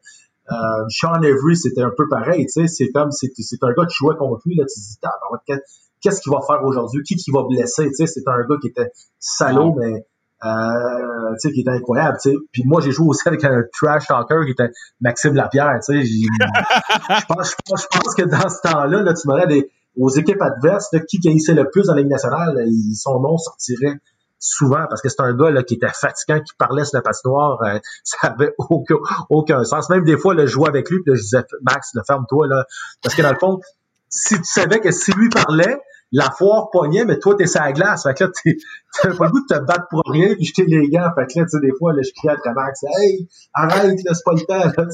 euh, 0.51 0.85
Sean 0.89 1.13
Avery, 1.13 1.55
c'était 1.55 1.81
un 1.81 1.91
peu 1.95 2.07
pareil, 2.09 2.45
tu 2.45 2.61
sais, 2.61 2.67
c'est 2.67 2.91
comme 2.91 3.11
c'est 3.11 3.29
un 3.61 3.73
gars 3.73 3.85
qui 3.85 3.95
jouait 3.95 4.15
contre 4.15 4.41
lui, 4.45 4.55
là, 4.55 4.65
tu 4.65 4.79
te 4.79 5.53
dis 5.53 5.59
qu'est-ce 6.01 6.21
qu'il 6.21 6.33
va 6.33 6.39
faire 6.45 6.63
aujourd'hui, 6.63 7.01
qui 7.03 7.15
qui 7.15 7.31
va 7.31 7.43
blesser, 7.43 7.87
tu 7.87 7.93
sais, 7.95 8.07
c'est 8.07 8.27
un 8.27 8.41
gars 8.41 8.55
qui 8.61 8.67
était 8.67 8.91
salaud, 9.19 9.73
mais 9.79 10.05
euh, 10.45 11.31
tu 11.41 11.47
sais, 11.47 11.53
qui 11.53 11.61
était 11.61 11.69
incroyable, 11.69 12.17
tu 12.21 12.31
sais. 12.31 12.35
Puis 12.51 12.63
moi, 12.65 12.81
j'ai 12.81 12.91
joué 12.91 13.07
aussi 13.07 13.25
avec 13.25 13.43
un 13.45 13.63
trash 13.71 14.07
talker 14.07 14.41
qui 14.45 14.51
était 14.51 14.69
Maxime 14.99 15.33
Lapierre, 15.33 15.79
tu 15.85 16.01
sais. 16.01 16.05
Je 16.05 17.25
pense, 17.27 17.55
pense 17.65 18.15
que 18.15 18.23
dans 18.23 18.49
ce 18.49 18.61
temps-là, 18.69 19.01
là, 19.01 19.13
tu 19.13 19.27
m'aurais 19.27 19.47
des 19.47 19.69
aux 19.97 20.09
équipes 20.09 20.41
adverses, 20.41 20.89
là, 20.91 20.99
qui 20.99 21.19
gagnait 21.19 21.39
le 21.53 21.69
plus 21.69 21.85
dans 21.85 21.93
la 21.93 22.01
Ligue 22.01 22.11
nationale, 22.11 22.67
son 22.95 23.19
nom 23.19 23.37
sortirait 23.37 23.99
souvent 24.43 24.85
parce 24.89 25.01
que 25.01 25.07
c'est 25.07 25.21
un 25.21 25.33
gars 25.33 25.49
là, 25.49 25.63
qui 25.63 25.75
était 25.75 25.87
fatigant, 25.87 26.41
qui 26.41 26.53
parlait 26.57 26.83
sur 26.83 26.97
la 26.97 27.01
patinoire, 27.01 27.61
euh, 27.63 27.79
ça 28.03 28.27
avait 28.27 28.53
aucun, 28.57 28.95
aucun 29.29 29.63
sens. 29.63 29.89
Même 29.89 30.03
des 30.03 30.17
fois, 30.17 30.33
là, 30.35 30.45
je 30.45 30.51
jouais 30.51 30.67
avec 30.67 30.89
lui, 30.89 30.99
puis 31.01 31.15
je 31.15 31.21
disais 31.21 31.43
Max, 31.61 31.91
ferme-toi 32.05 32.47
là, 32.47 32.65
parce 33.01 33.15
que 33.15 33.21
dans 33.21 33.31
le 33.31 33.39
fond, 33.39 33.59
si 34.09 34.35
tu 34.35 34.43
savais 34.43 34.79
que 34.79 34.91
si 34.91 35.11
lui 35.13 35.29
parlait, 35.29 35.77
la 36.13 36.29
foire 36.29 36.69
pognait, 36.71 37.05
mais 37.05 37.17
toi, 37.17 37.35
t'es 37.35 37.47
sur 37.47 37.61
la 37.61 37.73
glace. 37.73 38.03
Fait 38.03 38.13
que 38.13 38.23
là, 38.23 38.29
t'as 39.01 39.15
pas 39.15 39.25
le 39.25 39.31
goût 39.31 39.41
de 39.49 39.55
te 39.55 39.59
battre 39.65 39.87
pour 39.89 40.03
rien, 40.05 40.35
puis 40.35 40.45
jeter 40.45 40.63
les 40.67 40.87
gants. 40.87 41.09
Fait 41.15 41.25
que 41.25 41.39
là, 41.39 41.45
tu 41.45 41.49
sais, 41.49 41.59
des 41.59 41.73
fois, 41.77 41.91
là, 41.91 42.01
je 42.03 42.11
criais 42.15 42.37
à 42.45 42.53
Max, 42.53 42.83
hey, 42.99 43.27
arrête, 43.53 43.97
là, 44.05 44.13
c'est 44.13 44.23
pas 44.23 44.33
le 44.33 44.45
temps, 44.45 44.71
là, 44.77 44.87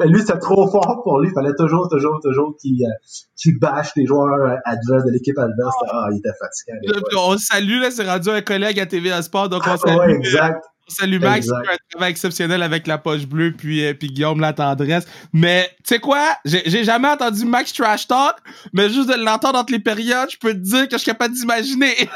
mais 0.00 0.06
lui, 0.06 0.20
c'était 0.20 0.38
trop 0.38 0.68
fort 0.68 1.02
pour 1.04 1.20
lui. 1.20 1.28
Il 1.28 1.34
fallait 1.34 1.54
toujours, 1.56 1.88
toujours, 1.88 2.18
toujours 2.22 2.56
qu'il 2.60 2.84
euh, 2.84 3.52
bâche 3.60 3.92
les 3.96 4.06
joueurs 4.06 4.58
adverses 4.64 5.04
de 5.04 5.12
l'équipe 5.12 5.38
adverse. 5.38 5.74
Ah, 5.88 6.06
il 6.10 6.18
était 6.18 6.30
fatigué. 6.38 7.00
On 7.16 7.32
le 7.32 7.38
salue, 7.38 7.80
là, 7.80 7.90
c'est 7.90 8.08
rendu 8.08 8.30
un 8.30 8.40
collègue 8.40 8.80
à 8.80 8.86
TVA 8.86 9.22
Sport, 9.22 9.48
donc 9.48 9.62
on 9.66 9.70
ah, 9.70 9.76
salue. 9.76 9.98
Ouais, 9.98 10.12
exact. 10.14 10.64
Salut 10.88 11.18
Max, 11.18 11.46
un 11.50 11.76
travail 11.90 12.10
exceptionnel 12.10 12.62
avec 12.62 12.86
la 12.86 12.96
poche 12.98 13.26
bleue 13.26 13.52
puis, 13.52 13.84
euh, 13.84 13.94
puis 13.94 14.08
Guillaume 14.08 14.40
la 14.40 14.52
tendresse. 14.52 15.06
Mais 15.32 15.70
tu 15.78 15.94
sais 15.94 15.98
quoi, 16.00 16.36
j'ai 16.44 16.84
jamais 16.84 17.08
entendu 17.08 17.44
Max 17.44 17.72
trash 17.72 18.08
talk, 18.08 18.36
mais 18.72 18.88
juste 18.88 19.08
de 19.08 19.14
l'entendre 19.22 19.58
entre 19.58 19.72
les 19.72 19.80
périodes, 19.80 20.30
je 20.30 20.38
peux 20.38 20.54
te 20.54 20.58
dire 20.58 20.88
que 20.88 20.92
je 20.92 20.98
suis 20.98 21.06
capable 21.06 21.34
d'imaginer. 21.34 21.94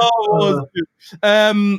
oh 0.00 0.36
mon 0.40 0.52
Dieu. 0.52 0.84
Euh, 1.24 1.78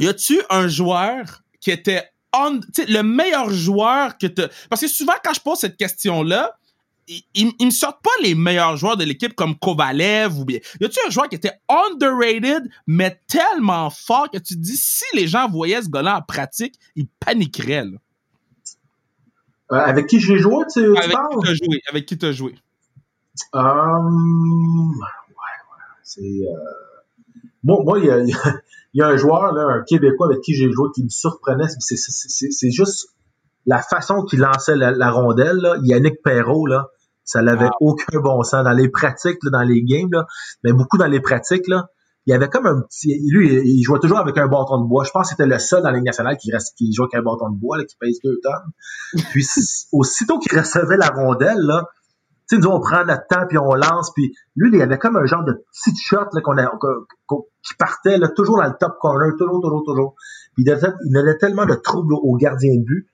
y 0.00 0.08
a-tu 0.08 0.40
un 0.48 0.66
joueur 0.66 1.42
qui 1.60 1.70
était 1.70 2.08
on, 2.32 2.60
le 2.88 3.02
meilleur 3.02 3.50
joueur 3.50 4.16
que 4.16 4.26
tu 4.26 4.42
parce 4.68 4.80
que 4.80 4.88
souvent 4.88 5.14
quand 5.22 5.34
je 5.34 5.40
pose 5.40 5.58
cette 5.58 5.76
question 5.76 6.22
là 7.10 7.16
ils, 7.34 7.52
ils 7.58 7.66
me 7.66 7.70
sortent 7.70 8.02
pas 8.02 8.10
les 8.22 8.34
meilleurs 8.34 8.76
joueurs 8.76 8.96
de 8.96 9.04
l'équipe 9.04 9.34
comme 9.34 9.58
Kovalev 9.58 10.38
ou 10.38 10.44
bien. 10.44 10.58
Y 10.80 10.84
a-tu 10.84 10.98
un 11.06 11.10
joueur 11.10 11.28
qui 11.28 11.36
était 11.36 11.60
underrated, 11.68 12.70
mais 12.86 13.20
tellement 13.26 13.90
fort 13.90 14.30
que 14.30 14.38
tu 14.38 14.54
te 14.54 14.60
dis, 14.60 14.76
si 14.76 15.04
les 15.14 15.26
gens 15.26 15.48
voyaient 15.48 15.82
ce 15.82 15.88
gars-là 15.88 16.18
en 16.18 16.22
pratique, 16.22 16.74
ils 16.96 17.08
paniqueraient, 17.08 17.84
là. 17.84 17.98
Euh, 19.72 19.76
avec 19.76 20.08
qui 20.08 20.18
j'ai 20.18 20.36
joué, 20.38 20.64
tu, 20.72 20.80
avec 20.96 21.12
Qui 21.12 21.48
as 21.48 21.54
joué, 21.54 21.80
avec 21.88 22.06
qui 22.06 22.18
tu 22.18 22.26
as 22.26 22.32
joué? 22.32 22.56
Um, 23.52 24.90
ouais, 24.90 25.06
ouais. 25.28 25.84
C'est. 26.02 26.20
Euh... 26.20 26.56
Moi, 27.62 27.78
moi, 27.84 28.00
il 28.00 28.06
y 28.06 28.10
a, 28.10 28.18
y 28.94 29.00
a, 29.00 29.06
un 29.06 29.16
joueur, 29.16 29.52
là, 29.52 29.66
un 29.72 29.84
Québécois 29.84 30.26
avec 30.26 30.40
qui 30.40 30.54
j'ai 30.54 30.72
joué 30.72 30.88
qui 30.92 31.04
me 31.04 31.08
surprenait. 31.08 31.68
C'est 31.78 32.70
juste 32.72 33.14
la 33.64 33.80
façon 33.80 34.24
qu'il 34.24 34.40
lançait 34.40 34.74
la, 34.74 34.90
la, 34.90 35.10
rondelle. 35.12 35.58
Là. 35.58 35.76
Yannick 35.84 36.20
Perrault, 36.22 36.66
là. 36.66 36.88
Ça 37.24 37.42
n'avait 37.42 37.66
ah. 37.66 37.76
aucun 37.80 38.20
bon 38.20 38.42
sens. 38.42 38.64
Dans 38.64 38.72
les 38.72 38.88
pratiques, 38.88 39.38
dans 39.52 39.62
les 39.62 39.82
games, 39.82 40.10
là, 40.12 40.26
mais 40.64 40.72
beaucoup 40.72 40.98
dans 40.98 41.06
les 41.06 41.20
pratiques, 41.20 41.68
là, 41.68 41.88
il 42.26 42.32
y 42.32 42.34
avait 42.34 42.48
comme 42.48 42.66
un 42.66 42.82
petit. 42.82 43.18
Lui, 43.30 43.54
il 43.64 43.82
jouait 43.82 43.98
toujours 43.98 44.18
avec 44.18 44.36
un 44.36 44.46
bâton 44.46 44.82
de 44.82 44.86
bois. 44.86 45.04
Je 45.04 45.10
pense 45.10 45.28
que 45.28 45.30
c'était 45.30 45.46
le 45.46 45.58
seul 45.58 45.82
dans 45.82 45.90
la 45.90 45.96
Ligue 45.96 46.06
nationale 46.06 46.36
qui, 46.36 46.52
reste, 46.52 46.76
qui 46.76 46.92
jouait 46.92 47.08
avec 47.12 47.14
un 47.14 47.22
bâton 47.22 47.50
de 47.50 47.58
bois, 47.58 47.78
là, 47.78 47.84
qui 47.84 47.96
pèse 47.98 48.18
deux 48.22 48.38
tonnes. 48.42 49.22
Puis 49.30 49.46
aussitôt 49.92 50.38
qu'il 50.38 50.58
recevait 50.58 50.96
la 50.96 51.08
rondelle, 51.08 51.58
là, 51.58 51.86
tu 52.48 52.56
sais, 52.56 52.62
nous, 52.62 52.68
on 52.68 52.80
prend 52.80 53.04
notre 53.04 53.26
temps, 53.28 53.46
puis 53.48 53.58
on 53.58 53.74
lance, 53.74 54.12
puis 54.12 54.34
lui, 54.56 54.70
il 54.72 54.78
y 54.78 54.82
avait 54.82 54.98
comme 54.98 55.16
un 55.16 55.24
genre 55.24 55.44
de 55.44 55.52
petite 55.52 55.98
shot 56.00 56.26
là, 56.32 56.40
qu'on 56.42 56.58
a, 56.58 56.68
qui 57.62 57.74
partait 57.78 58.18
là, 58.18 58.28
toujours 58.28 58.58
dans 58.58 58.66
le 58.66 58.74
top 58.78 58.96
corner, 59.00 59.30
toujours, 59.38 59.60
toujours, 59.60 59.84
toujours. 59.84 60.14
Puis 60.54 60.64
il, 60.66 61.16
avait 61.16 61.38
tellement 61.38 61.64
de 61.64 61.74
troubles 61.74 62.14
au 62.14 62.36
gardien 62.36 62.74
de 62.74 62.84
but 62.84 63.08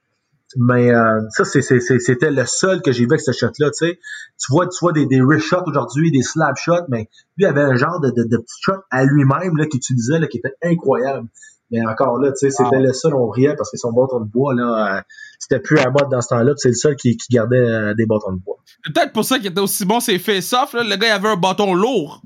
mais 0.56 0.92
euh, 0.94 1.20
ça, 1.30 1.44
c'était 1.44 2.30
le 2.30 2.46
seul 2.46 2.80
que 2.80 2.92
j'ai 2.92 3.00
vu 3.04 3.08
avec 3.10 3.20
ce 3.20 3.32
shot-là. 3.32 3.70
Tu, 3.70 3.86
sais. 3.86 3.98
tu 4.38 4.52
vois, 4.52 4.68
tu 4.68 4.78
vois 4.80 4.92
des, 4.92 5.06
des 5.06 5.20
wrist 5.20 5.46
shots 5.46 5.64
aujourd'hui, 5.66 6.12
des 6.12 6.22
slap 6.22 6.56
shots, 6.56 6.86
mais 6.88 7.08
lui 7.36 7.46
avait 7.46 7.62
un 7.62 7.74
genre 7.74 8.00
de, 8.00 8.10
de, 8.10 8.28
de 8.28 8.36
petit 8.36 8.62
shot 8.62 8.80
à 8.90 9.04
lui-même 9.04 9.56
qu'il 9.68 9.78
utilisait 9.78 10.18
là, 10.18 10.26
qui 10.28 10.38
était 10.38 10.54
incroyable. 10.62 11.28
Mais 11.72 11.84
encore 11.84 12.18
là, 12.18 12.30
tu 12.30 12.48
sais, 12.48 12.50
c'était 12.50 12.78
le 12.78 12.92
seul, 12.92 13.14
on 13.14 13.28
riait 13.28 13.56
parce 13.56 13.72
que 13.72 13.76
son 13.76 13.90
bâton 13.90 14.20
de 14.20 14.30
bois, 14.30 14.54
là, 14.54 14.98
euh, 14.98 15.02
c'était 15.40 15.60
plus 15.60 15.78
à 15.78 15.90
mode 15.90 16.08
dans 16.10 16.20
ce 16.20 16.28
temps-là, 16.28 16.52
c'est 16.56 16.68
le 16.68 16.74
seul 16.74 16.94
qui, 16.94 17.16
qui 17.16 17.34
gardait 17.34 17.56
euh, 17.56 17.94
des 17.94 18.06
bâtons 18.06 18.32
de 18.32 18.38
bois. 18.38 18.56
Peut-être 18.84 19.12
pour 19.12 19.24
ça 19.24 19.38
qu'il 19.38 19.48
était 19.48 19.60
aussi 19.60 19.84
bon, 19.84 19.98
c'est 19.98 20.18
face-off, 20.18 20.74
Le 20.74 20.96
gars, 20.96 21.08
il 21.08 21.10
avait 21.10 21.28
un 21.28 21.36
bâton 21.36 21.74
lourd. 21.74 22.22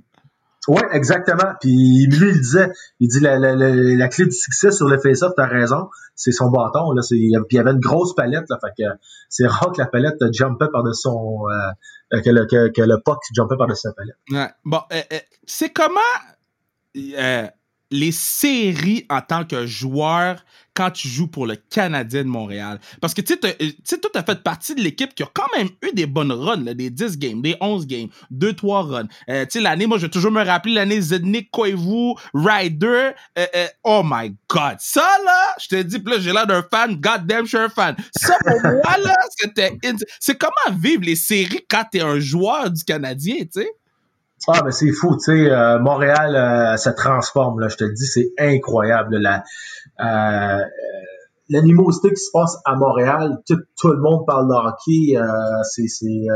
Oui, 0.71 0.83
exactement. 0.93 1.55
Puis 1.61 2.07
lui, 2.07 2.31
il 2.31 2.41
disait, 2.41 2.69
il 3.01 3.09
dit 3.09 3.19
la, 3.19 3.41
la, 3.41 3.57
la, 3.57 4.09
clé 4.09 4.25
du 4.25 4.31
succès 4.31 4.71
sur 4.71 4.89
le 4.89 4.99
face-off, 5.01 5.33
t'as 5.37 5.47
raison, 5.47 5.89
c'est 6.15 6.31
son 6.31 6.49
bâton. 6.49 6.93
Là, 6.93 7.03
puis 7.09 7.19
il 7.19 7.57
y 7.57 7.59
avait 7.59 7.73
une 7.73 7.81
grosse 7.81 8.15
palette, 8.15 8.45
là, 8.49 8.57
fait 8.61 8.85
que 8.85 8.89
c'est 9.29 9.49
rare 9.49 9.73
que 9.73 9.81
la 9.81 9.89
palette 9.89 10.23
jumpait 10.33 10.69
par-dessus 10.73 11.03
son 11.03 11.43
euh, 11.51 12.21
que, 12.21 12.31
le, 12.31 12.47
que, 12.47 12.69
que 12.69 12.83
le 12.83 13.01
puck 13.05 13.19
jumpait 13.35 13.57
par-dessus 13.57 13.89
la 13.89 13.93
palette. 13.95 14.17
Ouais. 14.31 14.55
Bon, 14.65 14.81
euh, 14.93 15.03
euh, 15.13 15.19
c'est 15.45 15.71
comment 15.71 15.99
euh, 16.97 17.47
les 17.91 18.13
séries 18.13 19.07
en 19.09 19.21
tant 19.21 19.45
que 19.45 19.67
joueur 19.67 20.45
quand 20.75 20.91
tu 20.91 21.09
joues 21.09 21.27
pour 21.27 21.47
le 21.47 21.57
Canadien 21.57 22.23
de 22.23 22.29
Montréal. 22.29 22.81
Parce 23.01 23.13
que 23.13 23.21
tu 23.21 23.35
sais, 23.35 23.99
toi, 23.99 24.11
tu 24.13 24.19
as 24.19 24.23
fait 24.23 24.43
partie 24.43 24.75
de 24.75 24.81
l'équipe 24.81 25.15
qui 25.15 25.23
a 25.23 25.29
quand 25.33 25.49
même 25.57 25.69
eu 25.83 25.93
des 25.93 26.07
bonnes 26.07 26.33
runs, 26.33 26.65
là, 26.65 26.75
des 26.75 26.91
10 26.91 27.19
games, 27.19 27.43
des 27.43 27.57
11 27.61 27.87
games, 27.87 28.09
2-3 28.33 28.87
runs. 28.87 29.09
Euh, 29.29 29.45
tu 29.45 29.53
sais, 29.53 29.61
l'année, 29.61 29.87
moi, 29.87 29.99
je 29.99 30.07
vais 30.07 30.11
toujours 30.11 30.31
me 30.31 30.43
rappeler 30.43 30.75
l'année 30.75 31.01
Zednik, 31.01 31.51
Koivu, 31.51 32.15
Ryder. 32.35 33.11
Euh, 33.39 33.47
euh, 33.57 33.67
oh 33.85 34.03
my 34.05 34.35
God. 34.49 34.77
Ça, 34.79 35.07
là, 35.25 35.55
je 35.61 35.69
te 35.69 35.83
dis, 35.83 36.01
là, 36.07 36.17
j'ai 36.19 36.33
l'air 36.33 36.47
d'un 36.47 36.63
fan, 36.63 36.95
goddamn, 36.97 37.45
je 37.45 37.49
suis 37.49 37.59
un 37.59 37.69
fan. 37.69 37.97
Ça, 38.17 38.37
pour 38.45 38.61
moi, 38.63 38.97
là, 39.05 39.15
c'était... 39.37 39.77
C'est 40.19 40.39
comment 40.39 40.79
vivre 40.79 41.03
les 41.03 41.17
séries 41.17 41.65
quand 41.69 41.85
t'es 41.91 42.01
un 42.01 42.21
joueur 42.21 42.71
du 42.71 42.85
Canadien, 42.85 43.39
tu 43.41 43.61
sais? 43.61 43.71
Ah, 44.49 44.63
mais 44.65 44.71
c'est 44.71 44.91
fou, 44.91 45.17
tu 45.17 45.25
sais, 45.25 45.51
euh, 45.51 45.79
Montréal 45.81 46.35
euh, 46.35 46.77
se 46.79 46.89
transforme, 46.91 47.61
là, 47.61 47.69
je 47.69 47.77
te 47.77 47.85
le 47.85 47.93
dis, 47.93 48.07
c'est 48.07 48.33
incroyable. 48.39 49.19
La, 49.19 49.45
euh, 50.01 50.65
l'animosité 51.51 52.09
qui 52.09 52.21
se 52.21 52.31
passe 52.33 52.57
à 52.65 52.75
Montréal, 52.75 53.39
tout, 53.47 53.59
tout 53.79 53.89
le 53.89 54.01
monde 54.01 54.25
parle 54.27 54.49
de 54.49 54.55
hockey, 54.55 55.17
euh, 55.19 55.63
c'est, 55.65 55.89
c'est 55.89 56.27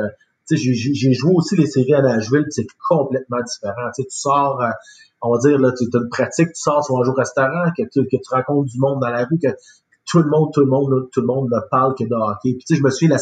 sais, 0.44 0.56
j'ai 0.56 1.12
joué 1.14 1.32
aussi 1.34 1.56
les 1.56 1.66
séries 1.66 1.94
à 1.94 2.02
Nashville, 2.02 2.44
c'est 2.50 2.66
complètement 2.88 3.38
différent. 3.42 3.90
Tu 3.96 4.04
sors, 4.10 4.62
on 5.22 5.32
va 5.32 5.38
dire, 5.38 5.58
là, 5.58 5.72
tu 5.72 5.84
as 5.84 5.98
une 5.98 6.08
pratique, 6.10 6.48
tu 6.48 6.60
sors 6.60 6.84
sur 6.84 6.98
un 6.98 7.04
jour 7.04 7.14
au 7.14 7.18
restaurant, 7.18 7.70
que 7.76 7.84
tu, 7.84 8.02
que 8.04 8.16
tu 8.16 8.34
rencontres 8.34 8.70
du 8.70 8.78
monde 8.78 9.00
dans 9.00 9.08
la 9.08 9.24
rue, 9.24 9.38
que 9.42 9.48
tout 10.06 10.18
le 10.18 10.28
monde, 10.28 10.50
tout 10.52 10.60
le 10.60 10.66
monde, 10.66 11.08
tout 11.10 11.22
le 11.22 11.26
monde 11.26 11.50
parle 11.70 11.94
que 11.94 12.04
de 12.04 12.14
hockey. 12.14 12.52
Puis 12.52 12.64
tu 12.66 12.74
sais, 12.74 12.76
je 12.76 12.84
me 12.84 12.90
suis 12.90 13.08
là, 13.08 13.16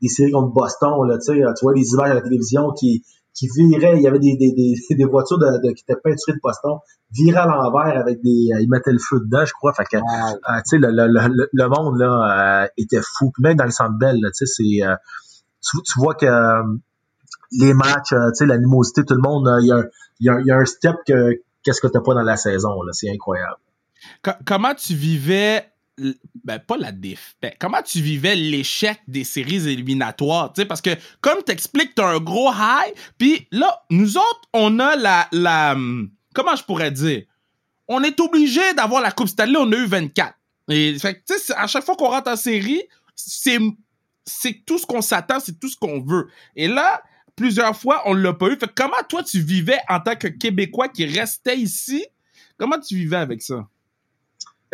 des 0.00 0.08
séries 0.08 0.32
contre 0.32 0.54
Boston, 0.54 1.06
là, 1.06 1.18
tu 1.18 1.34
vois 1.60 1.74
les 1.74 1.88
images 1.92 2.10
à 2.10 2.14
la 2.14 2.22
télévision 2.22 2.72
qui 2.72 3.04
qui 3.34 3.48
virait, 3.48 3.96
il 3.96 4.02
y 4.02 4.06
avait 4.06 4.20
des, 4.20 4.36
des, 4.36 4.52
des, 4.52 4.74
des 4.96 5.04
voitures 5.04 5.38
de, 5.38 5.66
de, 5.66 5.72
qui 5.74 5.82
étaient 5.86 6.00
peinturées 6.00 6.36
de 6.36 6.40
Boston, 6.42 6.78
viraient 7.12 7.40
à 7.40 7.46
l'envers 7.46 7.98
avec 7.98 8.22
des, 8.22 8.48
euh, 8.54 8.60
ils 8.60 8.70
mettaient 8.70 8.92
le 8.92 8.98
feu 8.98 9.20
dedans, 9.20 9.44
je 9.44 9.52
crois, 9.52 9.72
fait 9.74 9.84
que, 9.84 9.96
euh, 9.96 10.00
tu 10.00 10.62
sais, 10.64 10.78
le, 10.78 10.90
le, 10.90 11.48
le, 11.52 11.68
monde, 11.68 11.98
là, 11.98 12.62
euh, 12.62 12.68
était 12.76 13.00
fou, 13.02 13.30
Puis 13.32 13.42
même 13.42 13.56
dans 13.56 13.64
le 13.64 13.70
centre 13.70 13.98
belle, 13.98 14.18
tu 14.36 14.46
sais, 14.46 14.46
c'est, 14.46 14.86
tu, 15.60 15.82
tu, 15.82 15.98
vois 15.98 16.14
que 16.14 16.26
les 17.52 17.74
matchs, 17.74 18.10
tu 18.10 18.16
sais, 18.34 18.46
l'animosité, 18.46 19.02
tout 19.04 19.14
le 19.14 19.22
monde, 19.22 19.48
il 19.60 19.66
y 19.66 19.72
a, 19.72 19.82
y, 20.20 20.28
a, 20.28 20.40
y 20.40 20.50
a 20.50 20.56
un 20.56 20.64
step 20.64 20.96
que, 21.06 21.40
qu'est-ce 21.64 21.80
que 21.80 21.88
t'as 21.88 22.00
pas 22.00 22.14
dans 22.14 22.22
la 22.22 22.36
saison, 22.36 22.82
là, 22.82 22.92
c'est 22.92 23.10
incroyable. 23.10 23.56
comment 24.44 24.74
tu 24.74 24.94
vivais 24.94 25.73
ben 26.44 26.58
pas 26.58 26.76
la 26.76 26.92
déf. 26.92 27.36
Ben, 27.40 27.52
comment 27.58 27.82
tu 27.82 28.00
vivais 28.00 28.34
l'échec 28.34 29.00
des 29.06 29.24
séries 29.24 29.68
éliminatoires, 29.68 30.52
tu 30.52 30.62
sais 30.62 30.66
parce 30.66 30.80
que 30.80 30.90
comme 31.20 31.42
t'expliques, 31.42 31.94
t'as 31.94 32.14
un 32.14 32.20
gros 32.20 32.50
high, 32.52 32.92
puis 33.18 33.46
là 33.52 33.84
nous 33.90 34.16
autres 34.16 34.42
on 34.52 34.78
a 34.80 34.96
la 34.96 35.28
la 35.32 35.76
comment 36.34 36.56
je 36.56 36.64
pourrais 36.64 36.90
dire, 36.90 37.22
on 37.88 38.02
est 38.02 38.18
obligé 38.20 38.74
d'avoir 38.74 39.02
la 39.02 39.12
Coupe 39.12 39.28
Stanley, 39.28 39.56
on 39.58 39.70
a 39.72 39.76
eu 39.76 39.86
24. 39.86 40.34
Et 40.68 40.98
fait 40.98 41.22
tu 41.24 41.38
sais 41.38 41.54
à 41.56 41.66
chaque 41.66 41.84
fois 41.84 41.96
qu'on 41.96 42.08
rentre 42.08 42.30
en 42.30 42.36
série, 42.36 42.82
c'est 43.14 43.58
c'est 44.26 44.64
tout 44.64 44.78
ce 44.78 44.86
qu'on 44.86 45.02
s'attend, 45.02 45.38
c'est 45.40 45.58
tout 45.58 45.68
ce 45.68 45.76
qu'on 45.76 46.00
veut. 46.00 46.28
Et 46.56 46.66
là, 46.66 47.02
plusieurs 47.36 47.76
fois, 47.76 48.02
on 48.06 48.14
l'a 48.14 48.32
pas 48.32 48.48
eu. 48.48 48.56
Fait 48.56 48.70
comment 48.74 48.96
toi 49.08 49.22
tu 49.22 49.40
vivais 49.40 49.78
en 49.88 50.00
tant 50.00 50.16
que 50.16 50.28
Québécois 50.28 50.88
qui 50.88 51.04
restait 51.06 51.58
ici? 51.58 52.04
Comment 52.58 52.78
tu 52.78 52.94
vivais 52.96 53.16
avec 53.16 53.42
ça? 53.42 53.68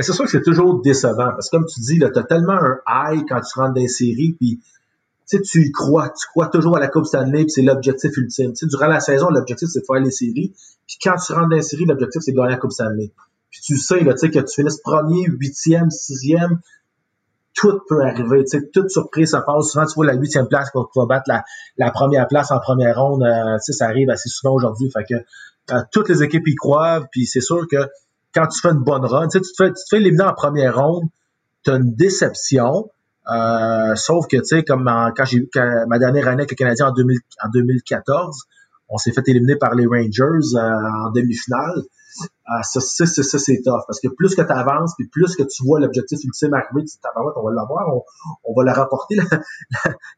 C'est 0.02 0.12
sûr 0.12 0.24
que 0.24 0.30
c'est 0.30 0.42
toujours 0.42 0.80
décevant 0.82 1.30
parce 1.30 1.50
que 1.50 1.56
comme 1.56 1.66
tu 1.66 1.80
dis, 1.80 1.98
tu 1.98 2.04
as 2.04 2.22
tellement 2.24 2.54
un 2.54 2.78
high 2.86 3.24
quand 3.28 3.40
tu 3.40 3.58
rentres 3.58 3.74
dans 3.74 3.80
les 3.80 3.88
séries, 3.88 4.36
puis 4.38 4.60
tu 5.28 5.62
y 5.62 5.70
crois, 5.70 6.08
tu 6.08 6.26
crois 6.28 6.48
toujours 6.48 6.76
à 6.76 6.80
la 6.80 6.88
Coupe 6.88 7.06
Stanley, 7.06 7.42
puis 7.42 7.50
c'est 7.50 7.62
l'objectif 7.62 8.16
ultime. 8.16 8.54
sais, 8.54 8.66
durant 8.66 8.88
la 8.88 9.00
saison, 9.00 9.30
l'objectif 9.30 9.68
c'est 9.72 9.80
de 9.80 9.84
faire 9.84 10.00
les 10.00 10.10
séries, 10.10 10.52
puis 10.86 10.98
quand 11.02 11.16
tu 11.16 11.32
rentres 11.32 11.48
dans 11.50 11.56
les 11.56 11.62
séries, 11.62 11.86
l'objectif 11.86 12.22
c'est 12.24 12.32
de 12.32 12.36
gagner 12.36 12.50
la 12.50 12.56
Coupe 12.56 12.72
Stanley. 12.72 13.12
Puis 13.50 13.60
tu 13.62 13.76
sais, 13.78 14.00
là, 14.00 14.14
que 14.14 14.26
tu 14.26 14.54
finisses 14.54 14.80
premier, 14.80 15.26
huitième, 15.26 15.90
sixième, 15.90 16.60
tout 17.54 17.80
peut 17.88 18.02
arriver. 18.02 18.44
Tu 18.44 18.58
sais, 18.58 18.70
toute 18.72 18.90
surprise, 18.90 19.30
ça 19.30 19.42
passe. 19.42 19.70
Souvent, 19.70 19.86
tu 19.86 19.94
vois 19.94 20.06
la 20.06 20.14
huitième 20.14 20.46
place 20.46 20.70
pour, 20.70 20.90
pour 20.92 21.06
battre 21.06 21.30
la, 21.76 21.90
première 21.90 22.28
place 22.28 22.50
en 22.52 22.60
première 22.60 23.00
ronde. 23.00 23.24
Euh, 23.24 23.58
sais, 23.58 23.72
ça 23.72 23.86
arrive 23.86 24.08
assez 24.08 24.28
souvent 24.28 24.54
aujourd'hui. 24.54 24.90
Fait 24.90 25.04
que 25.04 25.74
euh, 25.74 25.82
toutes 25.92 26.08
les 26.08 26.22
équipes 26.22 26.46
y 26.46 26.54
croient, 26.54 27.06
puis 27.10 27.26
c'est 27.26 27.40
sûr 27.40 27.66
que 27.68 27.88
quand 28.34 28.46
tu 28.46 28.60
fais 28.60 28.68
une 28.68 28.84
bonne 28.84 29.04
run, 29.04 29.28
tu, 29.28 29.38
sais, 29.38 29.40
tu 29.40 29.52
te 29.52 29.64
fais, 29.64 29.68
tu 29.70 29.74
te 29.74 29.88
fais 29.90 29.96
éliminer 29.96 30.24
en 30.24 30.34
première 30.34 30.76
ronde, 30.76 31.04
tu 31.64 31.70
as 31.70 31.76
une 31.76 31.94
déception. 31.94 32.90
Euh, 33.30 33.94
sauf 33.96 34.26
que, 34.26 34.38
tu 34.38 34.44
sais, 34.44 34.64
comme 34.64 34.90
quand 35.16 35.24
j'ai 35.24 35.38
eu 35.38 35.50
ma 35.86 35.98
dernière 35.98 36.28
année 36.28 36.42
avec 36.42 36.50
le 36.50 36.56
Canadien 36.56 36.88
en, 36.88 36.92
2000, 36.92 37.18
en 37.44 37.48
2014, 37.50 38.44
on 38.88 38.96
s'est 38.96 39.12
fait 39.12 39.22
éliminer 39.28 39.56
par 39.56 39.74
les 39.74 39.86
Rangers 39.86 40.56
euh, 40.56 41.06
en 41.06 41.10
demi-finale. 41.12 41.82
Euh, 42.22 42.62
ça, 42.62 42.80
c'est 42.80 43.62
tough. 43.62 43.82
Parce 43.86 44.00
que 44.00 44.08
plus 44.08 44.34
que 44.34 44.42
tu 44.42 44.52
avances, 44.52 44.94
puis 44.96 45.06
plus 45.06 45.36
que 45.36 45.44
tu 45.44 45.64
vois 45.64 45.78
l'objectif 45.78 46.18
ultime 46.24 46.54
arriver, 46.54 46.80
tu 46.80 46.96
dis, 46.96 46.98
on 47.14 47.44
va 47.44 47.52
l'avoir, 47.52 47.94
on, 47.94 48.02
on, 48.44 48.54
va 48.54 48.64
la 48.64 48.72
rapporter, 48.72 49.14
la, 49.14 49.24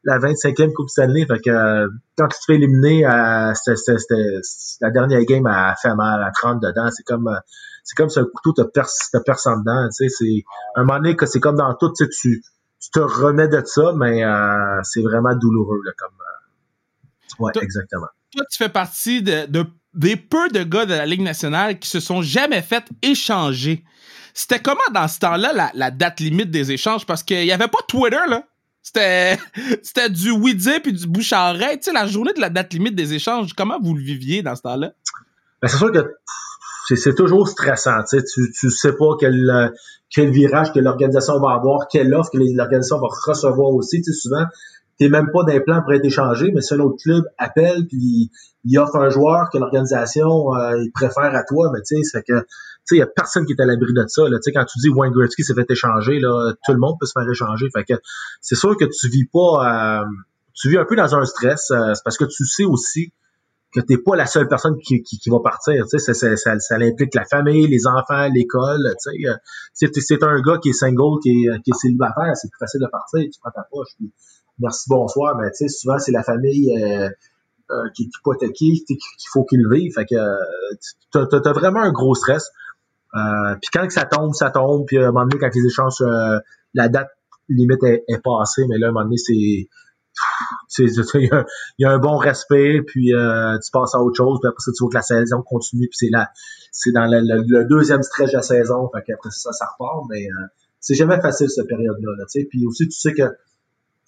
la, 0.03 0.19
25e 0.19 0.73
Coupe 0.73 0.89
Stanley. 0.89 1.27
Fait 1.27 1.39
que 1.39 1.87
quand 2.17 2.27
tu 2.29 2.39
te 2.39 2.45
fais 2.47 2.55
éliminer, 2.55 3.05
c'était 3.53 4.39
la 4.81 4.89
dernière 4.89 5.23
game 5.25 5.45
a 5.45 5.75
fait 5.79 5.93
mal 5.93 6.23
à 6.23 6.31
30 6.31 6.59
dedans. 6.59 6.89
C'est 6.91 7.03
comme 7.03 7.29
c'est 7.83 7.95
comme 7.95 8.09
si 8.09 8.19
un 8.19 8.25
couteau 8.25 8.53
te 8.53 8.67
perce, 8.67 9.11
te 9.11 9.17
perce 9.17 9.45
en 9.45 9.57
dedans. 9.57 9.87
Tu 9.89 10.07
sais, 10.07 10.15
c'est 10.17 10.43
un 10.75 10.83
moment 10.83 10.99
donné 10.99 11.15
que 11.15 11.25
c'est 11.25 11.39
comme 11.39 11.57
dans 11.57 11.73
tout, 11.75 11.91
tu, 11.91 12.05
sais, 12.05 12.09
tu, 12.09 12.43
tu 12.81 12.89
te 12.89 12.99
remets 12.99 13.47
de 13.47 13.61
ça, 13.65 13.93
mais 13.95 14.23
euh, 14.23 14.79
c'est 14.83 15.01
vraiment 15.01 15.35
douloureux 15.35 15.81
là, 15.83 15.91
comme. 15.97 16.13
Euh, 16.19 17.45
ouais, 17.45 17.51
exactement. 17.61 18.07
Toi, 18.31 18.45
tu 18.49 18.57
fais 18.57 18.69
partie 18.69 19.21
de, 19.21 19.45
de, 19.47 19.65
des 19.93 20.15
peu 20.15 20.49
de 20.49 20.63
gars 20.63 20.85
de 20.85 20.93
la 20.93 21.05
Ligue 21.05 21.21
nationale 21.21 21.77
qui 21.77 21.89
se 21.89 21.99
sont 21.99 22.21
jamais 22.21 22.61
fait 22.61 22.85
échanger. 23.01 23.83
C'était 24.33 24.59
comment 24.59 24.79
dans 24.93 25.07
ce 25.07 25.19
temps-là 25.19 25.53
la, 25.53 25.71
la, 25.75 25.91
date 25.91 26.19
limite 26.19 26.49
des 26.49 26.71
échanges? 26.71 27.05
Parce 27.05 27.21
qu'il 27.21 27.43
n'y 27.43 27.51
avait 27.51 27.67
pas 27.67 27.79
Twitter, 27.87 28.17
là. 28.27 28.43
C'était, 28.81 29.37
c'était 29.83 30.09
du 30.09 30.31
oui-dire 30.31 30.81
puis 30.81 30.93
du 30.93 31.05
bouche 31.05 31.33
à 31.33 31.51
oreille. 31.53 31.77
Tu 31.77 31.85
sais, 31.85 31.93
la 31.93 32.07
journée 32.07 32.33
de 32.33 32.41
la 32.41 32.49
date 32.49 32.73
limite 32.73 32.95
des 32.95 33.13
échanges, 33.13 33.53
comment 33.53 33.79
vous 33.79 33.93
le 33.93 34.01
viviez 34.01 34.41
dans 34.41 34.55
ce 34.55 34.61
temps-là? 34.61 34.93
Ben, 35.61 35.67
c'est 35.67 35.77
sûr 35.77 35.91
que 35.91 35.99
c'est 36.87 37.15
toujours 37.15 37.47
stressant. 37.47 38.03
Tu 38.09 38.19
sais, 38.19 38.49
tu, 38.59 38.69
sais 38.69 38.93
pas 38.93 39.15
quel, 39.19 39.71
quel 40.09 40.31
virage 40.31 40.73
que 40.73 40.79
l'organisation 40.79 41.39
va 41.39 41.53
avoir, 41.53 41.87
quelle 41.87 42.13
offre 42.13 42.29
que 42.31 42.37
l'organisation 42.37 42.99
va 42.99 43.07
recevoir 43.25 43.69
aussi. 43.69 44.01
Tu 44.01 44.11
sais, 44.11 44.19
souvent, 44.19 44.45
t'es 44.99 45.09
même 45.09 45.29
pas 45.31 45.43
d'un 45.43 45.59
plan 45.59 45.81
pour 45.81 45.93
être 45.93 46.05
échangé, 46.05 46.51
mais 46.53 46.61
si 46.61 46.73
un 46.73 46.79
autre 46.79 46.97
club 47.01 47.23
appelle 47.37 47.87
puis 47.87 48.31
il 48.65 48.79
offre 48.79 48.95
un 48.95 49.09
joueur 49.09 49.49
que 49.51 49.57
l'organisation 49.57 50.55
euh, 50.55 50.83
préfère 50.93 51.35
à 51.35 51.43
toi, 51.43 51.71
mais 51.73 51.81
tu 51.81 51.97
sais, 51.97 52.03
c'est 52.03 52.23
que 52.23 52.45
tu 52.85 52.95
il 52.95 52.99
y 52.99 53.01
a 53.01 53.07
personne 53.07 53.45
qui 53.45 53.53
est 53.53 53.61
à 53.61 53.65
l'abri 53.65 53.93
de 53.93 54.03
ça. 54.07 54.27
Là. 54.27 54.39
Tu 54.43 54.51
quand 54.51 54.65
tu 54.65 54.79
dis 54.79 54.89
Wayne 54.89 55.13
Gretzky 55.13 55.43
s'est 55.43 55.53
fait 55.53 55.69
échanger, 55.69 56.19
là, 56.19 56.53
tout 56.65 56.73
le 56.73 56.79
monde 56.79 56.95
peut 56.99 57.05
se 57.05 57.13
faire 57.13 57.29
échanger. 57.29 57.69
Fait 57.73 57.83
que 57.83 57.93
c'est 58.41 58.55
sûr 58.55 58.75
que 58.77 58.85
tu 58.85 59.09
vis 59.09 59.25
pas, 59.25 60.01
euh, 60.01 60.05
tu 60.53 60.69
vis 60.69 60.77
un 60.77 60.85
peu 60.85 60.95
dans 60.95 61.15
un 61.15 61.25
stress. 61.25 61.71
Euh, 61.71 61.93
c'est 61.93 62.03
parce 62.03 62.17
que 62.17 62.25
tu 62.25 62.45
sais 62.45 62.65
aussi 62.65 63.13
que 63.73 63.81
t'es 63.81 63.97
pas 63.97 64.15
la 64.15 64.25
seule 64.25 64.47
personne 64.47 64.77
qui, 64.77 65.01
qui, 65.01 65.17
qui 65.17 65.29
va 65.29 65.39
partir. 65.39 65.83
Tu 65.89 65.97
sais, 65.97 66.13
ça, 66.13 66.35
ça, 66.35 66.59
ça, 66.59 66.75
implique 66.75 67.15
la 67.15 67.25
famille, 67.25 67.67
les 67.67 67.87
enfants, 67.87 68.27
l'école. 68.33 68.93
Tu 69.03 69.23
sais, 69.73 69.87
euh, 69.87 69.99
c'est 69.99 70.23
un 70.23 70.41
gars 70.41 70.59
qui 70.61 70.69
est 70.69 70.73
single, 70.73 71.19
qui 71.21 71.29
est, 71.29 71.61
qui 71.63 71.71
est 71.71 71.77
célibataire, 71.77 72.31
c'est 72.35 72.49
plus 72.49 72.59
facile 72.59 72.81
de 72.81 72.87
partir. 72.87 73.21
Tu 73.21 73.39
prends 73.41 73.51
ta 73.51 73.65
poche, 73.71 73.89
puis 73.97 74.11
merci, 74.59 74.89
bonsoir. 74.89 75.35
Mais 75.37 75.49
tu 75.51 75.57
sais, 75.57 75.67
souvent 75.67 75.97
c'est 75.97 76.11
la 76.11 76.23
famille 76.23 76.77
euh, 76.77 77.09
euh, 77.71 77.89
qui 77.95 78.03
est 78.03 78.09
hypothéquée, 78.17 78.83
qu'il 78.87 79.29
faut 79.31 79.43
qu'il 79.43 79.65
vive. 79.71 79.93
Fait 79.93 80.05
que 80.05 80.15
euh, 80.15 81.25
t'as 81.25 81.49
as 81.49 81.53
vraiment 81.53 81.81
un 81.81 81.91
gros 81.91 82.13
stress. 82.13 82.51
Euh, 83.15 83.55
puis 83.61 83.69
quand 83.73 83.87
que 83.87 83.93
ça 83.93 84.05
tombe, 84.05 84.33
ça 84.33 84.51
tombe. 84.51 84.85
Puis 84.85 84.97
à 84.97 85.07
un 85.07 85.11
moment 85.11 85.25
donné, 85.25 85.39
quand 85.39 85.49
les 85.53 85.65
échanges, 85.65 86.03
la 86.75 86.89
date 86.89 87.09
limite 87.49 87.83
est, 87.83 88.03
est 88.07 88.21
passée, 88.23 88.65
mais 88.69 88.77
là, 88.77 88.87
à 88.87 88.89
un 88.89 88.93
moment 88.93 89.05
donné, 89.05 89.17
c'est 89.17 89.67
il 90.79 91.43
y, 91.79 91.85
a 91.85 91.91
un 91.91 91.99
bon 91.99 92.17
respect, 92.17 92.81
puis 92.85 93.13
euh, 93.13 93.57
tu 93.59 93.71
passes 93.71 93.95
à 93.95 93.99
autre 93.99 94.17
chose, 94.17 94.39
puis 94.41 94.47
après 94.47 94.59
ça, 94.59 94.71
tu 94.71 94.83
vois 94.83 94.89
que 94.89 94.95
la 94.95 95.01
saison 95.01 95.41
continue, 95.41 95.87
puis 95.87 95.97
c'est 95.97 96.09
là, 96.09 96.29
c'est 96.71 96.91
dans 96.91 97.05
le, 97.05 97.63
deuxième 97.65 98.03
stretch 98.03 98.31
de 98.31 98.37
la 98.37 98.41
saison, 98.41 98.89
fait 98.93 99.03
qu'après 99.05 99.29
ça, 99.31 99.51
ça 99.51 99.65
repart, 99.77 100.05
mais 100.09 100.25
euh, 100.25 100.45
c'est 100.79 100.95
jamais 100.95 101.19
facile 101.21 101.49
cette 101.49 101.67
période-là, 101.67 102.11
là, 102.17 102.25
tu 102.31 102.41
sais. 102.41 102.47
Puis 102.49 102.65
aussi, 102.65 102.87
tu 102.87 102.99
sais 102.99 103.13
que 103.13 103.23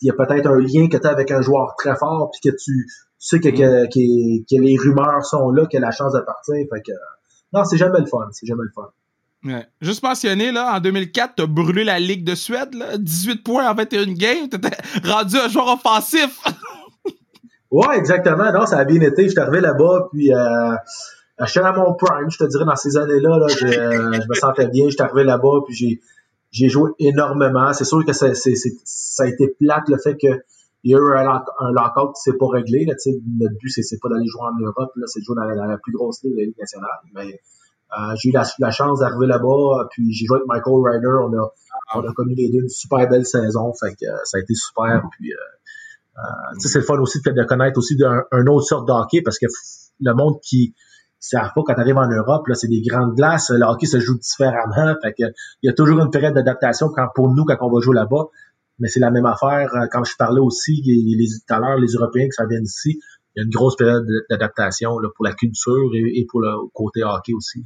il 0.02 0.08
y 0.08 0.10
a 0.10 0.13
peut-être 0.13 0.48
un 0.48 0.60
lien 0.60 0.89
que 0.89 0.98
tu 0.98 1.08
as 1.08 1.10
avec 1.10 1.32
un 1.32 1.41
joueur 1.41 1.76
très 1.78 1.96
fort, 1.96 2.30
puis 2.32 2.52
que 2.52 2.56
tu, 2.56 2.86
sais 3.18 3.39
que, 3.39 3.50
que, 3.50 3.88
que, 3.88 4.62
les 4.62 4.78
rumeurs 4.78 5.26
sont 5.26 5.50
là, 5.52 5.63
a 5.72 5.80
la 5.80 5.91
chance 5.91 6.13
de 6.13 6.20
partir, 6.20 6.56
fait 6.56 6.82
que 6.82 6.91
non, 7.54 7.63
c'est 7.63 7.78
jamais 7.78 8.00
le 8.00 8.06
fun, 8.06 8.28
c'est 8.32 8.46
jamais 8.46 8.63
le 8.63 8.72
fun. 8.76 8.89
Juste 9.81 10.03
mentionné, 10.03 10.51
là, 10.51 10.75
en 10.75 10.79
2004, 10.79 11.34
t'as 11.38 11.45
brûlé 11.45 11.84
la 11.84 11.99
Ligue 11.99 12.23
de 12.23 12.36
Suède, 12.36 12.73
là, 12.73 12.97
18 12.97 13.43
points 13.43 13.69
en 13.69 13.73
21 13.75 14.13
games, 14.13 14.49
t'étais 14.49 14.75
rendu 15.03 15.38
un 15.38 15.47
joueur 15.47 15.67
offensif. 15.67 16.39
ouais, 17.71 17.98
exactement. 17.98 18.52
Non, 18.52 18.65
ça 18.65 18.79
a 18.79 18.85
bien 18.85 19.02
été. 19.02 19.25
Je 19.25 19.29
suis 19.29 19.39
arrivé 19.39 19.62
là-bas, 19.62 20.10
puis 20.12 20.33
euh, 20.33 20.75
à 21.37 21.71
mon 21.73 21.93
prime, 21.93 22.29
je 22.29 22.37
te 22.37 22.46
dirais, 22.46 22.65
dans 22.65 22.75
ces 22.75 22.98
années-là, 22.98 23.37
là, 23.37 23.48
je, 23.48 23.67
je, 23.67 24.27
me 24.27 24.33
sentais 24.33 24.67
bien, 24.67 24.89
j'étais 24.89 25.04
arrivé 25.04 25.23
là-bas, 25.23 25.62
puis 25.65 25.75
j'ai, 25.75 26.02
j'ai 26.52 26.69
joué 26.69 26.91
énormément. 27.00 27.73
C'est 27.73 27.85
sûr 27.85 28.04
que 28.06 28.13
ça, 28.13 28.33
c'est, 28.33 28.56
ça 28.56 29.23
a 29.23 29.27
été 29.27 29.56
plate 29.60 29.89
le 29.89 29.98
fait 29.98 30.15
que 30.15 30.41
il 30.83 30.91
y 30.91 30.96
a 30.96 31.00
eu 31.00 31.17
un, 31.17 31.43
un 31.60 31.71
lockout 31.71 32.13
qui 32.13 32.21
s'est 32.21 32.37
pas 32.37 32.46
réglé. 32.48 32.85
Notre 32.85 33.56
but, 33.58 33.69
c'est, 33.69 33.81
c'est 33.81 33.98
pas 34.00 34.08
d'aller 34.08 34.27
jouer 34.27 34.43
en 34.43 34.60
Europe, 34.60 34.91
là, 34.96 35.08
c'est 35.08 35.19
de 35.19 35.25
jouer 35.25 35.35
dans 35.35 35.43
la, 35.43 35.77
plus 35.79 35.91
grosse 35.91 36.23
ligue 36.23 36.35
la 36.37 36.43
Ligue 36.43 36.60
nationale. 36.60 36.89
Mais 37.15 37.25
euh, 37.25 37.37
j'ai 38.21 38.29
eu 38.29 38.33
la, 38.33 38.71
chance 38.71 39.00
d'arriver 39.00 39.27
là-bas, 39.27 39.88
puis 39.92 40.12
j'ai 40.12 40.25
joué 40.25 40.38
avec 40.38 40.48
Michael 40.48 40.73
Ryder. 40.83 41.08
On 41.08 41.33
a, 41.33 41.52
on 41.96 42.08
a 42.08 42.13
connu 42.13 42.36
les 42.36 42.50
deux 42.50 42.62
une 42.62 42.69
super 42.69 43.08
belle 43.08 43.25
saison. 43.25 43.73
Fait 43.73 43.94
que 43.94 44.06
ça 44.23 44.38
a 44.38 44.42
été 44.42 44.54
super. 44.56 45.04
Puis 45.12 45.31
euh, 45.31 45.36
euh, 46.17 46.56
c'est 46.60 46.79
le 46.79 46.86
fun 46.86 47.00
aussi 47.00 47.19
de, 47.21 47.44
connaître 47.44 47.77
aussi 47.77 47.98
un, 48.04 48.48
autre 48.48 48.65
sorte 48.65 48.88
de 48.88 48.94
hockey 48.94 49.21
parce 49.21 49.38
que 49.40 49.48
le 50.00 50.13
monde 50.13 50.40
qui 50.42 50.69
ne 50.69 50.73
savent 51.19 51.52
pas 51.54 51.62
quand 51.65 51.73
tu 51.73 51.79
arrives 51.79 51.98
en 51.98 52.10
Europe, 52.10 52.48
là, 52.48 52.56
c'est 52.56 52.67
des 52.67 52.81
grandes 52.81 53.15
glaces, 53.15 53.50
le 53.50 53.65
hockey 53.65 53.86
se 53.86 54.00
joue 54.00 54.17
différemment. 54.17 54.96
Fait 55.02 55.13
que, 55.13 55.23
il 55.62 55.67
y 55.67 55.69
a 55.69 55.73
toujours 55.73 56.00
une 56.00 56.10
période 56.10 56.33
d'adaptation 56.33 56.90
quand, 56.90 57.08
pour 57.13 57.33
nous 57.33 57.46
quand 57.46 57.58
on 57.62 57.71
va 57.71 57.79
jouer 57.81 57.96
là-bas. 57.96 58.25
Mais 58.79 58.90
c'est 58.90 59.00
la 59.00 59.10
même 59.10 59.25
affaire. 59.25 59.73
Euh, 59.73 59.88
quand 59.92 60.04
je 60.04 60.15
parlais 60.17 60.42
aussi, 60.42 60.81
les, 60.86 61.27
tout 61.27 61.54
à 61.54 61.60
l'heure, 61.60 61.77
les 61.77 61.94
Européens 61.94 62.25
qui 62.25 62.33
s'en 62.33 62.48
viennent 62.48 62.65
ici, 62.65 63.00
il 63.36 63.40
y 63.40 63.42
a 63.42 63.44
une 63.46 63.52
grosse 63.52 63.75
période 63.75 64.06
d'adaptation 64.29 64.98
pour 65.15 65.25
la 65.25 65.33
culture 65.33 65.92
et, 65.94 66.25
pour 66.29 66.42
le 66.42 66.69
côté 66.73 67.04
hockey 67.04 67.33
aussi. 67.33 67.65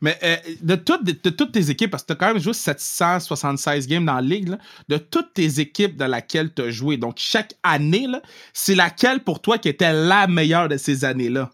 Mais 0.00 0.18
euh, 0.22 0.36
de, 0.62 0.74
de, 0.74 1.30
toutes 1.30 1.52
tes 1.52 1.70
équipes, 1.70 1.90
parce 1.90 2.02
que 2.02 2.08
tu 2.08 2.12
as 2.12 2.16
quand 2.16 2.34
même 2.34 2.42
joué 2.42 2.52
776 2.52 3.86
games 3.86 4.04
dans 4.04 4.14
la 4.14 4.20
ligue, 4.20 4.56
de 4.88 4.96
toutes 4.98 5.34
tes 5.34 5.60
équipes 5.60 5.96
dans 5.96 6.06
laquelle 6.06 6.52
tu 6.52 6.62
as 6.62 6.70
joué, 6.70 6.96
donc 6.96 7.14
chaque 7.16 7.54
année, 7.62 8.06
c'est 8.52 8.74
laquelle 8.74 9.22
pour 9.22 9.40
toi 9.40 9.58
qui 9.58 9.68
était 9.68 9.92
la 9.92 10.26
meilleure 10.26 10.68
de 10.68 10.76
ces 10.76 11.04
années-là? 11.04 11.50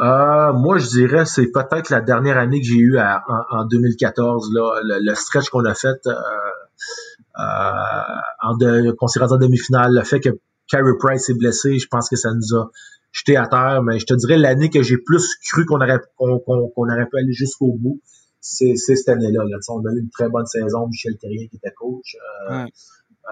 Euh, 0.00 0.52
moi, 0.52 0.78
je 0.78 0.86
dirais 0.86 1.24
c'est 1.24 1.50
peut-être 1.50 1.90
la 1.90 2.00
dernière 2.00 2.38
année 2.38 2.60
que 2.60 2.66
j'ai 2.66 2.76
eue 2.76 2.98
en, 3.00 3.64
2014, 3.64 4.52
là, 4.54 4.80
le, 4.84 5.14
stretch 5.14 5.48
qu'on 5.50 5.64
a 5.64 5.74
fait 5.74 5.98
euh, 6.06 6.12
euh, 7.40 8.92
s'est 9.08 9.20
rendu 9.20 9.34
en 9.34 9.38
demi-finale, 9.38 9.94
le 9.94 10.04
fait 10.04 10.20
que 10.20 10.30
Carey 10.68 10.92
Price 11.00 11.28
est 11.30 11.34
blessé, 11.34 11.78
je 11.78 11.88
pense 11.88 12.08
que 12.08 12.14
ça 12.14 12.30
nous 12.32 12.56
a 12.56 12.70
jeté 13.18 13.36
à 13.36 13.46
terre. 13.46 13.82
Mais 13.82 13.98
je 13.98 14.06
te 14.06 14.14
dirais 14.14 14.38
l'année 14.38 14.70
que 14.70 14.82
j'ai 14.82 14.98
plus 14.98 15.36
cru 15.50 15.64
qu'on 15.66 15.80
aurait 15.80 16.00
qu'on 16.16 16.26
aurait 16.28 17.06
pu 17.10 17.18
aller 17.18 17.32
jusqu'au 17.32 17.72
bout, 17.72 18.00
c'est 18.40 18.76
cette 18.76 19.08
année-là. 19.08 19.44
Là. 19.44 19.58
On 19.68 19.80
a 19.80 19.92
eu 19.92 20.00
une 20.00 20.10
très 20.10 20.28
bonne 20.28 20.46
saison, 20.46 20.86
Michel 20.88 21.16
Terrien 21.18 21.46
qui 21.48 21.56
était 21.56 21.72
coach. 21.76 22.16
Euh, 22.50 22.66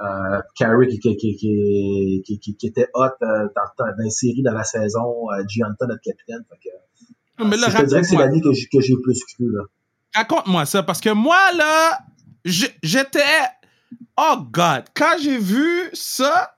euh, 0.02 0.40
Carey 0.54 0.88
qui, 0.88 0.98
qui, 0.98 1.16
qui, 1.36 2.38
qui, 2.38 2.66
était 2.66 2.88
hot 2.92 3.04
euh, 3.04 3.48
dans, 3.56 3.84
dans, 3.86 4.04
une 4.04 4.10
série 4.10 4.42
dans 4.42 4.52
la 4.52 4.64
saison, 4.64 5.30
euh, 5.32 5.42
Gianta, 5.48 5.86
notre 5.86 6.02
capitaine. 6.02 6.44
Fait 6.50 6.68
que, 6.68 7.44
mais 7.44 7.56
là, 7.56 7.70
je 7.70 7.78
te 7.78 7.84
dirais 7.84 8.00
que 8.02 8.06
c'est 8.06 8.16
l'année 8.16 8.42
que 8.42 8.52
j'ai, 8.52 8.66
que 8.66 8.80
j'ai 8.80 8.96
plus 9.02 9.24
cru. 9.24 9.50
Là. 9.50 9.62
Raconte-moi 10.14 10.66
ça, 10.66 10.82
parce 10.82 11.00
que 11.00 11.10
moi, 11.10 11.38
là, 11.56 11.98
j'étais... 12.44 13.20
Oh 14.18 14.36
God! 14.50 14.84
Quand 14.94 15.16
j'ai 15.20 15.38
vu 15.38 15.90
ça, 15.94 16.55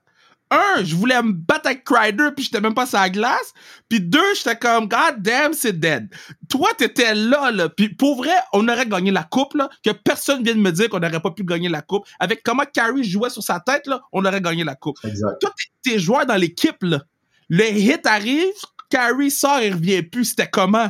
un, 0.51 0.83
je 0.83 0.95
voulais 0.95 1.21
me 1.21 1.31
battre 1.31 1.67
avec 1.67 1.83
Crider, 1.83 2.29
puis 2.35 2.45
j'étais 2.45 2.61
même 2.61 2.73
pas 2.73 2.85
sur 2.85 2.99
la 2.99 3.09
glace. 3.09 3.53
Puis 3.87 4.01
deux, 4.01 4.33
j'étais 4.35 4.57
comme, 4.57 4.87
God 4.87 5.19
damn, 5.19 5.53
c'est 5.53 5.79
dead. 5.79 6.09
Toi, 6.49 6.69
t'étais 6.77 7.13
là, 7.13 7.51
là. 7.51 7.69
Puis 7.69 7.89
pour 7.89 8.17
vrai, 8.17 8.35
on 8.53 8.67
aurait 8.67 8.87
gagné 8.87 9.11
la 9.11 9.23
coupe, 9.23 9.53
là. 9.53 9.69
Que 9.83 9.91
personne 9.91 10.43
vienne 10.43 10.61
me 10.61 10.71
dire 10.71 10.89
qu'on 10.89 10.99
n'aurait 10.99 11.21
pas 11.21 11.31
pu 11.31 11.43
gagner 11.43 11.69
la 11.69 11.81
coupe. 11.81 12.05
Avec 12.19 12.41
comment 12.43 12.63
Carrie 12.71 13.03
jouait 13.03 13.29
sur 13.29 13.43
sa 13.43 13.59
tête, 13.59 13.85
là, 13.87 14.01
on 14.11 14.25
aurait 14.25 14.41
gagné 14.41 14.63
la 14.63 14.75
coupe. 14.75 14.97
Exact. 15.03 15.39
Toi, 15.39 15.53
tes 15.83 15.99
joueurs 15.99 16.25
dans 16.25 16.35
l'équipe, 16.35 16.81
là. 16.81 17.03
Le 17.49 17.65
hit 17.65 18.05
arrive, 18.05 18.45
Carrie 18.89 19.31
sort 19.31 19.59
et 19.59 19.71
revient 19.71 20.03
plus. 20.03 20.25
C'était 20.25 20.49
comment? 20.49 20.89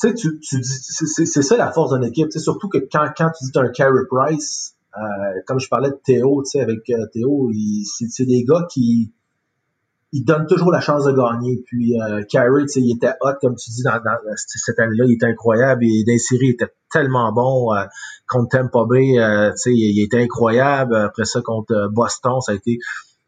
Tu 0.00 0.08
sais, 0.08 0.14
tu, 0.14 0.38
dis, 0.60 1.26
c'est 1.26 1.42
ça 1.42 1.56
la 1.56 1.72
force 1.72 1.92
d'une 1.94 2.06
équipe. 2.06 2.30
sais 2.30 2.38
surtout 2.38 2.68
que 2.68 2.78
quand, 2.78 3.08
quand 3.16 3.30
tu 3.30 3.44
dis 3.44 3.58
un 3.58 3.68
Carey 3.68 4.02
Price, 4.10 4.75
comme 5.46 5.60
je 5.60 5.68
parlais 5.68 5.90
de 5.90 6.00
Théo, 6.04 6.42
tu 6.42 6.50
sais, 6.50 6.60
avec 6.60 6.88
euh, 6.90 7.06
Théo, 7.12 7.50
c'est 7.84 8.24
des 8.24 8.44
gars 8.44 8.66
qui 8.70 9.12
ils 10.12 10.24
donnent 10.24 10.46
toujours 10.46 10.70
la 10.70 10.80
chance 10.80 11.04
de 11.04 11.12
gagner. 11.12 11.62
Puis 11.66 12.00
euh, 12.00 12.22
tu 12.28 12.38
sais, 12.68 12.80
il 12.80 12.96
était 12.96 13.12
hot, 13.20 13.34
comme 13.40 13.56
tu 13.56 13.70
dis, 13.70 13.82
dans, 13.82 14.00
cette 14.36 14.78
année-là, 14.78 15.04
il 15.06 15.14
était 15.14 15.26
incroyable. 15.26 15.84
Et 15.84 16.04
dans 16.04 16.12
il 16.12 16.50
était 16.50 16.72
tellement 16.90 17.32
bon. 17.32 17.74
Euh, 17.74 17.84
contre 18.28 18.56
Tampa 18.56 18.84
Bay, 18.88 19.18
euh, 19.18 19.50
tu 19.50 19.56
sais, 19.56 19.70
il, 19.72 20.02
était 20.02 20.22
incroyable. 20.22 20.94
Après 20.94 21.24
ça, 21.24 21.40
contre 21.42 21.88
Boston, 21.92 22.40
ça 22.40 22.52
a 22.52 22.54
été... 22.54 22.78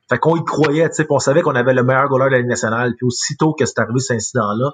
Fait 0.09 0.19
qu'on 0.19 0.37
y 0.37 0.45
croyait, 0.45 0.89
tu 0.89 0.95
sais, 0.95 1.07
on 1.11 1.19
savait 1.19 1.43
qu'on 1.43 1.55
avait 1.55 1.75
le 1.75 1.83
meilleur 1.83 2.09
goaler 2.09 2.27
de 2.27 2.31
la 2.31 2.39
Ligue 2.39 2.49
nationale. 2.49 2.95
Puis 2.97 3.05
aussitôt 3.05 3.53
que 3.53 3.67
c'est 3.67 3.79
arrivé 3.79 3.99
cet 3.99 4.17
incident-là, 4.17 4.73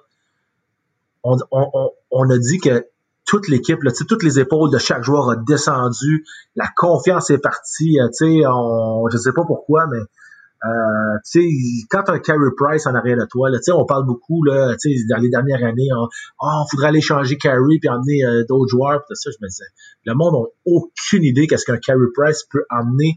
on, 1.24 1.36
on, 1.50 1.90
on, 2.10 2.30
a 2.30 2.38
dit 2.38 2.58
que 2.58 2.86
toute 3.26 3.48
l'équipe, 3.48 3.78
toutes 4.08 4.22
les 4.22 4.38
épaules 4.38 4.70
de 4.70 4.78
chaque 4.78 5.02
joueur 5.02 5.28
ont 5.28 5.42
descendu, 5.46 6.24
la 6.56 6.68
confiance 6.76 7.30
est 7.30 7.38
partie, 7.38 7.98
euh, 8.00 8.08
tu 8.08 8.40
sais, 8.40 8.46
on, 8.46 9.08
je 9.10 9.16
sais 9.16 9.32
pas 9.32 9.44
pourquoi, 9.46 9.86
mais 9.90 9.98
euh, 9.98 11.18
tu 11.30 11.42
sais, 11.42 11.86
quand 11.90 12.08
un 12.08 12.18
Carey 12.18 12.50
Price 12.56 12.86
en 12.86 12.94
arrière 12.94 13.18
de 13.18 13.26
toi, 13.30 13.50
tu 13.50 13.58
sais, 13.62 13.72
on 13.72 13.84
parle 13.84 14.06
beaucoup 14.06 14.42
là, 14.44 14.74
tu 14.80 14.94
dans 15.10 15.18
les 15.18 15.28
dernières 15.28 15.62
années, 15.62 15.88
on, 15.94 16.08
oh, 16.40 16.64
faudrait 16.70 16.88
aller 16.88 17.00
changer 17.00 17.36
Carey 17.36 17.78
puis 17.80 17.88
emmener 17.88 18.24
euh, 18.24 18.44
d'autres 18.48 18.70
joueurs, 18.70 19.00
tout 19.06 19.14
ça, 19.14 19.30
je 19.30 19.36
me 19.42 19.48
disais, 19.48 19.64
le 20.04 20.14
monde 20.14 20.34
n'a 20.34 20.48
aucune 20.66 21.24
idée 21.24 21.46
qu'est-ce 21.46 21.66
qu'un 21.66 21.78
Carey 21.78 22.06
Price 22.14 22.44
peut 22.50 22.64
emmener 22.70 23.16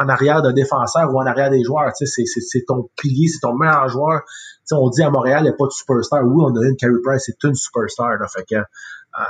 en 0.00 0.08
arrière 0.08 0.42
d'un 0.42 0.52
défenseur 0.52 1.12
ou 1.12 1.18
en 1.18 1.26
arrière 1.26 1.50
des 1.50 1.62
joueurs. 1.62 1.92
Tu 1.96 2.06
sais, 2.06 2.24
c'est 2.24 2.64
ton 2.66 2.88
pilier, 2.96 3.28
c'est 3.28 3.40
ton 3.40 3.54
meilleur 3.54 3.88
joueur. 3.88 4.22
Tu 4.26 4.62
sais, 4.66 4.74
on 4.74 4.88
dit 4.90 5.02
à 5.02 5.10
Montréal, 5.10 5.40
il 5.40 5.44
n'y 5.44 5.50
a 5.50 5.52
pas 5.52 5.66
de 5.66 5.72
superstar. 5.72 6.24
Oui, 6.24 6.44
on 6.46 6.54
a 6.56 6.66
une 6.66 6.76
Carey 6.76 6.94
Price, 7.02 7.22
c'est 7.26 7.42
une 7.44 7.54
superstar. 7.54 8.18
Là, 8.18 8.26
fait 8.28 8.44
que 8.44 8.56
euh, 8.56 9.24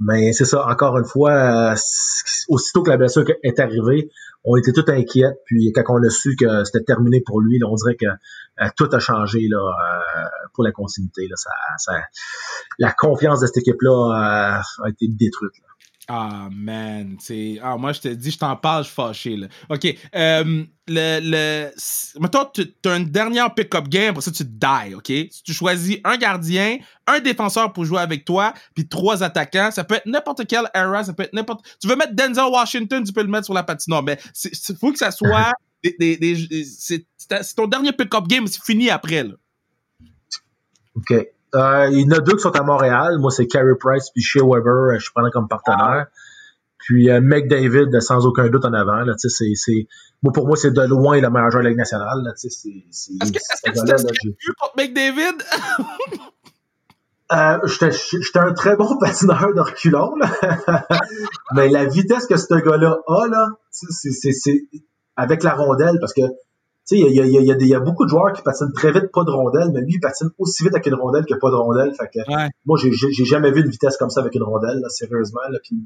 mais 0.00 0.32
c'est 0.32 0.44
ça, 0.44 0.66
encore 0.66 0.98
une 0.98 1.04
fois, 1.04 1.72
euh, 1.72 1.76
aussitôt 2.48 2.82
que 2.82 2.90
la 2.90 2.96
blessure 2.96 3.24
est 3.42 3.60
arrivée, 3.60 4.10
on 4.44 4.56
était 4.56 4.72
tout 4.72 4.84
inquiets. 4.88 5.30
Puis 5.46 5.72
quand 5.72 5.84
on 5.88 6.02
a 6.02 6.10
su 6.10 6.34
que 6.34 6.64
c'était 6.64 6.84
terminé 6.84 7.22
pour 7.24 7.40
lui, 7.40 7.60
on 7.64 7.74
dirait 7.74 7.94
que 7.94 8.06
euh, 8.06 8.68
tout 8.76 8.88
a 8.90 8.98
changé 8.98 9.46
là, 9.48 9.72
pour 10.54 10.64
la 10.64 10.72
continuité. 10.72 11.28
Là, 11.28 11.36
ça, 11.36 11.92
la 12.78 12.92
confiance 12.92 13.40
de 13.40 13.46
cette 13.46 13.58
équipe-là 13.58 14.60
a 14.84 14.88
été 14.88 15.06
détruite. 15.08 15.52
Ah, 16.08 16.48
man. 16.50 17.16
c'est 17.20 17.58
Ah, 17.62 17.76
moi, 17.76 17.92
je 17.92 18.00
te 18.00 18.08
dis, 18.08 18.32
je 18.32 18.38
t'en 18.38 18.56
parle, 18.56 18.82
je 18.82 18.88
suis 18.88 18.94
fâché. 18.94 19.36
Là. 19.36 19.46
OK. 19.68 19.86
Euh, 20.14 20.64
le, 20.88 21.20
le... 21.22 22.20
Mettons, 22.20 22.46
tu 22.52 22.74
as 22.84 22.96
une 22.96 23.08
dernière 23.08 23.54
pick-up 23.54 23.88
game, 23.88 24.12
pour 24.12 24.22
ça, 24.22 24.32
tu 24.32 24.44
die, 24.44 24.94
OK? 24.96 25.06
Si 25.06 25.42
tu 25.44 25.52
choisis 25.52 25.98
un 26.02 26.16
gardien, 26.16 26.78
un 27.06 27.20
défenseur 27.20 27.72
pour 27.72 27.84
jouer 27.84 28.00
avec 28.00 28.24
toi, 28.24 28.52
puis 28.74 28.88
trois 28.88 29.22
attaquants, 29.22 29.70
ça 29.70 29.84
peut 29.84 29.94
être 29.94 30.06
n'importe 30.06 30.46
quelle 30.46 30.68
era, 30.74 31.04
ça 31.04 31.12
peut 31.12 31.22
être 31.22 31.32
n'importe... 31.32 31.64
Tu 31.80 31.86
veux 31.86 31.96
mettre 31.96 32.14
Denzel 32.14 32.50
Washington, 32.50 33.04
tu 33.04 33.12
peux 33.12 33.22
le 33.22 33.28
mettre 33.28 33.44
sur 33.44 33.54
la 33.54 33.62
patinoire, 33.62 34.02
mais 34.02 34.18
il 34.44 34.76
faut 34.76 34.92
que 34.92 34.98
ça 34.98 35.12
soit... 35.12 35.52
des, 35.98 36.16
des, 36.16 36.64
c'est 36.64 37.06
ton 37.56 37.66
dernier 37.66 37.92
pick-up 37.92 38.26
game, 38.26 38.46
c'est 38.46 38.62
fini 38.62 38.90
après, 38.90 39.22
là. 39.24 39.34
OK. 40.94 41.14
Euh, 41.54 41.88
il 41.92 42.00
y 42.00 42.04
en 42.06 42.16
a 42.16 42.20
deux 42.20 42.34
qui 42.34 42.42
sont 42.42 42.56
à 42.56 42.62
Montréal. 42.62 43.18
Moi, 43.18 43.30
c'est 43.30 43.46
Carey 43.46 43.74
Price 43.78 44.10
puis 44.10 44.22
Shea 44.22 44.40
Weber. 44.42 44.94
Euh, 44.94 44.98
je 44.98 45.10
prends 45.14 45.28
comme 45.30 45.48
partenaire. 45.48 46.06
Puis 46.78 47.10
euh, 47.10 47.20
McDavid, 47.22 48.00
sans 48.00 48.26
aucun 48.26 48.48
doute 48.48 48.64
en 48.64 48.72
avant. 48.72 49.04
Là, 49.04 49.14
c'est, 49.16 49.28
c'est, 49.54 49.86
moi, 50.22 50.32
pour 50.32 50.46
moi, 50.46 50.56
c'est 50.56 50.72
de 50.72 50.82
loin 50.82 51.20
le 51.20 51.30
meilleur 51.30 51.50
joueur 51.50 51.62
de 51.62 51.64
la 51.64 51.70
Ligue 51.70 51.78
nationale. 51.78 52.22
Là, 52.24 52.32
c'est, 52.34 52.50
c'est, 52.50 52.70
est-ce 52.70 53.32
que, 53.32 53.38
est-ce 53.38 54.04
que 54.04 54.12
tu 54.12 54.18
t'es 54.20 54.28
vu 54.28 54.54
contre 54.58 54.74
McDavid? 54.76 55.38
Euh, 57.32 57.58
j'étais 57.64 58.38
un 58.38 58.52
très 58.52 58.76
bon 58.76 58.98
patineur 59.00 59.54
de 59.54 59.60
reculons, 59.60 60.14
mais 61.54 61.68
la 61.70 61.86
vitesse 61.86 62.26
que 62.26 62.36
ce 62.36 62.54
gars-là 62.54 62.98
a, 63.06 63.26
là, 63.28 63.48
c'est 63.70 64.52
avec 65.16 65.42
la 65.42 65.54
rondelle, 65.54 65.98
parce 65.98 66.12
que 66.12 66.20
tu 66.84 66.96
sais, 66.96 67.00
il 67.00 67.14
y 67.14 67.20
a, 67.20 67.24
y, 67.24 67.50
a, 67.50 67.56
y 67.56 67.74
a, 67.74 67.80
beaucoup 67.80 68.04
de 68.04 68.10
joueurs 68.10 68.32
qui 68.32 68.42
patinent 68.42 68.72
très 68.72 68.90
vite, 68.90 69.12
pas 69.12 69.22
de 69.22 69.30
rondelle, 69.30 69.70
mais 69.72 69.82
lui, 69.82 69.94
il 69.94 70.00
patine 70.00 70.30
aussi 70.38 70.64
vite 70.64 70.74
avec 70.74 70.86
une 70.86 70.94
rondelle 70.94 71.24
que 71.24 71.34
pas 71.34 71.50
de 71.50 71.54
rondelle. 71.54 71.92
Fait 71.94 72.08
que, 72.08 72.18
moi, 72.64 72.76
j'ai, 72.76 72.90
j'ai 72.92 73.24
jamais 73.24 73.52
vu 73.52 73.60
une 73.60 73.70
vitesse 73.70 73.96
comme 73.96 74.10
ça 74.10 74.20
avec 74.20 74.34
une 74.34 74.42
rondelle, 74.42 74.80
là, 74.80 74.88
sérieusement, 74.88 75.42
là, 75.48 75.58
puis 75.62 75.76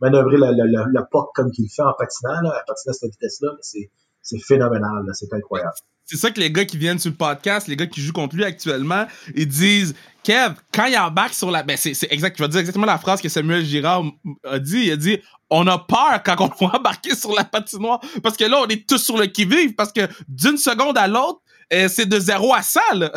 manœuvrer 0.00 0.36
le, 0.36 0.46
le, 0.52 0.92
le, 0.92 1.00
puck 1.10 1.30
comme 1.34 1.50
qu'il 1.50 1.68
fait 1.70 1.82
en 1.82 1.94
patinant, 1.98 2.42
là, 2.42 2.50
à 2.50 2.64
patiner 2.66 2.90
à 2.90 2.92
cette 2.92 3.10
vitesse-là, 3.12 3.56
c'est 3.62 4.38
phénoménal, 4.38 5.04
c'est 5.14 5.32
incroyable. 5.32 5.76
C'est 6.06 6.16
ça 6.16 6.30
que 6.30 6.38
les 6.38 6.52
gars 6.52 6.64
qui 6.64 6.76
viennent 6.76 7.00
sur 7.00 7.10
le 7.10 7.16
podcast, 7.16 7.66
les 7.66 7.74
gars 7.74 7.88
qui 7.88 8.00
jouent 8.00 8.12
contre 8.12 8.36
lui 8.36 8.44
actuellement, 8.44 9.06
ils 9.34 9.48
disent 9.48 9.92
Kev, 10.22 10.54
quand 10.72 10.86
il 10.86 10.96
embarque 10.96 11.34
sur 11.34 11.50
la. 11.50 11.64
Ben, 11.64 11.76
c'est, 11.76 11.96
exact. 12.12 12.36
Je 12.38 12.44
vais 12.44 12.48
dire 12.48 12.60
exactement 12.60 12.86
la 12.86 12.98
phrase 12.98 13.20
que 13.20 13.28
Samuel 13.28 13.64
Girard 13.64 14.04
a 14.44 14.58
dit. 14.60 14.86
Il 14.86 14.92
a 14.92 14.96
dit 14.96 15.20
On 15.50 15.66
a 15.66 15.78
peur 15.78 16.22
quand 16.24 16.36
on 16.40 16.48
voit 16.60 16.76
embarquer 16.76 17.16
sur 17.16 17.32
la 17.34 17.42
patinoire. 17.42 18.00
Parce 18.22 18.36
que 18.36 18.44
là, 18.44 18.62
on 18.64 18.68
est 18.68 18.88
tous 18.88 18.98
sur 18.98 19.16
le 19.18 19.26
qui-vive. 19.26 19.74
Parce 19.74 19.92
que 19.92 20.02
d'une 20.28 20.58
seconde 20.58 20.96
à 20.96 21.08
l'autre, 21.08 21.40
euh, 21.72 21.88
c'est 21.88 22.06
de 22.06 22.20
0 22.20 22.54
à 22.54 22.62
100. 22.62 22.80
Là. 22.94 23.12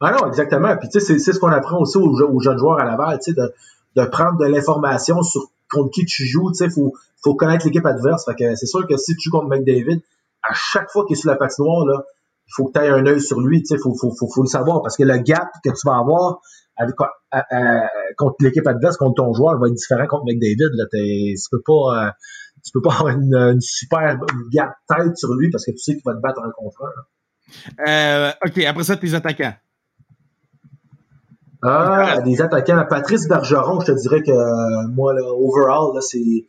Ah 0.00 0.12
non, 0.12 0.28
exactement. 0.28 0.76
Puis 0.76 0.88
tu 0.90 1.00
sais, 1.00 1.18
c'est, 1.18 1.32
ce 1.32 1.38
qu'on 1.38 1.52
apprend 1.52 1.78
aussi 1.78 1.96
aux, 1.96 2.40
jeunes 2.40 2.58
joueurs 2.58 2.78
à 2.78 2.84
Laval, 2.84 3.18
tu 3.18 3.32
sais, 3.32 3.40
de, 3.40 3.52
de 3.96 4.04
prendre 4.06 4.38
de 4.38 4.46
l'information 4.46 5.22
sur 5.22 5.50
contre 5.70 5.90
qui 5.90 6.04
tu 6.04 6.26
joues. 6.26 6.50
Tu 6.52 6.56
sais, 6.56 6.70
faut, 6.70 6.94
faut 7.22 7.34
connaître 7.34 7.66
l'équipe 7.66 7.84
adverse. 7.86 8.24
Fait 8.26 8.34
que 8.34 8.54
c'est 8.54 8.66
sûr 8.66 8.86
que 8.86 8.98
si 8.98 9.16
tu 9.16 9.28
joues 9.28 9.38
contre 9.38 9.48
McDavid, 9.48 10.00
à 10.42 10.52
chaque 10.54 10.90
fois 10.90 11.04
qu'il 11.06 11.16
est 11.16 11.20
sur 11.20 11.30
la 11.30 11.36
patinoire, 11.36 11.86
là, 11.86 12.02
il 12.46 12.52
faut 12.54 12.66
que 12.66 12.78
tu 12.78 12.84
aies 12.84 12.88
un 12.88 13.06
œil 13.06 13.20
sur 13.20 13.40
lui, 13.40 13.62
tu 13.62 13.66
sais, 13.66 13.78
faut, 13.80 13.94
faut, 14.00 14.12
faut, 14.18 14.28
faut, 14.32 14.42
le 14.42 14.48
savoir 14.48 14.82
parce 14.82 14.96
que 14.96 15.04
le 15.04 15.18
gap 15.18 15.48
que 15.64 15.70
tu 15.70 15.86
vas 15.86 15.98
avoir 15.98 16.40
avec, 16.76 16.96
contre 18.16 18.36
l'équipe 18.40 18.66
adverse, 18.66 18.96
contre 18.96 19.22
ton 19.22 19.32
joueur, 19.32 19.58
va 19.58 19.68
être 19.68 19.74
différent 19.74 20.06
contre 20.06 20.24
McDavid. 20.26 20.70
Là, 20.72 20.84
tu 20.90 21.48
peux 21.50 21.62
pas, 21.64 22.06
euh, 22.06 22.10
tu 22.64 22.72
peux 22.72 22.80
pas 22.80 22.94
avoir 22.94 23.08
une, 23.08 23.60
super 23.60 24.18
gap 24.52 24.72
tête 24.88 25.16
sur 25.16 25.34
lui 25.34 25.50
parce 25.50 25.64
que 25.64 25.72
tu 25.72 25.78
sais 25.78 25.92
qu'il 25.94 26.02
va 26.04 26.14
te 26.14 26.20
battre 26.20 26.40
un 26.42 26.50
contre 26.50 26.82
un. 26.84 27.88
Euh, 27.88 28.32
ok, 28.46 28.64
après 28.64 28.84
ça, 28.84 28.96
tes 28.96 29.14
attaquants. 29.14 29.54
Ah, 31.62 32.20
des 32.24 32.40
attaquants. 32.40 32.86
Patrice 32.88 33.28
Bergeron, 33.28 33.80
je 33.80 33.92
te 33.92 34.00
dirais 34.00 34.22
que 34.22 34.86
moi, 34.88 35.12
là, 35.12 35.22
overall, 35.22 35.94
là, 35.94 36.00
c'est 36.00 36.46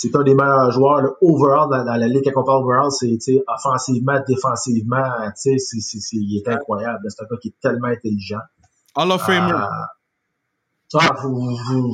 c'est 0.00 0.14
un 0.14 0.22
des 0.22 0.32
meilleurs 0.32 0.70
joueurs 0.70 1.02
là, 1.02 1.10
overall 1.20 1.68
dans, 1.68 1.82
la 1.82 2.06
ligue. 2.06 2.22
Quand 2.32 2.40
on 2.40 2.44
parle 2.44 2.62
overall, 2.62 2.88
c'est 2.92 3.18
offensivement, 3.48 4.16
défensivement, 4.28 5.02
c'est, 5.34 5.58
c'est, 5.58 5.80
c'est, 5.80 5.98
il 6.12 6.36
est 6.38 6.48
incroyable. 6.48 7.00
C'est 7.08 7.24
un 7.24 7.26
gars 7.28 7.36
qui 7.42 7.48
est 7.48 7.60
tellement 7.60 7.88
intelligent. 7.88 8.38
Hall 8.94 9.10
of 9.10 9.26
Famer. 9.26 9.54
Euh, 9.54 11.00
ah, 11.00 11.16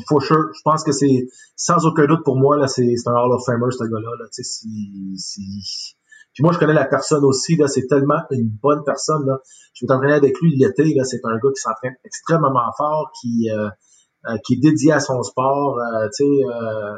faut, 0.07 0.21
sure. 0.21 0.51
Je 0.53 0.61
pense 0.63 0.85
que 0.85 0.93
c'est 0.93 1.29
sans 1.57 1.87
aucun 1.87 2.05
doute 2.05 2.23
pour 2.25 2.37
moi, 2.37 2.59
là, 2.59 2.69
c'est, 2.69 2.95
c'est 2.95 3.09
un 3.09 3.15
Hall 3.15 3.33
of 3.33 3.43
Famer, 3.47 3.71
ce 3.71 3.85
gars-là. 3.85 4.11
Là, 4.21 4.27
si, 4.31 5.17
si... 5.17 5.97
Puis 6.35 6.43
moi, 6.43 6.53
je 6.53 6.59
connais 6.59 6.75
la 6.75 6.85
personne 6.85 7.25
aussi. 7.25 7.57
Là, 7.57 7.69
c'est 7.69 7.87
tellement 7.87 8.21
une 8.33 8.51
bonne 8.63 8.83
personne. 8.85 9.25
Là. 9.25 9.39
Je 9.73 9.87
vais 9.87 9.89
t'entraîner 9.89 10.13
avec 10.13 10.39
lui 10.43 10.55
l'été. 10.59 10.93
Là, 10.93 11.05
c'est 11.05 11.25
un 11.25 11.37
gars 11.37 11.51
qui 11.57 11.63
s'entraîne 11.63 11.95
extrêmement 12.05 12.71
fort, 12.77 13.13
qui, 13.19 13.49
euh, 13.51 13.71
euh, 14.29 14.37
qui 14.45 14.55
est 14.55 14.61
dédié 14.61 14.93
à 14.93 15.01
son 15.01 15.23
sport. 15.23 15.79
Euh, 15.79 16.09
tu 16.15 16.27
sais, 16.27 16.45
euh, 16.45 16.97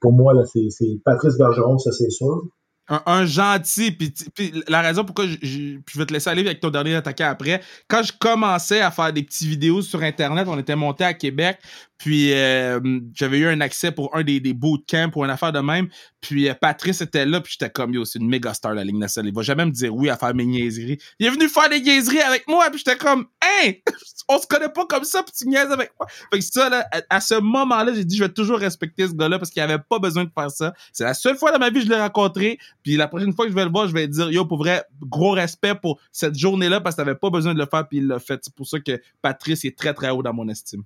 pour 0.00 0.12
moi, 0.12 0.34
là, 0.34 0.42
c'est, 0.44 0.68
Patrice 1.04 1.36
Bergeron, 1.36 1.78
ça 1.78 1.92
c'est 1.92 2.10
sûr 2.10 2.42
un, 2.88 3.26
gentil. 3.26 3.90
Puis, 3.92 4.52
la 4.66 4.80
raison 4.80 5.04
pourquoi 5.04 5.26
je, 5.26 5.36
je, 5.42 5.98
vais 5.98 6.06
te 6.06 6.12
laisser 6.12 6.30
aller 6.30 6.46
avec 6.46 6.60
ton 6.60 6.70
dernier 6.70 6.94
attaquant 6.94 7.28
après, 7.28 7.60
quand 7.86 8.02
je 8.02 8.12
commençais 8.18 8.80
à 8.80 8.90
faire 8.90 9.12
des 9.12 9.22
petites 9.22 9.46
vidéos 9.46 9.82
sur 9.82 10.02
Internet, 10.02 10.48
on 10.48 10.58
était 10.58 10.76
monté 10.76 11.04
à 11.04 11.14
Québec, 11.14 11.58
puis 11.98 12.32
euh, 12.32 12.80
j'avais 13.12 13.38
eu 13.38 13.46
un 13.46 13.60
accès 13.60 13.90
pour 13.90 14.14
un 14.16 14.22
des, 14.22 14.38
des 14.40 14.54
bootcamps 14.54 15.10
pour 15.10 15.24
une 15.24 15.30
affaire 15.30 15.52
de 15.52 15.58
même. 15.58 15.88
Puis 16.20 16.48
euh, 16.48 16.54
Patrice 16.54 17.00
était 17.00 17.26
là, 17.26 17.40
puis 17.40 17.56
j'étais 17.58 17.70
comme 17.70 17.92
yo, 17.92 18.04
c'est 18.04 18.20
une 18.20 18.28
méga 18.28 18.54
star 18.54 18.74
la 18.74 18.84
Ligue 18.84 18.96
nationale. 18.96 19.30
Il 19.30 19.34
va 19.34 19.42
jamais 19.42 19.66
me 19.66 19.72
dire 19.72 19.94
oui 19.94 20.08
à 20.08 20.16
faire 20.16 20.34
mes 20.34 20.46
niaiseries. 20.46 20.98
Il 21.18 21.26
est 21.26 21.30
venu 21.30 21.48
faire 21.48 21.68
des 21.68 21.80
niaiseries 21.80 22.20
avec 22.20 22.46
moi, 22.46 22.70
puis 22.70 22.78
j'étais 22.78 22.96
comme 22.96 23.26
Hein! 23.42 23.72
On 24.28 24.38
se 24.38 24.46
connaît 24.46 24.68
pas 24.68 24.84
comme 24.86 25.04
ça, 25.04 25.22
puis 25.22 25.32
tu 25.36 25.48
niaises 25.48 25.70
avec 25.70 25.92
moi. 25.98 26.06
Fait 26.08 26.38
que 26.38 26.44
ça, 26.44 26.68
là, 26.68 26.86
à, 27.08 27.20
ce 27.20 27.34
moment-là, 27.34 27.94
j'ai 27.94 28.04
dit 28.04 28.16
je 28.16 28.24
vais 28.24 28.32
toujours 28.32 28.58
respecter 28.58 29.08
ce 29.08 29.14
gars-là 29.14 29.38
parce 29.38 29.50
qu'il 29.50 29.62
avait 29.62 29.78
pas 29.78 29.98
besoin 29.98 30.24
de 30.24 30.30
faire 30.30 30.50
ça. 30.50 30.74
C'est 30.92 31.04
la 31.04 31.14
seule 31.14 31.36
fois 31.36 31.50
dans 31.50 31.58
ma 31.58 31.70
vie 31.70 31.80
que 31.80 31.86
je 31.86 31.90
l'ai 31.90 32.00
rencontré. 32.00 32.58
Puis 32.82 32.96
la 32.96 33.08
prochaine 33.08 33.32
fois 33.32 33.46
que 33.46 33.50
je 33.50 33.56
vais 33.56 33.64
le 33.64 33.70
voir, 33.70 33.88
je 33.88 33.94
vais 33.94 34.06
dire 34.06 34.30
yo, 34.30 34.44
pour 34.44 34.58
vrai, 34.58 34.84
gros 35.00 35.30
respect 35.32 35.74
pour 35.74 35.98
cette 36.12 36.38
journée-là 36.38 36.80
parce 36.80 36.94
que 36.94 37.02
t'avais 37.02 37.14
pas 37.14 37.30
besoin 37.30 37.54
de 37.54 37.58
le 37.58 37.66
faire, 37.66 37.88
puis 37.88 37.98
il 37.98 38.06
l'a 38.06 38.18
fait. 38.18 38.38
C'est 38.42 38.54
pour 38.54 38.66
ça 38.66 38.78
que 38.78 39.00
Patrice 39.22 39.64
est 39.64 39.76
très 39.76 39.94
très 39.94 40.10
haut 40.10 40.22
dans 40.22 40.34
mon 40.34 40.48
estime. 40.48 40.82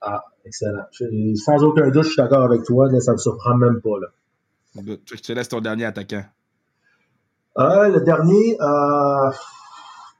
Ah, 0.00 0.24
excellent. 0.44 0.84
sans 1.34 1.62
aucun 1.62 1.90
doute, 1.90 2.04
je 2.04 2.08
suis 2.08 2.16
d'accord 2.16 2.44
avec 2.44 2.64
toi. 2.64 2.90
Là, 2.90 3.00
ça 3.00 3.12
me 3.12 3.18
surprend 3.18 3.56
même 3.56 3.80
pas. 3.80 3.98
Là. 4.00 4.08
Je 4.74 5.20
te 5.20 5.32
laisse 5.32 5.48
ton 5.48 5.60
dernier 5.60 5.84
attaquant. 5.84 6.24
Euh, 7.58 7.88
le 7.88 8.00
dernier, 8.00 8.56
euh, 8.60 9.30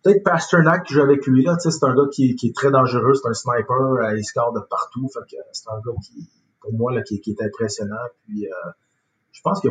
peut-être 0.03 0.24
Pasternak 0.24 0.86
qui 0.86 0.95
joue 0.95 1.03
avec 1.03 1.26
lui. 1.26 1.45
Là. 1.45 1.57
C'est 1.59 1.84
un 1.84 1.95
gars 1.95 2.09
qui, 2.12 2.34
qui, 2.34 2.49
est 2.49 2.55
très 2.55 2.70
dangereux. 2.70 3.14
C'est 3.14 3.28
un 3.28 3.34
sniper. 3.34 3.76
Euh, 3.76 4.16
il 4.16 4.24
score 4.24 4.53
de 4.53 4.61
partout. 4.61 5.09
Fait 5.14 5.36
que 5.36 5.43
c'est 5.53 5.68
un 5.68 5.80
gars 5.80 5.97
qui, 6.05 6.28
pour 6.61 6.72
moi, 6.72 6.93
là, 6.93 7.03
qui, 7.03 7.20
qui 7.20 7.30
est 7.30 7.43
impressionnant. 7.43 7.97
Puis, 8.26 8.47
euh, 8.47 8.70
je 9.32 9.41
pense 9.43 9.61
qu'il 9.61 9.70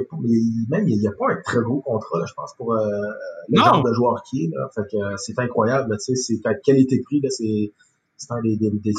même 0.70 0.88
il 0.88 1.00
n'y 1.00 1.08
a 1.08 1.12
pas 1.12 1.32
un 1.32 1.42
très 1.42 1.60
gros 1.60 1.82
contrat, 1.82 2.20
là, 2.20 2.26
je 2.26 2.34
pense, 2.34 2.56
pour 2.56 2.74
le 2.74 3.58
genre 3.58 3.84
de 3.84 3.94
joueur 3.94 4.24
qui 4.24 4.46
est. 4.46 4.48
Là. 4.48 4.70
Fait 4.74 4.84
que 4.90 5.18
c'est 5.18 5.38
incroyable. 5.38 5.96
C'est 6.00 6.46
à 6.46 6.56
qualité-prix. 6.56 7.22
C'est 7.30 8.32
un 8.32 8.42
des, 8.42 8.56
des, 8.56 8.72
des, 8.72 8.94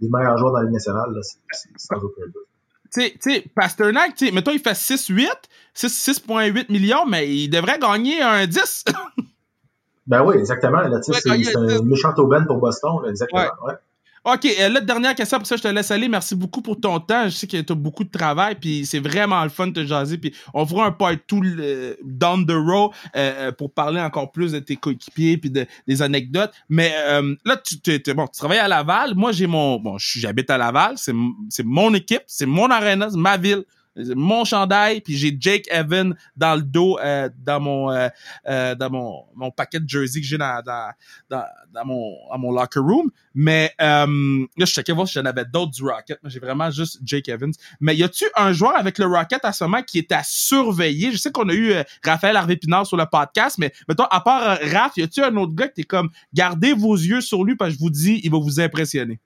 les 0.00 0.08
meilleurs 0.08 0.38
joueurs 0.38 0.52
dans 0.52 0.58
la 0.58 0.64
Ligue 0.64 0.74
nationale, 0.74 1.10
là, 1.12 1.20
c'est, 1.22 1.68
sans 1.76 1.96
aucun 1.96 2.26
doute. 2.26 2.46
Tu 2.92 3.12
sais, 3.20 3.44
Pasternak, 3.54 4.14
tu 4.14 4.26
sais, 4.26 4.32
mettons, 4.32 4.52
il 4.52 4.60
fait 4.60 4.72
6-8, 4.72 5.28
6,8 5.76 6.72
millions, 6.72 7.04
mais 7.06 7.28
il 7.28 7.48
devrait 7.48 7.78
gagner 7.78 8.22
un 8.22 8.46
10. 8.46 8.84
ben 10.06 10.24
oui, 10.24 10.36
exactement. 10.36 10.78
C'est, 11.02 11.30
un 11.30 11.82
méchant 11.82 12.14
aubaine 12.16 12.46
pour 12.46 12.58
Boston, 12.58 13.02
là, 13.02 13.10
exactement. 13.10 13.42
Ouais. 13.66 13.74
OK, 14.24 14.46
euh, 14.46 14.68
là, 14.68 14.80
dernière 14.80 15.14
question, 15.14 15.38
pour 15.38 15.46
ça, 15.46 15.56
je 15.56 15.62
te 15.62 15.68
laisse 15.68 15.90
aller. 15.90 16.08
Merci 16.08 16.34
beaucoup 16.34 16.60
pour 16.60 16.78
ton 16.78 16.98
temps. 17.00 17.24
Je 17.24 17.30
sais 17.30 17.46
que 17.46 17.56
tu 17.56 17.72
as 17.72 17.74
beaucoup 17.74 18.04
de 18.04 18.10
travail, 18.10 18.56
puis 18.60 18.84
c'est 18.84 18.98
vraiment 18.98 19.42
le 19.42 19.48
fun 19.48 19.68
de 19.68 19.72
te 19.72 19.86
jaser. 19.86 20.18
Puis 20.18 20.34
on 20.54 20.66
fera 20.66 20.86
un 20.86 20.92
part 20.92 21.12
tout 21.26 21.42
down 22.02 22.46
the 22.46 22.52
road 22.52 22.90
euh, 23.16 23.48
euh, 23.48 23.52
pour 23.52 23.72
parler 23.72 24.00
encore 24.00 24.32
plus 24.32 24.52
de 24.52 24.58
tes 24.58 24.76
coéquipiers 24.76 25.38
puis 25.38 25.50
de, 25.50 25.66
des 25.86 26.02
anecdotes. 26.02 26.52
Mais 26.68 26.92
là, 27.44 27.56
tu, 27.56 27.80
tu, 27.80 28.14
bon, 28.14 28.26
tu 28.26 28.38
travailles 28.38 28.58
à 28.58 28.68
Laval. 28.68 29.14
Moi, 29.14 29.32
j'ai 29.32 29.46
mon. 29.46 29.78
Bon, 29.78 29.96
j'habite 29.98 30.50
à 30.50 30.58
Laval. 30.58 30.94
C'est 30.96 31.64
mon 31.64 31.94
équipe, 31.94 32.22
c'est 32.26 32.46
mon 32.46 32.70
arena, 32.70 33.08
c'est 33.10 33.16
ma 33.16 33.36
ville 33.36 33.64
mon 34.14 34.44
chandail, 34.44 35.00
puis 35.00 35.16
j'ai 35.16 35.36
Jake 35.38 35.66
Evan 35.70 36.16
dans 36.36 36.56
le 36.56 36.62
dos, 36.62 36.98
euh, 36.98 37.28
dans 37.38 37.60
mon 37.60 37.90
euh, 37.90 38.08
euh, 38.48 38.74
dans 38.74 38.90
mon, 38.90 39.24
mon 39.34 39.50
paquet 39.50 39.80
de 39.80 39.88
jersey 39.88 40.20
que 40.20 40.26
j'ai 40.26 40.38
dans, 40.38 40.62
dans, 40.64 40.92
dans, 41.28 41.84
mon, 41.84 42.14
dans 42.30 42.38
mon 42.38 42.52
locker 42.52 42.80
room. 42.80 43.10
Mais 43.34 43.72
là, 43.78 44.06
je 44.06 44.64
checkais 44.64 44.92
voir 44.92 45.06
si 45.06 45.14
j'en 45.14 45.24
avais 45.24 45.44
d'autres 45.44 45.72
du 45.72 45.82
Rocket. 45.82 46.18
J'ai 46.24 46.40
vraiment 46.40 46.70
juste 46.70 46.98
Jake 47.04 47.28
Evans. 47.28 47.52
Mais 47.80 47.96
y 47.96 48.02
a-tu 48.02 48.24
un 48.36 48.52
joueur 48.52 48.76
avec 48.76 48.98
le 48.98 49.06
Rocket 49.06 49.44
à 49.44 49.52
ce 49.52 49.64
moment 49.64 49.82
qui 49.82 49.98
est 49.98 50.12
à 50.12 50.22
surveiller? 50.24 51.12
Je 51.12 51.16
sais 51.16 51.30
qu'on 51.30 51.48
a 51.48 51.54
eu 51.54 51.72
Raphaël 52.04 52.36
Harvey-Pinard 52.36 52.86
sur 52.86 52.96
le 52.96 53.06
podcast, 53.06 53.58
mais 53.58 53.72
mettons, 53.88 54.04
à 54.04 54.20
part 54.20 54.58
Raph, 54.72 54.96
y 54.96 55.02
a-tu 55.02 55.22
un 55.22 55.36
autre 55.36 55.54
gars 55.54 55.68
qui 55.68 55.82
est 55.82 55.84
comme, 55.84 56.10
gardez 56.34 56.72
vos 56.72 56.96
yeux 56.96 57.20
sur 57.20 57.44
lui 57.44 57.56
parce 57.56 57.70
que 57.70 57.76
je 57.76 57.80
vous 57.80 57.90
dis, 57.90 58.20
il 58.24 58.30
va 58.30 58.38
vous 58.38 58.60
impressionner? 58.60 59.20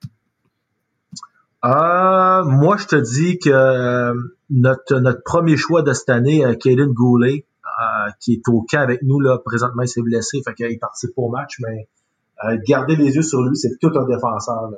Euh, 1.65 2.43
moi, 2.43 2.75
je 2.75 2.87
te 2.87 2.95
dis 2.97 3.39
que 3.39 3.49
euh, 3.49 4.13
notre, 4.49 4.99
notre 4.99 5.23
premier 5.23 5.55
choix 5.55 5.81
de 5.81 5.93
cette 5.93 6.09
année, 6.09 6.45
euh, 6.45 6.55
Kaden 6.55 6.91
Goulet, 6.91 7.45
euh, 7.65 8.11
qui 8.19 8.33
est 8.33 8.49
au 8.49 8.65
camp 8.69 8.81
avec 8.81 9.01
nous, 9.01 9.21
là, 9.21 9.37
présentement, 9.43 9.83
il 9.83 9.87
s'est 9.87 10.01
blessé, 10.01 10.41
fait 10.45 10.53
qu'il 10.53 10.79
participe 10.79 11.11
au 11.15 11.29
match, 11.29 11.59
mais 11.61 11.87
euh, 12.43 12.57
garder 12.67 12.97
les 12.97 13.15
yeux 13.15 13.21
sur 13.21 13.41
lui, 13.43 13.55
c'est 13.55 13.77
tout 13.79 13.91
un 13.95 14.05
défenseur. 14.05 14.69
Là, 14.71 14.77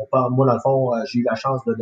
on 0.00 0.06
parle, 0.10 0.32
moi, 0.32 0.46
dans 0.46 0.54
le 0.54 0.60
fond, 0.60 0.90
j'ai 1.06 1.20
eu 1.20 1.22
la 1.22 1.36
chance 1.36 1.60
de, 1.64 1.76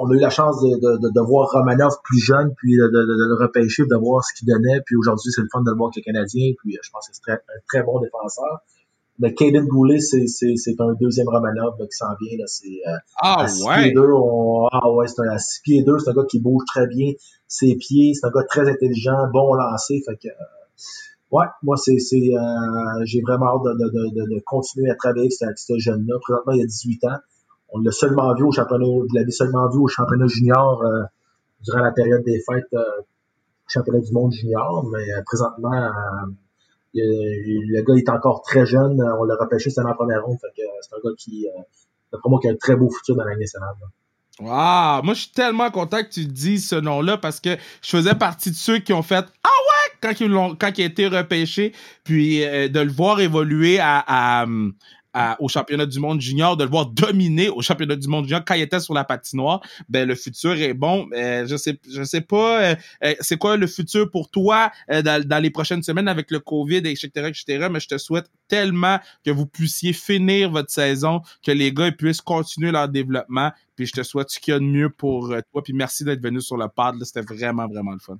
on 0.00 0.10
a 0.10 0.14
eu 0.14 0.18
la 0.18 0.30
chance 0.30 0.62
de, 0.62 0.68
de, 0.70 1.12
de, 1.12 1.20
voir 1.20 1.50
Romanov 1.50 1.96
plus 2.04 2.20
jeune, 2.20 2.54
puis 2.56 2.76
de, 2.76 2.88
le 2.90 3.34
repêcher, 3.42 3.84
de 3.84 3.96
voir 3.96 4.24
ce 4.24 4.32
qu'il 4.38 4.48
donnait, 4.48 4.80
puis 4.86 4.96
aujourd'hui, 4.96 5.30
c'est 5.30 5.42
le 5.42 5.48
fun 5.52 5.60
de 5.60 5.70
le 5.70 5.76
voir 5.76 5.90
avec 5.94 6.06
le 6.06 6.12
Canadien, 6.12 6.52
puis 6.58 6.78
je 6.82 6.90
pense 6.90 7.06
que 7.06 7.14
c'est 7.14 7.32
un 7.32 7.38
très 7.68 7.82
bon 7.82 8.00
défenseur. 8.00 8.62
Mais 9.22 9.34
Caden 9.34 9.66
Goulet, 9.66 10.00
c'est, 10.00 10.26
c'est, 10.26 10.56
c'est 10.56 10.80
un 10.80 10.94
deuxième 11.00 11.28
Romanov 11.28 11.76
qui 11.78 11.96
s'en 11.96 12.08
vient. 12.20 12.38
Là. 12.38 12.44
C'est, 12.48 12.80
euh, 12.88 12.96
ah, 13.22 13.46
ouais. 13.66 13.82
Pieds 13.82 13.92
deux, 13.92 14.08
ah 14.72 14.90
ouais, 14.90 15.06
c'est 15.06 15.22
un 15.22 15.30
à 15.30 15.38
6 15.38 15.60
pieds 15.62 15.82
2, 15.84 15.98
c'est 16.00 16.10
un 16.10 16.12
gars 16.12 16.24
qui 16.28 16.40
bouge 16.40 16.64
très 16.66 16.88
bien 16.88 17.12
ses 17.52 17.76
pieds, 17.76 18.14
c'est 18.14 18.26
un 18.26 18.30
gars 18.30 18.44
très 18.48 18.68
intelligent, 18.68 19.28
bon 19.32 19.54
lancé. 19.54 20.02
Fait 20.04 20.16
que, 20.16 20.28
euh, 20.28 20.44
ouais, 21.30 21.46
moi, 21.62 21.76
c'est, 21.76 21.98
c'est, 21.98 22.16
euh, 22.16 23.04
j'ai 23.04 23.20
vraiment 23.20 23.46
hâte 23.46 23.78
de, 23.78 23.84
de, 23.84 24.14
de, 24.14 24.34
de, 24.34 24.42
continuer 24.44 24.90
à 24.90 24.96
travailler 24.96 25.28
avec 25.42 25.58
ce, 25.58 25.78
jeune-là. 25.78 26.16
Présentement, 26.20 26.52
il 26.54 26.62
a 26.62 26.66
18 26.66 27.04
ans. 27.04 27.18
On 27.68 27.78
l'a 27.80 27.92
seulement 27.92 28.34
vu 28.34 28.42
au 28.42 28.50
championnat, 28.52 28.84
vous 28.84 29.06
l'avez 29.14 29.30
seulement 29.30 29.68
vu 29.68 29.78
au 29.78 29.86
championnat 29.86 30.26
junior 30.26 30.82
euh, 30.82 31.02
durant 31.62 31.80
la 31.80 31.92
période 31.92 32.24
des 32.24 32.40
fêtes 32.40 32.72
euh, 32.74 32.82
championnat 33.68 34.00
du 34.00 34.12
monde 34.12 34.32
junior, 34.32 34.84
mais 34.90 35.04
présentement, 35.24 35.90
le 36.94 37.82
gars 37.82 37.94
est 37.94 38.08
encore 38.08 38.42
très 38.42 38.66
jeune. 38.66 39.02
On 39.20 39.24
l'a 39.24 39.36
repêché, 39.40 39.70
c'était 39.70 39.86
la 39.86 39.94
première 39.94 40.24
ronde. 40.24 40.38
Que 40.40 40.62
c'est 40.80 40.94
un 40.94 40.98
gars 41.02 41.14
qui, 41.16 41.46
euh, 41.46 41.62
d'après 42.12 42.30
moi, 42.30 42.38
qui 42.40 42.48
a 42.48 42.52
un 42.52 42.56
très 42.56 42.76
beau 42.76 42.90
futur 42.90 43.16
dans 43.16 43.24
la 43.24 43.36
nationale. 43.36 43.74
Wow! 44.40 45.02
Moi, 45.02 45.14
je 45.14 45.20
suis 45.20 45.32
tellement 45.32 45.70
content 45.70 46.02
que 46.02 46.08
tu 46.08 46.26
dises 46.26 46.68
ce 46.68 46.76
nom-là 46.76 47.18
parce 47.18 47.40
que 47.40 47.56
je 47.82 47.90
faisais 47.90 48.14
partie 48.14 48.50
de 48.50 48.56
ceux 48.56 48.78
qui 48.78 48.92
ont 48.92 49.02
fait 49.02 49.24
Ah 49.44 49.48
ouais! 49.48 49.92
Quand 50.00 50.20
il, 50.20 50.32
quand 50.58 50.78
il 50.78 50.82
a 50.82 50.86
été 50.86 51.06
repêché, 51.06 51.72
puis 52.02 52.44
euh, 52.44 52.68
de 52.68 52.80
le 52.80 52.90
voir 52.90 53.20
évoluer 53.20 53.78
à, 53.78 54.02
à, 54.06 54.46
au 55.38 55.48
championnat 55.48 55.86
du 55.86 55.98
monde 55.98 56.20
junior, 56.20 56.56
de 56.56 56.64
le 56.64 56.70
voir 56.70 56.86
dominer 56.86 57.48
au 57.48 57.60
championnat 57.60 57.96
du 57.96 58.08
monde 58.08 58.24
junior 58.24 58.42
quand 58.44 58.54
il 58.54 58.62
était 58.62 58.80
sur 58.80 58.94
la 58.94 59.04
patinoire, 59.04 59.60
ben 59.88 60.08
le 60.08 60.14
futur 60.14 60.52
est 60.52 60.74
bon. 60.74 61.08
Euh, 61.14 61.46
je 61.46 61.56
sais, 61.56 61.78
je 61.90 62.02
sais 62.02 62.20
pas, 62.20 62.62
euh, 62.62 62.74
euh, 63.04 63.14
c'est 63.20 63.36
quoi 63.36 63.56
le 63.56 63.66
futur 63.66 64.10
pour 64.10 64.30
toi 64.30 64.70
dans, 64.88 65.26
dans, 65.26 65.42
les 65.42 65.50
prochaines 65.50 65.82
semaines 65.82 66.08
avec 66.08 66.30
le 66.30 66.40
Covid, 66.40 66.78
etc., 66.78 67.10
etc. 67.14 67.68
Mais 67.70 67.80
je 67.80 67.88
te 67.88 67.98
souhaite 67.98 68.30
tellement 68.48 68.98
que 69.24 69.30
vous 69.30 69.46
puissiez 69.46 69.92
finir 69.92 70.50
votre 70.50 70.70
saison, 70.70 71.20
que 71.44 71.52
les 71.52 71.72
gars 71.72 71.90
puissent 71.92 72.20
continuer 72.20 72.70
leur 72.70 72.88
développement. 72.88 73.50
Puis 73.76 73.86
je 73.86 73.92
te 73.92 74.02
souhaite 74.02 74.30
ce 74.30 74.38
qu'il 74.38 74.52
y 74.52 74.56
a 74.56 74.60
de 74.60 74.64
mieux 74.64 74.90
pour 74.90 75.34
toi. 75.52 75.62
Puis 75.62 75.72
merci 75.72 76.04
d'être 76.04 76.22
venu 76.22 76.40
sur 76.40 76.56
le 76.56 76.68
pad. 76.68 76.94
C'était 77.04 77.22
vraiment, 77.22 77.66
vraiment 77.66 77.92
le 77.92 77.98
fun. 77.98 78.18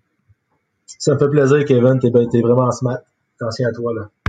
Ça 0.87 1.15
me 1.15 1.19
fait 1.19 1.29
plaisir, 1.29 1.65
Kevin. 1.65 1.99
T'es, 2.01 2.09
es 2.09 2.43
vraiment 2.43 2.71
smart. 2.71 2.99
Attention 3.37 3.69
à 3.69 3.73
toi, 3.73 3.93
là. 3.95 4.22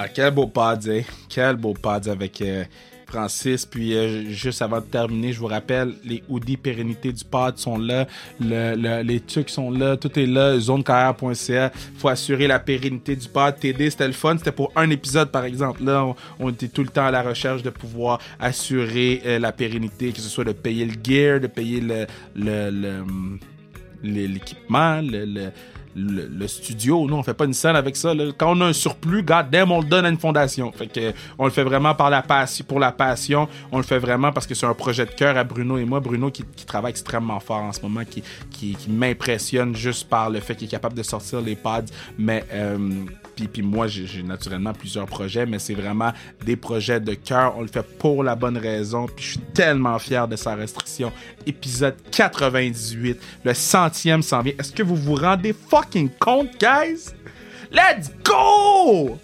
Ah, 0.00 0.06
quel 0.08 0.30
beau 0.32 0.46
pod, 0.46 0.88
hein? 0.88 1.02
Quel 1.28 1.56
beau 1.56 1.74
pod 1.74 2.06
avec, 2.08 2.40
euh, 2.40 2.64
Francis. 3.06 3.64
Puis 3.66 3.94
euh, 3.96 4.28
juste 4.30 4.60
avant 4.62 4.80
de 4.80 4.84
terminer, 4.86 5.32
je 5.32 5.40
vous 5.40 5.46
rappelle, 5.46 5.94
les 6.04 6.22
hoodies 6.28 6.56
pérennité 6.56 7.12
du 7.12 7.24
pod 7.24 7.56
sont 7.58 7.78
là, 7.78 8.06
le, 8.40 8.74
le- 8.76 9.02
les 9.02 9.20
trucs 9.20 9.48
sont 9.48 9.70
là, 9.70 9.96
tout 9.96 10.16
est 10.18 10.26
là, 10.26 10.58
zonecarrière.ca. 10.60 11.72
faut 11.96 12.08
assurer 12.08 12.46
la 12.46 12.58
pérennité 12.58 13.16
du 13.16 13.28
pod. 13.28 13.56
TD, 13.58 13.90
c'était 13.90 14.06
le 14.06 14.12
fun, 14.12 14.36
c'était 14.38 14.52
pour 14.52 14.70
un 14.76 14.88
épisode 14.90 15.30
par 15.30 15.44
exemple. 15.44 15.84
Là, 15.84 16.14
on, 16.38 16.50
était 16.50 16.68
tout 16.68 16.82
le 16.82 16.90
temps 16.90 17.06
à 17.06 17.10
la 17.10 17.22
recherche 17.22 17.62
de 17.62 17.70
pouvoir 17.70 18.20
assurer 18.38 19.22
euh, 19.24 19.38
la 19.38 19.52
pérennité, 19.52 20.12
que 20.12 20.20
ce 20.20 20.28
soit 20.28 20.44
de 20.44 20.52
payer 20.52 20.84
le 20.84 20.92
gear, 21.02 21.40
de 21.40 21.46
payer 21.46 21.80
le, 21.80 22.06
hum, 23.00 23.38
l'équipement, 24.02 25.00
le, 25.02 25.50
le- 25.98 26.46
studio. 26.48 27.06
Nous, 27.08 27.14
on 27.16 27.22
fait 27.22 27.34
pas 27.34 27.44
une 27.44 27.52
scène 27.54 27.76
avec 27.76 27.96
ça. 27.96 28.12
Quand 28.36 28.56
on 28.56 28.60
a 28.62 28.66
un 28.66 28.72
surplus, 28.72 29.22
goddamn, 29.22 29.70
on 29.72 29.80
le 29.80 29.86
donne 29.86 30.06
à 30.06 30.08
une 30.08 30.18
fondation. 30.18 30.72
Fait 30.72 30.86
que 30.86 31.12
on 31.38 31.44
le 31.44 31.50
fait 31.50 31.62
vraiment 31.64 31.94
par 31.94 32.08
la 32.10 32.22
passion, 32.22 32.64
pour 32.66 32.78
la 32.80 32.92
passion. 32.92 33.48
On 33.72 33.76
le 33.78 33.82
fait 33.82 33.98
vraiment 33.98 34.32
parce 34.32 34.46
que 34.46 34.54
c'est 34.54 34.66
un 34.66 34.74
projet 34.74 35.04
de 35.06 35.10
cœur 35.10 35.36
à 35.36 35.44
Bruno 35.44 35.76
et 35.78 35.84
moi. 35.84 36.00
Bruno 36.00 36.30
qui, 36.30 36.44
qui 36.56 36.64
travaille 36.64 36.90
extrêmement 36.90 37.40
fort 37.40 37.62
en 37.62 37.72
ce 37.72 37.80
moment, 37.82 38.04
qui, 38.08 38.22
qui, 38.50 38.74
qui 38.74 38.90
m'impressionne 38.90 39.74
juste 39.74 40.08
par 40.08 40.30
le 40.30 40.40
fait 40.40 40.54
qu'il 40.54 40.66
est 40.68 40.70
capable 40.70 40.96
de 40.96 41.02
sortir 41.02 41.40
les 41.40 41.56
pads. 41.56 41.82
Mais 42.18 42.44
euh, 42.52 42.78
puis, 43.38 43.46
puis 43.46 43.62
moi, 43.62 43.86
j'ai 43.86 44.22
naturellement 44.24 44.72
plusieurs 44.72 45.06
projets, 45.06 45.46
mais 45.46 45.60
c'est 45.60 45.74
vraiment 45.74 46.12
des 46.44 46.56
projets 46.56 46.98
de 46.98 47.14
cœur. 47.14 47.54
On 47.56 47.60
le 47.60 47.68
fait 47.68 47.84
pour 47.98 48.24
la 48.24 48.34
bonne 48.34 48.58
raison. 48.58 49.06
Puis 49.06 49.24
je 49.24 49.30
suis 49.30 49.40
tellement 49.54 49.96
fier 50.00 50.26
de 50.26 50.34
sa 50.34 50.56
restriction. 50.56 51.12
Épisode 51.46 51.94
98, 52.10 53.20
le 53.44 53.54
centième 53.54 54.22
s'en 54.22 54.42
vient. 54.42 54.54
Est-ce 54.58 54.72
que 54.72 54.82
vous 54.82 54.96
vous 54.96 55.14
rendez 55.14 55.52
fucking 55.52 56.10
compte, 56.18 56.50
guys? 56.58 57.12
Let's 57.70 58.10
go! 58.24 59.16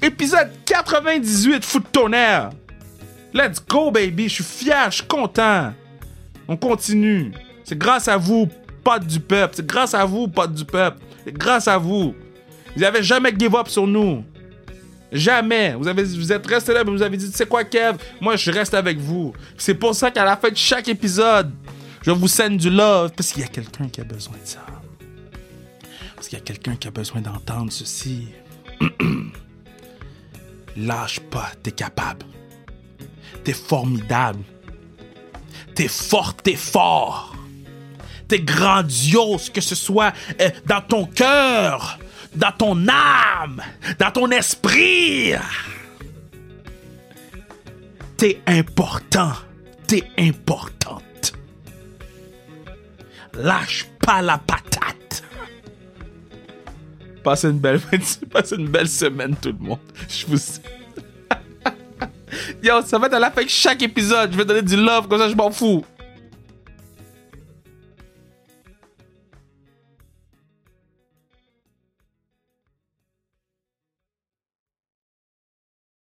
Épisode 0.00 0.50
98, 0.64 1.64
foot 1.64 1.82
de 1.82 1.88
tonnerre. 1.88 2.50
Let's 3.34 3.60
go, 3.68 3.90
baby. 3.90 4.28
Je 4.28 4.34
suis 4.34 4.44
fier, 4.44 4.90
je 4.90 4.96
suis 4.96 5.06
content. 5.06 5.72
On 6.46 6.56
continue. 6.56 7.32
C'est 7.64 7.76
grâce 7.76 8.06
à 8.06 8.16
vous, 8.16 8.48
potes 8.84 9.06
du 9.06 9.18
peuple. 9.18 9.54
C'est 9.56 9.66
grâce 9.66 9.92
à 9.94 10.04
vous, 10.04 10.28
potes 10.28 10.54
du 10.54 10.64
peuple. 10.64 10.98
C'est 11.24 11.32
grâce 11.32 11.66
à 11.66 11.78
vous. 11.78 12.14
Vous 12.76 12.82
n'avez 12.82 13.02
jamais 13.02 13.32
give 13.36 13.56
up 13.56 13.68
sur 13.68 13.86
nous. 13.86 14.22
Jamais. 15.10 15.74
Vous, 15.74 15.88
avez, 15.88 16.04
vous 16.04 16.30
êtes 16.30 16.46
resté 16.46 16.74
là, 16.74 16.84
mais 16.84 16.90
vous 16.90 17.02
avez 17.02 17.16
dit, 17.16 17.26
sais 17.32 17.46
quoi, 17.46 17.64
Kev? 17.64 17.96
Moi, 18.20 18.36
je 18.36 18.50
reste 18.50 18.74
avec 18.74 18.98
vous. 18.98 19.32
C'est 19.56 19.74
pour 19.74 19.94
ça 19.94 20.10
qu'à 20.10 20.24
la 20.24 20.36
fin 20.36 20.50
de 20.50 20.56
chaque 20.56 20.88
épisode, 20.88 21.52
je 22.02 22.10
vous 22.10 22.28
send 22.28 22.50
du 22.50 22.68
love. 22.68 23.12
Parce 23.16 23.32
qu'il 23.32 23.42
y 23.42 23.46
a 23.46 23.48
quelqu'un 23.48 23.88
qui 23.88 24.02
a 24.02 24.04
besoin 24.04 24.34
de 24.34 24.46
ça. 24.46 24.60
Parce 26.14 26.28
qu'il 26.28 26.38
y 26.38 26.40
a 26.40 26.44
quelqu'un 26.44 26.76
qui 26.76 26.86
a 26.88 26.90
besoin 26.90 27.22
d'entendre 27.22 27.72
ceci. 27.72 28.28
Lâche 30.76 31.20
pas, 31.20 31.50
t'es 31.62 31.72
capable. 31.72 32.26
T'es 33.42 33.54
formidable. 33.54 34.40
T'es 35.74 35.88
fort, 35.88 36.34
t'es 36.36 36.56
fort. 36.56 37.34
T'es 38.28 38.40
grandiose, 38.40 39.48
que 39.48 39.60
ce 39.60 39.74
soit 39.74 40.12
euh, 40.40 40.50
dans 40.66 40.80
ton 40.80 41.06
cœur, 41.06 41.98
dans 42.36 42.52
ton 42.52 42.86
âme, 42.88 43.62
dans 43.98 44.10
ton 44.10 44.30
esprit. 44.30 45.32
T'es 48.16 48.40
important. 48.46 49.32
T'es 49.86 50.04
importante. 50.18 51.34
Lâche 53.34 53.86
pas 54.00 54.22
la 54.22 54.38
patate. 54.38 55.22
Passez 57.22 57.48
une 57.48 57.58
belle, 57.58 57.80
passez 58.32 58.56
une 58.56 58.68
belle 58.68 58.88
semaine, 58.88 59.36
tout 59.36 59.54
le 59.58 59.58
monde. 59.58 59.78
Je 60.08 60.26
vous. 60.26 60.38
Yo, 62.62 62.82
ça 62.82 62.98
va 62.98 63.08
être 63.08 63.14
à 63.14 63.18
la 63.18 63.30
fin 63.30 63.42
de 63.42 63.48
chaque 63.48 63.82
épisode. 63.82 64.32
Je 64.32 64.38
vais 64.38 64.44
donner 64.44 64.62
du 64.62 64.76
love, 64.76 65.08
comme 65.08 65.18
ça, 65.18 65.28
je 65.28 65.34
m'en 65.34 65.50
fous. 65.50 65.84